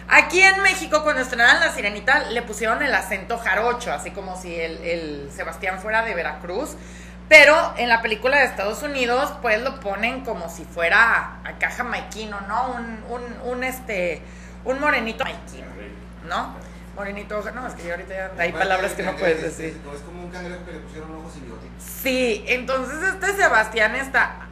Aquí 0.08 0.42
en 0.42 0.60
México, 0.62 1.02
cuando 1.04 1.22
estrenaron 1.22 1.60
La 1.60 1.72
Sirenita, 1.72 2.30
le 2.30 2.42
pusieron 2.42 2.82
el 2.82 2.92
acento 2.92 3.38
jarocho, 3.38 3.92
así 3.92 4.10
como 4.10 4.36
si 4.36 4.52
el, 4.54 5.30
Sebastián 5.34 5.80
fuera 5.80 6.02
de 6.02 6.14
Veracruz. 6.14 6.76
Pero 7.28 7.74
en 7.76 7.88
la 7.88 8.02
película 8.02 8.38
de 8.38 8.46
Estados 8.46 8.82
Unidos, 8.82 9.32
pues 9.40 9.62
lo 9.62 9.78
ponen 9.78 10.24
como 10.24 10.48
si 10.48 10.64
fuera 10.64 11.38
acá 11.44 11.70
jamaiquino, 11.70 12.40
¿no? 12.48 12.72
Un, 12.72 13.04
un, 13.08 13.52
un 13.52 13.64
este, 13.64 14.20
un 14.64 14.80
morenito 14.80 15.24
jamaiquino, 15.24 15.68
¿no? 16.28 16.69
Morenito, 17.00 17.42
no, 17.54 17.66
es 17.66 17.74
que 17.74 17.90
ahorita 17.90 18.14
ya 18.14 18.30
hay 18.42 18.52
palabras 18.52 18.92
que 18.92 19.02
no 19.02 19.16
puedes 19.16 19.40
decir. 19.40 19.80
Es 19.94 20.02
como 20.02 20.24
un 20.24 20.30
cangrejo 20.30 20.66
que 20.66 20.72
le 20.72 20.78
pusieron 20.80 21.14
ojos 21.16 21.34
bigotitos. 21.40 21.82
Sí, 21.82 22.44
entonces 22.46 22.98
este 23.02 23.36
Sebastián 23.36 23.94
está 23.94 24.48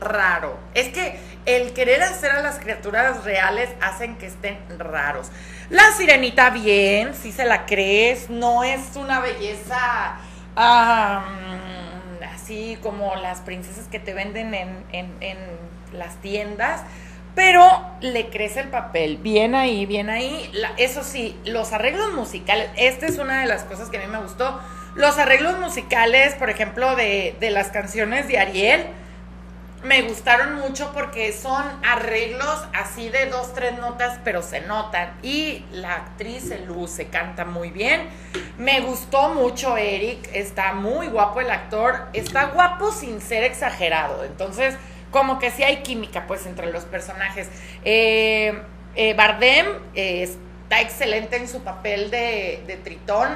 raro. 0.00 0.58
Es 0.72 0.88
que 0.88 1.20
el 1.44 1.74
querer 1.74 2.02
hacer 2.02 2.30
a 2.30 2.40
las 2.40 2.58
criaturas 2.58 3.22
reales 3.24 3.68
hacen 3.82 4.16
que 4.16 4.26
estén 4.28 4.58
raros. 4.78 5.30
La 5.68 5.92
sirenita 5.92 6.48
bien, 6.48 7.14
si 7.14 7.32
se 7.32 7.44
la 7.44 7.66
crees, 7.66 8.30
no 8.30 8.64
es 8.64 8.96
una 8.96 9.20
belleza 9.20 10.16
así 12.32 12.78
como 12.82 13.14
las 13.16 13.40
princesas 13.40 13.88
que 13.88 13.98
te 13.98 14.14
venden 14.14 14.54
en, 14.54 14.84
en, 14.92 15.12
en 15.20 15.38
las 15.92 16.16
tiendas 16.16 16.82
pero 17.34 17.64
le 18.00 18.28
crece 18.28 18.60
el 18.60 18.68
papel, 18.68 19.16
bien 19.18 19.54
ahí, 19.54 19.86
bien 19.86 20.10
ahí. 20.10 20.50
eso 20.76 21.02
sí, 21.02 21.38
los 21.44 21.72
arreglos 21.72 22.12
musicales, 22.12 22.68
esta 22.76 23.06
es 23.06 23.18
una 23.18 23.40
de 23.40 23.46
las 23.46 23.64
cosas 23.64 23.88
que 23.88 23.98
a 23.98 24.00
mí 24.00 24.06
me 24.06 24.18
gustó. 24.18 24.60
Los 24.96 25.18
arreglos 25.18 25.58
musicales, 25.58 26.34
por 26.34 26.50
ejemplo, 26.50 26.96
de, 26.96 27.36
de 27.38 27.50
las 27.50 27.68
canciones 27.68 28.26
de 28.26 28.38
Ariel, 28.38 28.86
me 29.82 30.02
gustaron 30.02 30.56
mucho 30.56 30.90
porque 30.92 31.32
son 31.32 31.64
arreglos 31.82 32.64
así 32.74 33.08
de 33.08 33.26
dos, 33.26 33.54
tres 33.54 33.78
notas, 33.78 34.18
pero 34.24 34.42
se 34.42 34.60
notan. 34.60 35.12
Y 35.22 35.64
la 35.72 35.94
actriz 35.94 36.48
se 36.48 36.58
luce, 36.66 37.08
canta 37.08 37.46
muy 37.46 37.70
bien. 37.70 38.08
Me 38.58 38.80
gustó 38.80 39.30
mucho 39.30 39.78
Eric, 39.78 40.28
está 40.34 40.74
muy 40.74 41.08
guapo 41.08 41.40
el 41.40 41.50
actor, 41.50 42.08
está 42.12 42.46
guapo 42.46 42.92
sin 42.92 43.22
ser 43.22 43.44
exagerado. 43.44 44.24
Entonces, 44.24 44.74
como 45.10 45.38
que 45.38 45.50
sí 45.50 45.62
hay 45.62 45.82
química 45.82 46.26
pues 46.26 46.46
entre 46.46 46.72
los 46.72 46.84
personajes. 46.84 47.48
Eh, 47.84 48.62
eh, 48.96 49.14
Bardem 49.14 49.66
eh, 49.94 50.22
está 50.22 50.80
excelente 50.80 51.36
en 51.36 51.48
su 51.48 51.62
papel 51.62 52.10
de, 52.10 52.80
Tritón. 52.82 53.28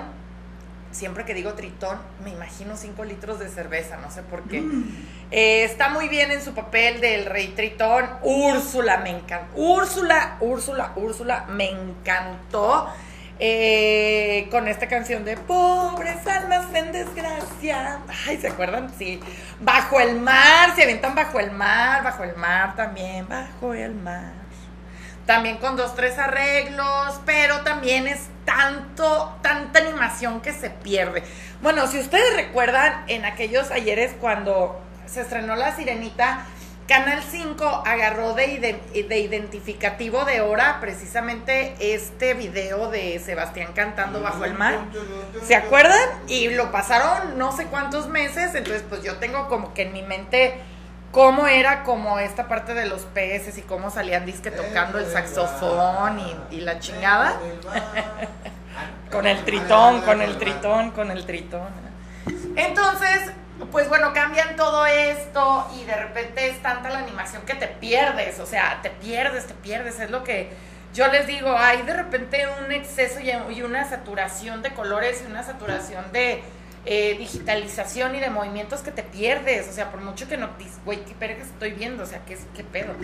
siempre 0.91 1.25
que 1.25 1.35
digo 1.35 1.55
Tritón, 1.55 1.99
me 2.25 2.31
imagino 2.31 2.77
5 2.77 3.05
litros 3.05 3.39
de 3.39 3.49
cerveza, 3.49 3.97
no 3.99 4.11
sé 4.11 4.23
por 4.23 4.43
qué. 4.45 4.63
Eh, 5.31 5.65
está 5.65 5.89
muy 5.89 6.09
bien 6.09 6.31
en 6.31 6.43
su 6.43 6.55
papel 6.55 7.01
del 7.01 7.27
rey 7.27 7.49
Tritón. 7.49 8.09
Úrsula, 8.23 8.99
me 8.99 9.11
encantó. 9.11 9.57
Úrsula, 9.57 10.37
Úrsula, 10.41 10.93
Úrsula, 10.97 11.47
me 11.49 11.71
encantó. 11.71 12.89
Eh, 13.47 14.49
con 14.51 14.69
esta 14.69 14.89
canción 14.89 15.27
de 15.27 15.37
Pobres 15.37 16.27
almas 16.27 16.65
en 16.73 16.93
desgracia. 16.93 17.99
Ay, 18.27 18.39
¿se 18.39 18.49
acuerdan? 18.49 18.91
Sí. 18.97 19.21
Bajo 19.61 20.01
el 20.01 20.19
mar, 20.19 20.75
se 20.75 20.85
aventan 20.85 21.15
bajo 21.15 21.39
el 21.39 21.51
mar, 21.51 22.03
bajo 22.03 22.25
el 22.25 22.35
mar 22.37 22.75
también, 22.75 23.29
bajo 23.29 23.75
el 23.75 23.95
mar. 23.97 24.33
También 25.27 25.59
con 25.59 25.77
dos, 25.77 25.95
tres 25.95 26.19
arreglos, 26.19 27.21
pero 27.27 27.61
también 27.61 28.07
es 28.07 28.29
tanto, 28.47 29.39
tanta 29.43 29.81
animación 29.81 30.41
que 30.41 30.55
se 30.55 30.71
pierde. 30.71 31.23
Bueno, 31.61 31.87
si 31.87 32.01
ustedes 32.01 32.35
recuerdan, 32.37 33.05
en 33.09 33.27
aquellos 33.27 33.71
ayeres 33.71 34.15
cuando 34.23 34.81
se 35.05 35.21
estrenó 35.21 35.55
La 35.55 35.77
Sirenita, 35.77 36.47
Canal 36.87 37.23
5 37.23 37.83
agarró 37.87 38.35
de, 38.35 38.47
ide- 38.59 39.07
de 39.09 39.19
identificativo 39.19 40.25
de 40.27 40.43
hora 40.43 40.79
precisamente 40.81 41.75
este 41.81 42.35
video 42.35 42.91
de 42.91 43.19
Sebastián 43.25 43.73
cantando 43.75 44.21
bajo 44.21 44.45
el 44.45 44.53
mar. 44.55 44.79
¿Se 45.47 45.55
acuerdan? 45.57 45.99
Y 46.29 46.51
lo 46.51 46.71
pasaron 46.73 47.39
no 47.39 47.57
sé 47.57 47.67
cuántos 47.69 48.09
meses, 48.09 48.55
entonces 48.55 48.85
pues 48.87 49.03
yo 49.03 49.17
tengo 49.17 49.49
como 49.49 49.73
que 49.73 49.83
en 49.83 49.95
mi 49.95 50.03
mente 50.03 50.61
cómo 51.11 51.47
era 51.47 51.85
como 51.85 52.19
esta 52.19 52.49
parte 52.49 52.75
de 52.75 52.85
los 52.87 53.03
peces 53.03 53.57
y 53.57 53.63
cómo 53.63 53.89
salían 53.91 54.27
disque 54.27 54.51
tocando 54.51 54.99
el 54.99 55.07
saxofón 55.07 56.19
y, 56.19 56.57
y 56.57 56.61
la 56.61 56.81
chingada. 56.81 57.39
Con 59.11 59.27
el 59.29 59.45
tritón, 59.45 60.01
con 60.03 60.21
el 60.21 60.37
tritón, 60.39 60.91
con 60.91 61.11
el 61.13 61.25
tritón. 61.25 61.69
Entonces, 62.57 63.14
pues 63.71 63.89
bueno, 63.89 64.13
cambian 64.13 64.57
todo 64.57 64.87
esto 64.87 65.69
y 65.79 65.85
de 65.85 65.97
repente 65.97 66.49
es 66.49 66.63
tanta 66.63 66.91
la 66.91 66.99
animación 66.99 67.43
que 67.43 67.55
te 67.55 67.67
pierdes, 67.67 68.39
o 68.41 68.47
sea, 68.47 68.81
te 68.83 68.91
pierdes, 68.91 69.47
te 69.47 69.55
pierdes, 69.55 70.01
es 70.01 70.11
lo 70.11 70.25
que 70.25 70.51
yo 70.93 71.09
les 71.09 71.27
digo, 71.27 71.57
hay 71.57 71.83
de 71.83 71.93
repente 71.93 72.47
un 72.65 72.71
exceso 72.71 73.19
y 73.21 73.63
una 73.63 73.89
saturación 73.89 74.63
de 74.63 74.73
colores 74.73 75.23
y 75.27 75.31
una 75.31 75.43
saturación 75.43 76.13
de 76.13 76.43
eh, 76.87 77.17
digitalización 77.19 78.15
y 78.15 78.21
de 78.21 78.29
movimientos 78.29 78.83
que 78.83 78.91
te 78.91 79.03
pierdes, 79.03 79.67
o 79.71 79.73
sea, 79.73 79.91
por 79.91 80.03
mucho 80.03 80.29
que 80.29 80.37
no, 80.37 80.51
güey, 80.85 81.03
qué 81.07 81.15
perga 81.15 81.43
estoy 81.43 81.71
viendo, 81.71 82.03
o 82.03 82.07
sea, 82.07 82.21
qué, 82.27 82.37
qué 82.55 82.63
pedo. 82.63 82.95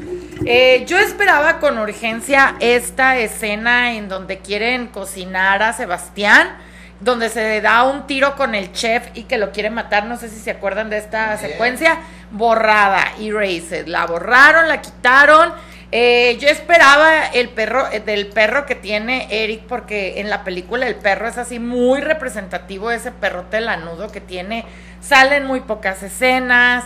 Eh, 0.44 0.84
yo 0.86 0.98
esperaba 0.98 1.60
con 1.60 1.78
urgencia 1.78 2.56
esta 2.60 3.16
escena 3.16 3.94
en 3.94 4.10
donde 4.10 4.40
quieren 4.40 4.88
cocinar 4.88 5.62
a 5.62 5.72
Sebastián, 5.72 6.58
donde 7.00 7.30
se 7.30 7.60
da 7.60 7.84
un 7.84 8.06
tiro 8.06 8.36
con 8.36 8.54
el 8.54 8.72
chef 8.72 9.08
y 9.14 9.24
que 9.24 9.38
lo 9.38 9.52
quiere 9.52 9.70
matar, 9.70 10.04
no 10.04 10.16
sé 10.16 10.28
si 10.28 10.38
se 10.38 10.50
acuerdan 10.50 10.90
de 10.90 10.98
esta 10.98 11.36
secuencia, 11.38 11.98
borrada, 12.30 13.12
erased, 13.18 13.86
la 13.86 14.06
borraron, 14.06 14.68
la 14.68 14.80
quitaron. 14.80 15.52
Eh, 15.92 16.38
yo 16.40 16.48
esperaba 16.48 17.26
el 17.26 17.48
perro, 17.48 17.90
eh, 17.90 17.98
del 17.98 18.28
perro 18.28 18.64
que 18.64 18.76
tiene 18.76 19.26
Eric, 19.30 19.62
porque 19.66 20.20
en 20.20 20.30
la 20.30 20.44
película 20.44 20.86
el 20.86 20.94
perro 20.94 21.26
es 21.26 21.36
así 21.36 21.58
muy 21.58 22.00
representativo, 22.00 22.92
ese 22.92 23.10
perrote 23.10 23.60
lanudo 23.60 24.12
que 24.12 24.20
tiene, 24.20 24.64
salen 25.00 25.46
muy 25.46 25.60
pocas 25.60 26.02
escenas, 26.04 26.84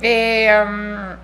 eh, 0.00 0.50
um, 0.66 1.16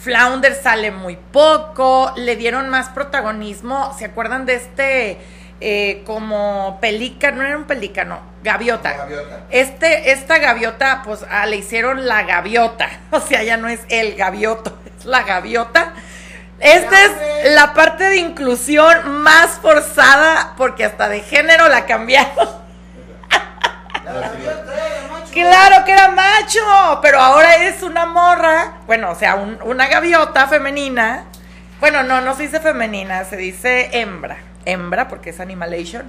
Flounder 0.00 0.54
sale 0.54 0.92
muy 0.92 1.16
poco, 1.16 2.12
le 2.16 2.36
dieron 2.36 2.68
más 2.68 2.88
protagonismo, 2.90 3.94
¿se 3.98 4.04
acuerdan 4.04 4.46
de 4.46 4.54
este 4.54 5.18
eh, 5.60 6.02
como 6.06 6.78
pelícano, 6.80 7.38
no 7.42 7.48
era 7.48 7.56
un 7.56 7.64
pelícano, 7.64 8.20
gaviota? 8.42 8.92
Gaviota. 8.92 9.40
Este, 9.50 10.12
esta 10.12 10.38
gaviota, 10.38 11.02
pues 11.04 11.24
ah, 11.30 11.46
le 11.46 11.56
hicieron 11.56 12.06
la 12.06 12.22
gaviota, 12.24 12.88
o 13.10 13.20
sea, 13.20 13.42
ya 13.42 13.56
no 13.56 13.68
es 13.68 13.80
el 13.88 14.14
gavioto, 14.16 14.78
es 14.98 15.04
la 15.06 15.22
gaviota. 15.22 15.94
Esta 16.58 17.04
es 17.04 17.52
la 17.54 17.74
parte 17.74 18.04
de 18.04 18.16
inclusión 18.16 19.10
más 19.22 19.58
forzada 19.60 20.54
porque 20.56 20.84
hasta 20.86 21.08
de 21.08 21.20
género 21.20 21.68
la 21.68 21.84
cambiaron. 21.86 22.48
Claro 25.32 25.84
que 25.84 25.92
era 25.92 26.08
macho, 26.08 26.60
pero 27.02 27.20
ahora 27.20 27.56
es 27.56 27.82
una 27.82 28.06
morra, 28.06 28.74
bueno, 28.86 29.10
o 29.10 29.14
sea, 29.14 29.34
un- 29.34 29.58
una 29.64 29.86
gaviota 29.88 30.46
femenina. 30.48 31.24
Bueno, 31.78 32.02
no, 32.04 32.22
no 32.22 32.34
se 32.34 32.44
dice 32.44 32.60
femenina, 32.60 33.24
se 33.24 33.36
dice 33.36 33.90
hembra. 34.00 34.38
Hembra, 34.66 35.08
porque 35.08 35.30
es 35.30 35.40
animalation. 35.40 36.04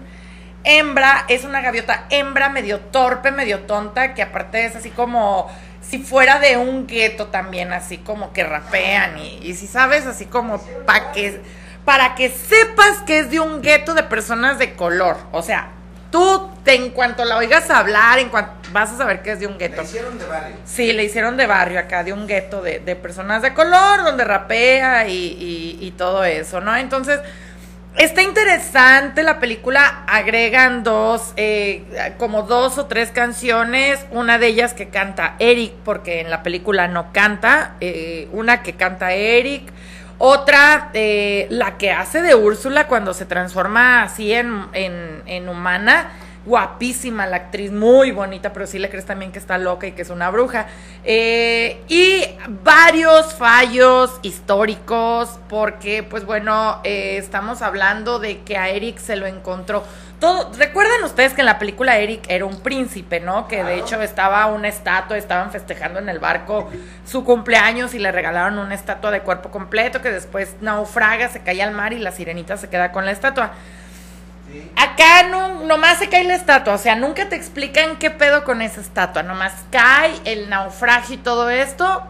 Hembra 0.63 1.23
es 1.29 1.45
una 1.45 1.61
gaviota 1.61 2.05
hembra 2.09 2.49
medio 2.49 2.79
torpe, 2.79 3.31
medio 3.31 3.59
tonta, 3.61 4.13
que 4.13 4.21
aparte 4.21 4.65
es 4.65 4.75
así 4.75 4.89
como 4.89 5.49
si 5.81 5.99
fuera 5.99 6.39
de 6.39 6.57
un 6.57 6.87
gueto 6.87 7.27
también, 7.27 7.71
así 7.71 7.99
como 7.99 8.33
que 8.33 8.43
rapean 8.43 9.17
y, 9.17 9.39
y 9.43 9.53
si 9.53 9.67
sabes, 9.67 10.05
así 10.05 10.25
como 10.25 10.59
para 10.85 11.13
que, 11.13 11.39
para 11.85 12.15
que 12.15 12.29
sepas 12.29 12.97
que 13.05 13.19
es 13.19 13.31
de 13.31 13.39
un 13.39 13.61
gueto 13.61 13.93
de 13.93 14.03
personas 14.03 14.59
de 14.59 14.73
color. 14.73 15.15
O 15.31 15.41
sea, 15.41 15.69
tú 16.11 16.49
te, 16.65 16.75
en 16.75 16.89
cuanto 16.89 17.23
la 17.23 17.37
oigas 17.37 17.69
hablar, 17.69 18.19
en 18.19 18.27
cuanto 18.27 18.51
vas 18.73 18.91
a 18.91 18.97
saber 18.97 19.21
que 19.21 19.31
es 19.31 19.39
de 19.39 19.47
un 19.47 19.57
gueto. 19.57 19.83
hicieron 19.83 20.17
de 20.19 20.25
barrio. 20.25 20.55
Sí, 20.65 20.91
le 20.91 21.05
hicieron 21.05 21.37
de 21.37 21.45
barrio 21.47 21.79
acá, 21.79 22.03
de 22.03 22.11
un 22.11 22.27
gueto 22.27 22.61
de, 22.61 22.79
de 22.79 22.95
personas 22.97 23.41
de 23.41 23.53
color, 23.53 24.03
donde 24.03 24.25
rapea 24.25 25.07
y, 25.07 25.13
y- 25.15 25.77
y 25.79 25.91
todo 25.91 26.25
eso, 26.25 26.59
¿no? 26.59 26.75
Entonces, 26.75 27.21
está 27.97 28.21
interesante 28.21 29.23
la 29.23 29.39
película, 29.39 30.03
agregan 30.07 30.83
dos, 30.83 31.33
eh, 31.35 32.13
como 32.17 32.43
dos 32.43 32.77
o 32.77 32.85
tres 32.85 33.11
canciones, 33.11 34.05
una 34.11 34.37
de 34.37 34.47
ellas 34.47 34.73
que 34.73 34.89
canta 34.89 35.35
Eric, 35.39 35.73
porque 35.83 36.21
en 36.21 36.29
la 36.29 36.43
película 36.43 36.87
no 36.87 37.11
canta, 37.11 37.75
eh, 37.81 38.27
una 38.31 38.61
que 38.61 38.73
canta 38.73 39.13
Eric, 39.13 39.63
otra, 40.19 40.89
eh, 40.93 41.47
la 41.49 41.77
que 41.77 41.91
hace 41.91 42.21
de 42.21 42.35
Úrsula 42.35 42.87
cuando 42.87 43.13
se 43.13 43.25
transforma 43.25 44.03
así 44.03 44.33
en, 44.33 44.65
en, 44.73 45.23
en 45.25 45.49
humana. 45.49 46.11
Guapísima 46.47 47.27
la 47.27 47.35
actriz, 47.35 47.71
muy 47.73 48.11
bonita, 48.11 48.53
pero 48.53 48.65
sí 48.65 48.79
le 48.79 48.89
crees 48.89 49.05
también 49.05 49.33
que 49.33 49.39
está 49.39 49.57
loca 49.57 49.85
y 49.85 49.91
que 49.91 50.03
es 50.03 50.09
una 50.09 50.29
bruja. 50.29 50.67
Eh, 51.03 51.81
y 51.89 52.23
varios 52.63 53.33
fallos 53.33 54.17
históricos, 54.21 55.39
porque, 55.49 56.03
pues 56.03 56.25
bueno, 56.25 56.79
eh, 56.85 57.17
estamos 57.17 57.61
hablando 57.61 58.19
de 58.19 58.43
que 58.43 58.57
a 58.57 58.69
Eric 58.69 58.97
se 58.97 59.17
lo 59.17 59.25
encontró. 59.25 59.83
Todo, 60.21 60.51
recuerden 60.57 61.03
ustedes 61.03 61.33
que 61.33 61.41
en 61.41 61.45
la 61.47 61.59
película 61.59 61.97
Eric 61.97 62.23
era 62.29 62.45
un 62.45 62.61
príncipe, 62.61 63.19
¿no? 63.19 63.47
Que 63.47 63.63
de 63.63 63.77
hecho 63.77 64.01
estaba 64.01 64.45
una 64.47 64.69
estatua, 64.69 65.17
estaban 65.17 65.51
festejando 65.51 65.99
en 65.99 66.07
el 66.07 66.17
barco 66.17 66.71
su 67.05 67.23
cumpleaños 67.23 67.93
y 67.93 67.99
le 67.99 68.11
regalaron 68.11 68.57
una 68.57 68.73
estatua 68.73 69.11
de 69.11 69.19
cuerpo 69.19 69.51
completo 69.51 70.01
que 70.01 70.09
después 70.09 70.55
naufraga, 70.61 71.27
se 71.27 71.41
cae 71.43 71.61
al 71.61 71.73
mar 71.73 71.93
y 71.93 71.99
la 71.99 72.11
sirenita 72.11 72.55
se 72.55 72.69
queda 72.69 72.91
con 72.93 73.05
la 73.05 73.11
estatua. 73.11 73.51
Acá 74.75 75.23
no, 75.29 75.65
nomás 75.65 75.99
se 75.99 76.09
cae 76.09 76.23
la 76.23 76.35
estatua, 76.35 76.75
o 76.75 76.77
sea, 76.77 76.95
nunca 76.95 77.29
te 77.29 77.35
explican 77.35 77.97
qué 77.97 78.11
pedo 78.11 78.43
con 78.43 78.61
esa 78.61 78.81
estatua, 78.81 79.23
nomás 79.23 79.53
cae 79.71 80.13
el 80.25 80.49
naufragio 80.49 81.15
y 81.15 81.17
todo 81.17 81.49
esto. 81.49 82.03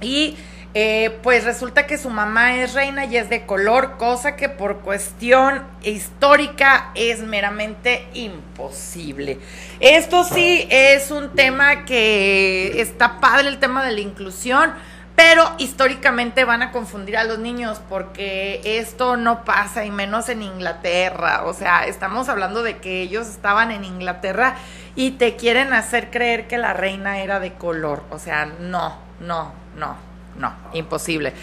Y 0.00 0.36
eh, 0.74 1.18
pues 1.22 1.44
resulta 1.44 1.86
que 1.86 1.98
su 1.98 2.08
mamá 2.08 2.56
es 2.56 2.72
reina 2.72 3.04
y 3.04 3.18
es 3.18 3.28
de 3.28 3.44
color, 3.44 3.98
cosa 3.98 4.36
que 4.36 4.48
por 4.48 4.80
cuestión 4.80 5.62
histórica 5.82 6.92
es 6.94 7.20
meramente 7.20 8.06
imposible. 8.14 9.38
Esto 9.80 10.24
sí 10.24 10.66
es 10.70 11.10
un 11.10 11.34
tema 11.34 11.84
que 11.84 12.80
está 12.80 13.20
padre, 13.20 13.48
el 13.48 13.58
tema 13.58 13.84
de 13.84 13.92
la 13.92 14.00
inclusión. 14.00 14.72
Pero 15.14 15.44
históricamente 15.58 16.44
van 16.44 16.62
a 16.62 16.72
confundir 16.72 17.16
a 17.16 17.24
los 17.24 17.38
niños 17.38 17.80
porque 17.88 18.60
esto 18.64 19.16
no 19.16 19.44
pasa 19.44 19.84
y 19.84 19.90
menos 19.90 20.28
en 20.28 20.42
Inglaterra. 20.42 21.42
O 21.44 21.52
sea, 21.52 21.86
estamos 21.86 22.28
hablando 22.28 22.62
de 22.62 22.78
que 22.78 23.02
ellos 23.02 23.28
estaban 23.28 23.70
en 23.70 23.84
Inglaterra 23.84 24.56
y 24.96 25.12
te 25.12 25.36
quieren 25.36 25.72
hacer 25.72 26.10
creer 26.10 26.48
que 26.48 26.58
la 26.58 26.72
reina 26.72 27.20
era 27.20 27.40
de 27.40 27.52
color. 27.54 28.02
O 28.10 28.18
sea, 28.18 28.46
no, 28.46 28.96
no, 29.20 29.52
no, 29.76 29.96
no, 30.36 30.54
imposible. 30.72 31.34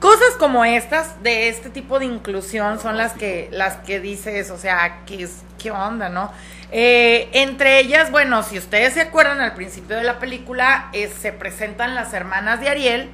Cosas 0.00 0.30
como 0.38 0.64
estas, 0.64 1.22
de 1.22 1.50
este 1.50 1.68
tipo 1.68 1.98
de 1.98 2.06
inclusión, 2.06 2.80
son 2.80 2.96
las 2.96 3.12
que, 3.12 3.50
las 3.52 3.76
que 3.76 4.00
dices, 4.00 4.50
o 4.50 4.56
sea, 4.56 5.00
¿qué, 5.04 5.28
qué 5.58 5.70
onda, 5.70 6.08
no? 6.08 6.32
Eh, 6.72 7.28
entre 7.32 7.80
ellas, 7.80 8.10
bueno, 8.10 8.42
si 8.42 8.58
ustedes 8.58 8.94
se 8.94 9.00
acuerdan, 9.00 9.40
al 9.40 9.54
principio 9.54 9.96
de 9.96 10.04
la 10.04 10.18
película 10.18 10.88
eh, 10.92 11.08
se 11.08 11.32
presentan 11.32 11.94
las 11.94 12.12
hermanas 12.14 12.60
de 12.60 12.68
Ariel, 12.68 13.10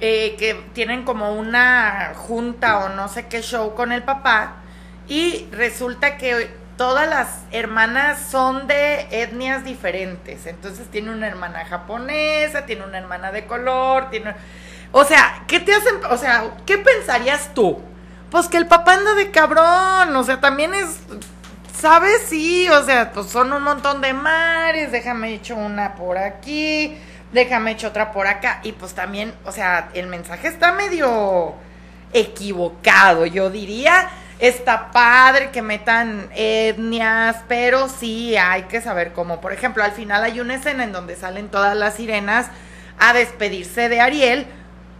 eh, 0.00 0.34
que 0.36 0.54
tienen 0.72 1.04
como 1.04 1.32
una 1.32 2.12
junta 2.16 2.78
o 2.78 2.88
no 2.88 3.08
sé 3.08 3.28
qué 3.28 3.40
show 3.40 3.74
con 3.74 3.92
el 3.92 4.02
papá, 4.02 4.56
y 5.06 5.46
resulta 5.52 6.16
que 6.16 6.50
todas 6.76 7.08
las 7.08 7.42
hermanas 7.52 8.20
son 8.30 8.66
de 8.66 9.06
etnias 9.10 9.64
diferentes. 9.64 10.46
Entonces 10.46 10.90
tiene 10.90 11.12
una 11.12 11.28
hermana 11.28 11.64
japonesa, 11.64 12.66
tiene 12.66 12.84
una 12.84 12.98
hermana 12.98 13.30
de 13.30 13.46
color, 13.46 14.10
tiene... 14.10 14.34
O 14.90 15.04
sea, 15.04 15.44
¿qué 15.46 15.60
te 15.60 15.72
hacen? 15.72 16.04
O 16.10 16.16
sea, 16.16 16.50
¿qué 16.66 16.78
pensarías 16.78 17.54
tú? 17.54 17.80
Pues 18.30 18.48
que 18.48 18.56
el 18.56 18.66
papá 18.66 18.94
anda 18.94 19.14
de 19.14 19.30
cabrón, 19.30 20.14
o 20.16 20.24
sea, 20.24 20.40
también 20.40 20.74
es 20.74 21.00
¿sabes? 21.82 22.22
Sí, 22.28 22.68
o 22.68 22.84
sea, 22.84 23.10
pues 23.10 23.26
son 23.26 23.52
un 23.52 23.64
montón 23.64 24.00
de 24.00 24.12
mares, 24.12 24.92
déjame 24.92 25.34
hecho 25.34 25.56
una 25.56 25.96
por 25.96 26.16
aquí, 26.16 26.96
déjame 27.32 27.72
hecho 27.72 27.88
otra 27.88 28.12
por 28.12 28.28
acá. 28.28 28.60
Y 28.62 28.70
pues 28.70 28.94
también, 28.94 29.34
o 29.44 29.50
sea, 29.50 29.88
el 29.92 30.06
mensaje 30.06 30.46
está 30.46 30.70
medio 30.72 31.54
equivocado, 32.12 33.26
yo 33.26 33.50
diría. 33.50 34.08
Está 34.38 34.92
padre 34.92 35.50
que 35.50 35.60
metan 35.60 36.28
etnias, 36.36 37.38
pero 37.48 37.88
sí 37.88 38.36
hay 38.36 38.62
que 38.62 38.80
saber 38.80 39.12
cómo. 39.12 39.40
Por 39.40 39.52
ejemplo, 39.52 39.82
al 39.82 39.92
final 39.92 40.22
hay 40.22 40.38
una 40.38 40.54
escena 40.54 40.84
en 40.84 40.92
donde 40.92 41.16
salen 41.16 41.48
todas 41.48 41.76
las 41.76 41.94
sirenas 41.94 42.46
a 43.00 43.12
despedirse 43.12 43.88
de 43.88 44.00
Ariel. 44.00 44.46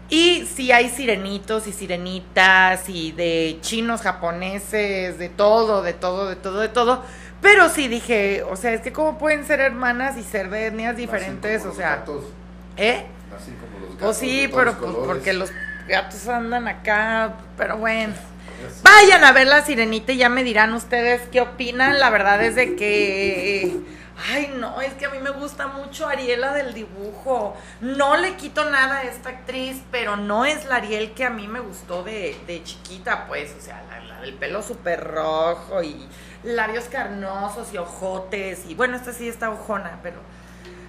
Y 0.09 0.47
sí 0.55 0.73
hay 0.73 0.91
sirenitos 0.91 1.67
y 1.67 1.73
sirenitas 1.73 2.89
y 2.89 3.13
de 3.13 3.59
chinos, 3.63 4.03
japoneses, 4.03 5.19
de 5.19 5.29
todo, 5.29 5.83
de 5.83 5.95
todo, 5.95 6.29
de 6.29 6.37
todo, 6.37 6.61
de 6.61 6.69
todo. 6.69 7.03
Pero 7.41 7.69
sí 7.69 7.89
dije, 7.89 8.43
o 8.45 8.57
sea, 8.57 8.73
es 8.73 8.83
que 8.83 8.93
cómo 8.93 9.19
pueden 9.19 9.45
ser 9.47 9.61
hermanas 9.61 10.17
y 10.17 10.23
ser 10.23 10.51
de 10.51 10.67
etnias 10.67 10.97
diferentes, 10.97 11.65
o 11.67 11.75
sea, 11.75 12.05
¿eh? 12.77 13.07
Así 13.37 13.51
como 13.53 13.81
los 13.81 13.97
gatos. 13.97 14.01
Pues 14.01 14.17
sí, 14.17 14.43
de 14.43 14.49
todos 14.49 14.61
pero 14.61 14.79
pues 14.79 14.93
colores. 14.93 15.07
porque 15.07 15.33
los 15.33 15.51
gatos 15.89 16.29
andan 16.29 16.69
acá, 16.69 17.35
pero 17.57 17.79
bueno. 17.79 18.15
Vayan 18.83 19.25
a 19.25 19.33
ver 19.33 19.49
la 19.49 19.65
sirenita 19.65 20.13
y 20.13 20.19
ya 20.19 20.29
me 20.29 20.45
dirán 20.45 20.73
ustedes 20.75 21.23
qué 21.33 21.41
opinan. 21.41 21.99
La 21.99 22.11
verdad 22.11 22.43
es 22.45 22.55
de 22.55 22.77
que. 22.77 23.77
Ay, 24.31 24.55
no, 24.57 24.81
es 24.81 24.95
que 24.95 25.07
a 25.07 25.11
mí 25.11 25.19
me 25.19 25.31
gusta 25.31 25.69
mucho 25.69 26.07
Ariela 26.07 26.53
del 26.53 26.75
dibujo. 26.75 27.57
No 27.81 28.17
le 28.17 28.37
quito 28.37 28.69
nada 28.69 28.99
a 28.99 29.03
esta 29.05 29.31
actriz, 29.31 29.83
pero 29.91 30.17
no 30.17 30.45
es 30.45 30.67
la 30.67 30.77
Ariel 30.77 31.13
que 31.13 31.25
a 31.25 31.31
mí 31.31 31.49
me 31.49 31.61
gustó 31.61 32.03
de, 32.03 32.39
de 32.47 32.63
chiquita, 32.63 33.27
pues. 33.27 33.55
O 33.59 33.61
sea, 33.61 33.83
la, 33.89 34.01
la 34.01 34.21
del 34.21 34.35
pelo 34.35 34.63
súper 34.63 35.03
rojo 35.03 35.83
y 35.83 36.09
labios 36.45 36.85
carnosos 36.85 37.73
y 37.73 37.79
ojotes. 37.79 38.67
Y 38.69 38.75
bueno, 38.75 38.97
esta 38.97 39.13
sí 39.13 39.29
está 39.29 39.51
ojona, 39.51 39.99
pero. 40.03 40.21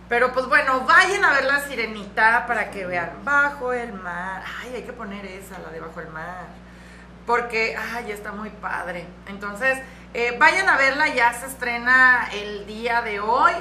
Pero 0.09 0.33
pues 0.33 0.45
bueno, 0.47 0.81
vayan 0.81 1.23
a 1.23 1.31
ver 1.31 1.45
la 1.45 1.61
sirenita 1.61 2.45
para 2.45 2.69
que 2.69 2.85
vean 2.85 3.09
Bajo 3.23 3.73
el 3.73 3.93
mar. 3.93 4.43
Ay, 4.61 4.75
hay 4.75 4.83
que 4.83 4.93
poner 4.93 5.25
esa, 5.25 5.57
la 5.59 5.69
de 5.69 5.79
Bajo 5.79 6.01
el 6.01 6.09
mar. 6.09 6.45
Porque, 7.25 7.75
ay, 7.75 8.11
está 8.11 8.31
muy 8.33 8.49
padre. 8.49 9.07
Entonces, 9.27 9.79
eh, 10.13 10.35
vayan 10.39 10.69
a 10.69 10.77
verla, 10.77 11.07
ya 11.09 11.33
se 11.33 11.45
estrena 11.47 12.29
el 12.33 12.65
día 12.65 13.01
de 13.01 13.19
hoy 13.19 13.51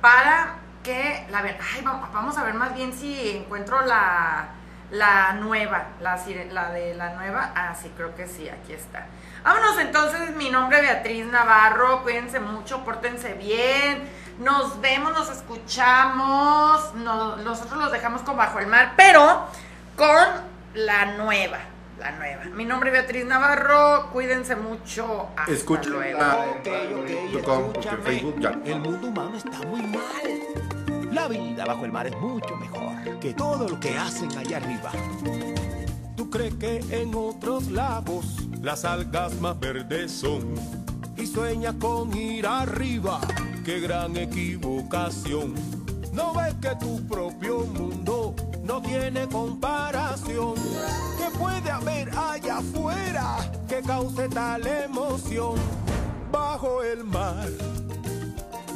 para 0.00 0.54
que 0.82 1.26
la 1.30 1.42
vean. 1.42 1.56
Ay, 1.74 1.82
va- 1.82 2.08
vamos 2.12 2.36
a 2.38 2.44
ver 2.44 2.54
más 2.54 2.74
bien 2.74 2.92
si 2.92 3.30
encuentro 3.36 3.80
la, 3.82 4.48
la 4.90 5.32
nueva, 5.34 5.86
la, 6.00 6.16
de 6.70 6.94
la 6.94 7.10
nueva. 7.14 7.50
Ah, 7.56 7.74
sí, 7.80 7.92
creo 7.96 8.14
que 8.14 8.26
sí, 8.28 8.48
aquí 8.48 8.72
está. 8.72 9.06
Vámonos 9.42 9.78
entonces, 9.80 10.30
mi 10.36 10.50
nombre 10.50 10.78
es 10.78 10.82
Beatriz 10.84 11.26
Navarro, 11.26 12.02
cuídense 12.02 12.40
mucho, 12.40 12.84
pórtense 12.84 13.34
bien, 13.34 14.08
nos 14.38 14.80
vemos, 14.80 15.12
nos 15.12 15.28
escuchamos, 15.30 16.94
no- 16.94 17.36
nosotros 17.36 17.78
los 17.78 17.92
dejamos 17.92 18.22
con 18.22 18.36
Bajo 18.36 18.58
el 18.58 18.66
Mar, 18.66 18.92
pero 18.96 19.46
con 19.96 20.26
la 20.74 21.06
nueva, 21.16 21.58
la 21.98 22.12
nueva. 22.12 22.44
Mi 22.54 22.64
nombre 22.64 22.90
es 22.90 22.92
Beatriz 22.94 23.24
Navarro, 23.26 24.10
cuídense 24.12 24.54
mucho, 24.56 25.28
hasta 25.36 25.52
Escuchen 25.52 25.92
luego. 25.92 26.18
la- 26.18 26.36
Ok, 26.36 26.68
ok, 27.36 27.42
com, 27.44 27.62
porque 27.64 27.78
escúchame. 27.80 28.02
Facebook 28.02 28.40
ya. 28.40 28.60
El 28.64 28.80
mundo 28.80 29.08
humano 29.08 29.36
está 29.36 29.58
muy 29.66 29.82
mal. 29.82 31.12
La 31.12 31.28
vida 31.28 31.64
bajo 31.64 31.84
el 31.86 31.92
mar 31.92 32.06
es 32.06 32.16
mucho 32.18 32.54
mejor 32.56 33.18
que 33.20 33.32
todo 33.32 33.68
lo 33.68 33.80
que 33.80 33.96
hacen 33.96 34.36
allá 34.36 34.58
arriba. 34.58 34.90
¿Tú 36.16 36.28
crees 36.30 36.54
que 36.54 36.78
en 36.90 37.14
otros 37.14 37.70
lagos 37.70 38.46
las 38.60 38.84
algas 38.84 39.34
más 39.40 39.58
verdes 39.58 40.12
son? 40.12 40.54
Y 41.16 41.26
sueñas 41.26 41.74
con 41.80 42.14
ir 42.14 42.46
arriba, 42.46 43.18
qué 43.64 43.80
gran 43.80 44.16
equivocación. 44.18 45.54
No 46.16 46.32
ves 46.32 46.54
que 46.62 46.74
tu 46.76 47.06
propio 47.06 47.58
mundo 47.58 48.34
no 48.64 48.80
tiene 48.80 49.28
comparación. 49.28 50.54
¿Qué 51.18 51.38
puede 51.38 51.70
haber 51.70 52.08
allá 52.16 52.56
afuera 52.56 53.36
que 53.68 53.82
cause 53.82 54.26
tal 54.30 54.66
emoción? 54.66 55.56
Bajo 56.32 56.82
el 56.82 57.04
mar, 57.04 57.48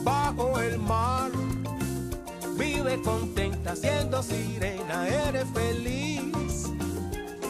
bajo 0.05 0.61
el 0.61 0.79
mar. 0.79 1.31
Vive 2.59 3.01
contenta 3.01 3.75
siendo 3.75 4.23
sirena, 4.23 5.09
eres 5.09 5.47
feliz. 5.55 6.65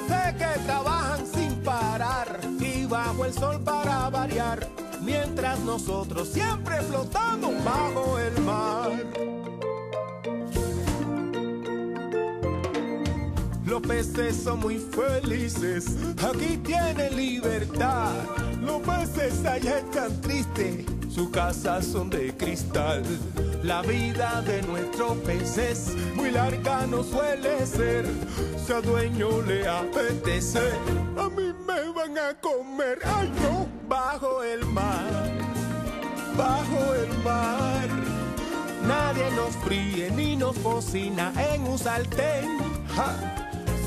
Sé 0.07 0.34
que 0.38 0.61
trabajan 0.66 1.26
sin 1.26 1.57
parar 1.64 2.41
y 2.61 2.86
bajo 2.86 3.24
el 3.24 3.34
sol 3.34 3.61
para 3.64 4.09
variar, 4.09 4.68
mientras 5.03 5.59
nosotros 5.61 6.28
siempre 6.28 6.80
flotamos 6.82 7.53
bajo 7.64 8.20
el 8.20 8.41
mar. 8.43 9.30
Los 13.81 13.89
peces 13.89 14.37
son 14.37 14.61
muy 14.61 14.78
felices, 14.78 15.87
aquí 16.22 16.59
tienen 16.59 17.16
libertad. 17.16 18.12
Los 18.61 18.83
peces 18.83 19.45
allá 19.47 19.78
están 19.78 20.20
tristes, 20.20 20.85
sus 21.09 21.31
casas 21.31 21.87
son 21.87 22.11
de 22.11 22.37
cristal. 22.37 23.03
La 23.62 23.81
vida 23.81 24.43
de 24.43 24.61
nuestros 24.62 25.16
peces 25.18 25.95
muy 26.14 26.31
larga 26.31 26.87
no 26.87 27.03
suele 27.03 27.64
ser. 27.64 28.05
Si 28.66 28.70
a 28.70 28.83
dueño 28.83 29.41
le 29.43 29.66
apetece, 29.66 30.72
a 31.16 31.28
mí 31.31 31.55
me 31.66 31.91
van 31.95 32.18
a 32.18 32.35
comer. 32.39 32.99
Ay 33.03 33.33
no, 33.43 33.66
bajo 33.89 34.43
el 34.43 34.62
mar, 34.66 35.11
bajo 36.37 36.95
el 36.95 37.18
mar. 37.24 37.89
Nadie 38.87 39.31
nos 39.37 39.57
fríe 39.64 40.11
ni 40.11 40.37
nos 40.37 40.59
cocina 40.59 41.33
en 41.55 41.62
un 41.62 41.78
sartén. 41.78 42.59
Ja. 42.95 43.39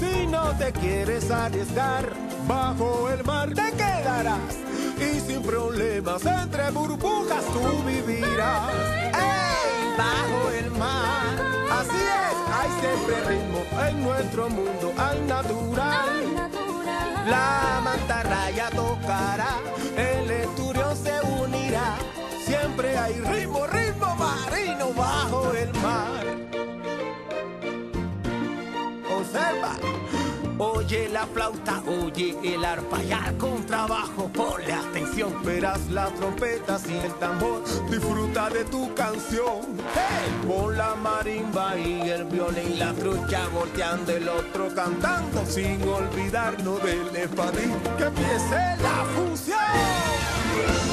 Si 0.03 0.27
no 0.27 0.51
te 0.57 0.71
quieres 0.73 1.31
arriesgar, 1.31 2.09
bajo 2.45 3.09
el 3.09 3.23
mar 3.23 3.49
te 3.53 3.71
quedarás. 3.71 4.53
Y 4.97 5.19
sin 5.21 5.41
problemas 5.41 6.25
entre 6.25 6.71
burbujas 6.71 7.45
tú 7.53 7.83
vivirás. 7.85 8.73
¡Ey! 9.13 9.95
Bajo 9.97 10.49
el 10.59 10.71
mar. 10.71 11.35
Así 11.79 12.01
es, 12.21 12.35
hay 12.57 12.69
siempre 12.81 13.15
ritmo 13.29 13.61
en 13.87 14.03
nuestro 14.03 14.49
mundo 14.49 14.93
al 14.97 15.25
natural. 15.25 16.51
La 17.29 17.81
mantarraya 17.81 18.69
tocará, 18.71 19.55
el 19.95 20.29
esturión 20.29 20.97
se 20.97 21.15
unirá. 21.41 21.95
Siempre 22.45 22.97
hay 22.97 23.13
ritmo, 23.21 23.65
ritmo 23.67 24.15
marino 24.15 24.93
bajo 24.93 25.53
el 25.53 25.73
mar. 25.75 25.82
Oye 30.57 31.09
la 31.09 31.25
flauta, 31.25 31.81
oye 31.87 32.37
el 32.43 32.63
arpa 32.63 33.03
y 33.03 33.11
al 33.11 33.37
contrabajo, 33.37 34.29
ponle 34.29 34.71
atención. 34.71 35.33
Verás 35.43 35.89
las 35.89 36.13
trompetas 36.13 36.87
y 36.87 36.93
el 36.93 37.13
tambor, 37.15 37.63
disfruta 37.89 38.49
de 38.49 38.63
tu 38.65 38.93
canción. 38.93 39.61
Hey, 39.93 40.75
la 40.75 40.95
marimba 40.95 41.77
y 41.77 42.09
el 42.09 42.25
violín, 42.25 42.79
la 42.79 42.93
trucha 42.93 43.47
volteando, 43.49 44.11
el 44.11 44.29
otro 44.29 44.73
cantando, 44.75 45.45
sin 45.45 45.81
olvidarnos 45.87 46.83
del 46.83 47.15
espadín. 47.15 47.73
Que 47.97 48.03
empiece 48.03 48.77
la 48.81 49.05
función. 49.15 50.92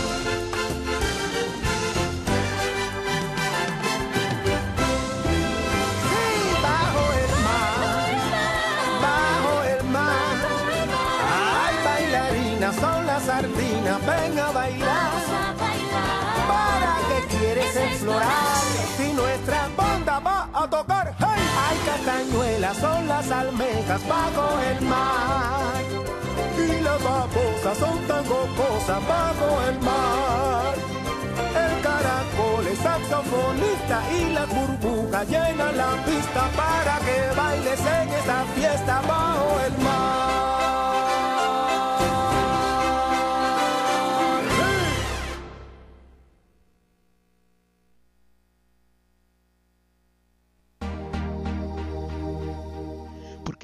Ven 14.07 14.39
a 14.39 14.51
bailar. 14.51 15.11
¿Para 16.49 16.93
qué 17.09 17.37
quieres 17.37 17.77
explorar? 17.77 18.63
Si 18.97 19.13
nuestra 19.13 19.69
banda 19.77 20.19
va 20.21 20.49
a 20.53 20.69
tocar, 20.69 21.15
hey. 21.19 21.43
Ay, 21.69 21.79
castañuelas 21.87 22.77
son 22.77 23.09
las 23.09 23.31
almejas 23.31 24.09
bajo 24.09 24.61
el 24.71 24.81
mar. 24.87 25.83
Y 26.59 26.83
las 26.83 27.03
babosas 27.03 27.79
son 27.79 27.99
tan 28.07 28.25
gocosas 28.27 29.01
bajo 29.09 29.49
el 29.69 29.81
mar. 29.81 30.75
El 31.65 31.83
caracol 31.83 32.67
es 32.67 32.79
saxofonista 32.79 34.03
y 34.19 34.33
las 34.33 34.49
burbujas 34.49 35.29
llenan 35.29 35.77
la 35.77 35.93
pista 36.05 36.49
para 36.57 36.99
que 37.01 37.37
bailes 37.37 37.81
en 37.81 38.09
esta 38.09 38.45
fiesta 38.55 39.03
bajo 39.07 39.61
el 39.67 39.85
mar. 39.85 40.60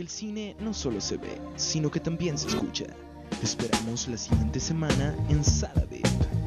El 0.07 0.11
cine 0.11 0.55
no 0.61 0.73
solo 0.73 1.01
se 1.01 1.17
ve, 1.17 1.37
sino 1.57 1.91
que 1.91 1.99
también 1.99 2.39
se 2.39 2.47
escucha. 2.47 2.85
Te 3.41 3.45
esperamos 3.45 4.07
la 4.07 4.17
siguiente 4.17 4.61
semana 4.61 5.17
en 5.29 5.43
Sala 5.43 5.85
VIP. 5.91 6.46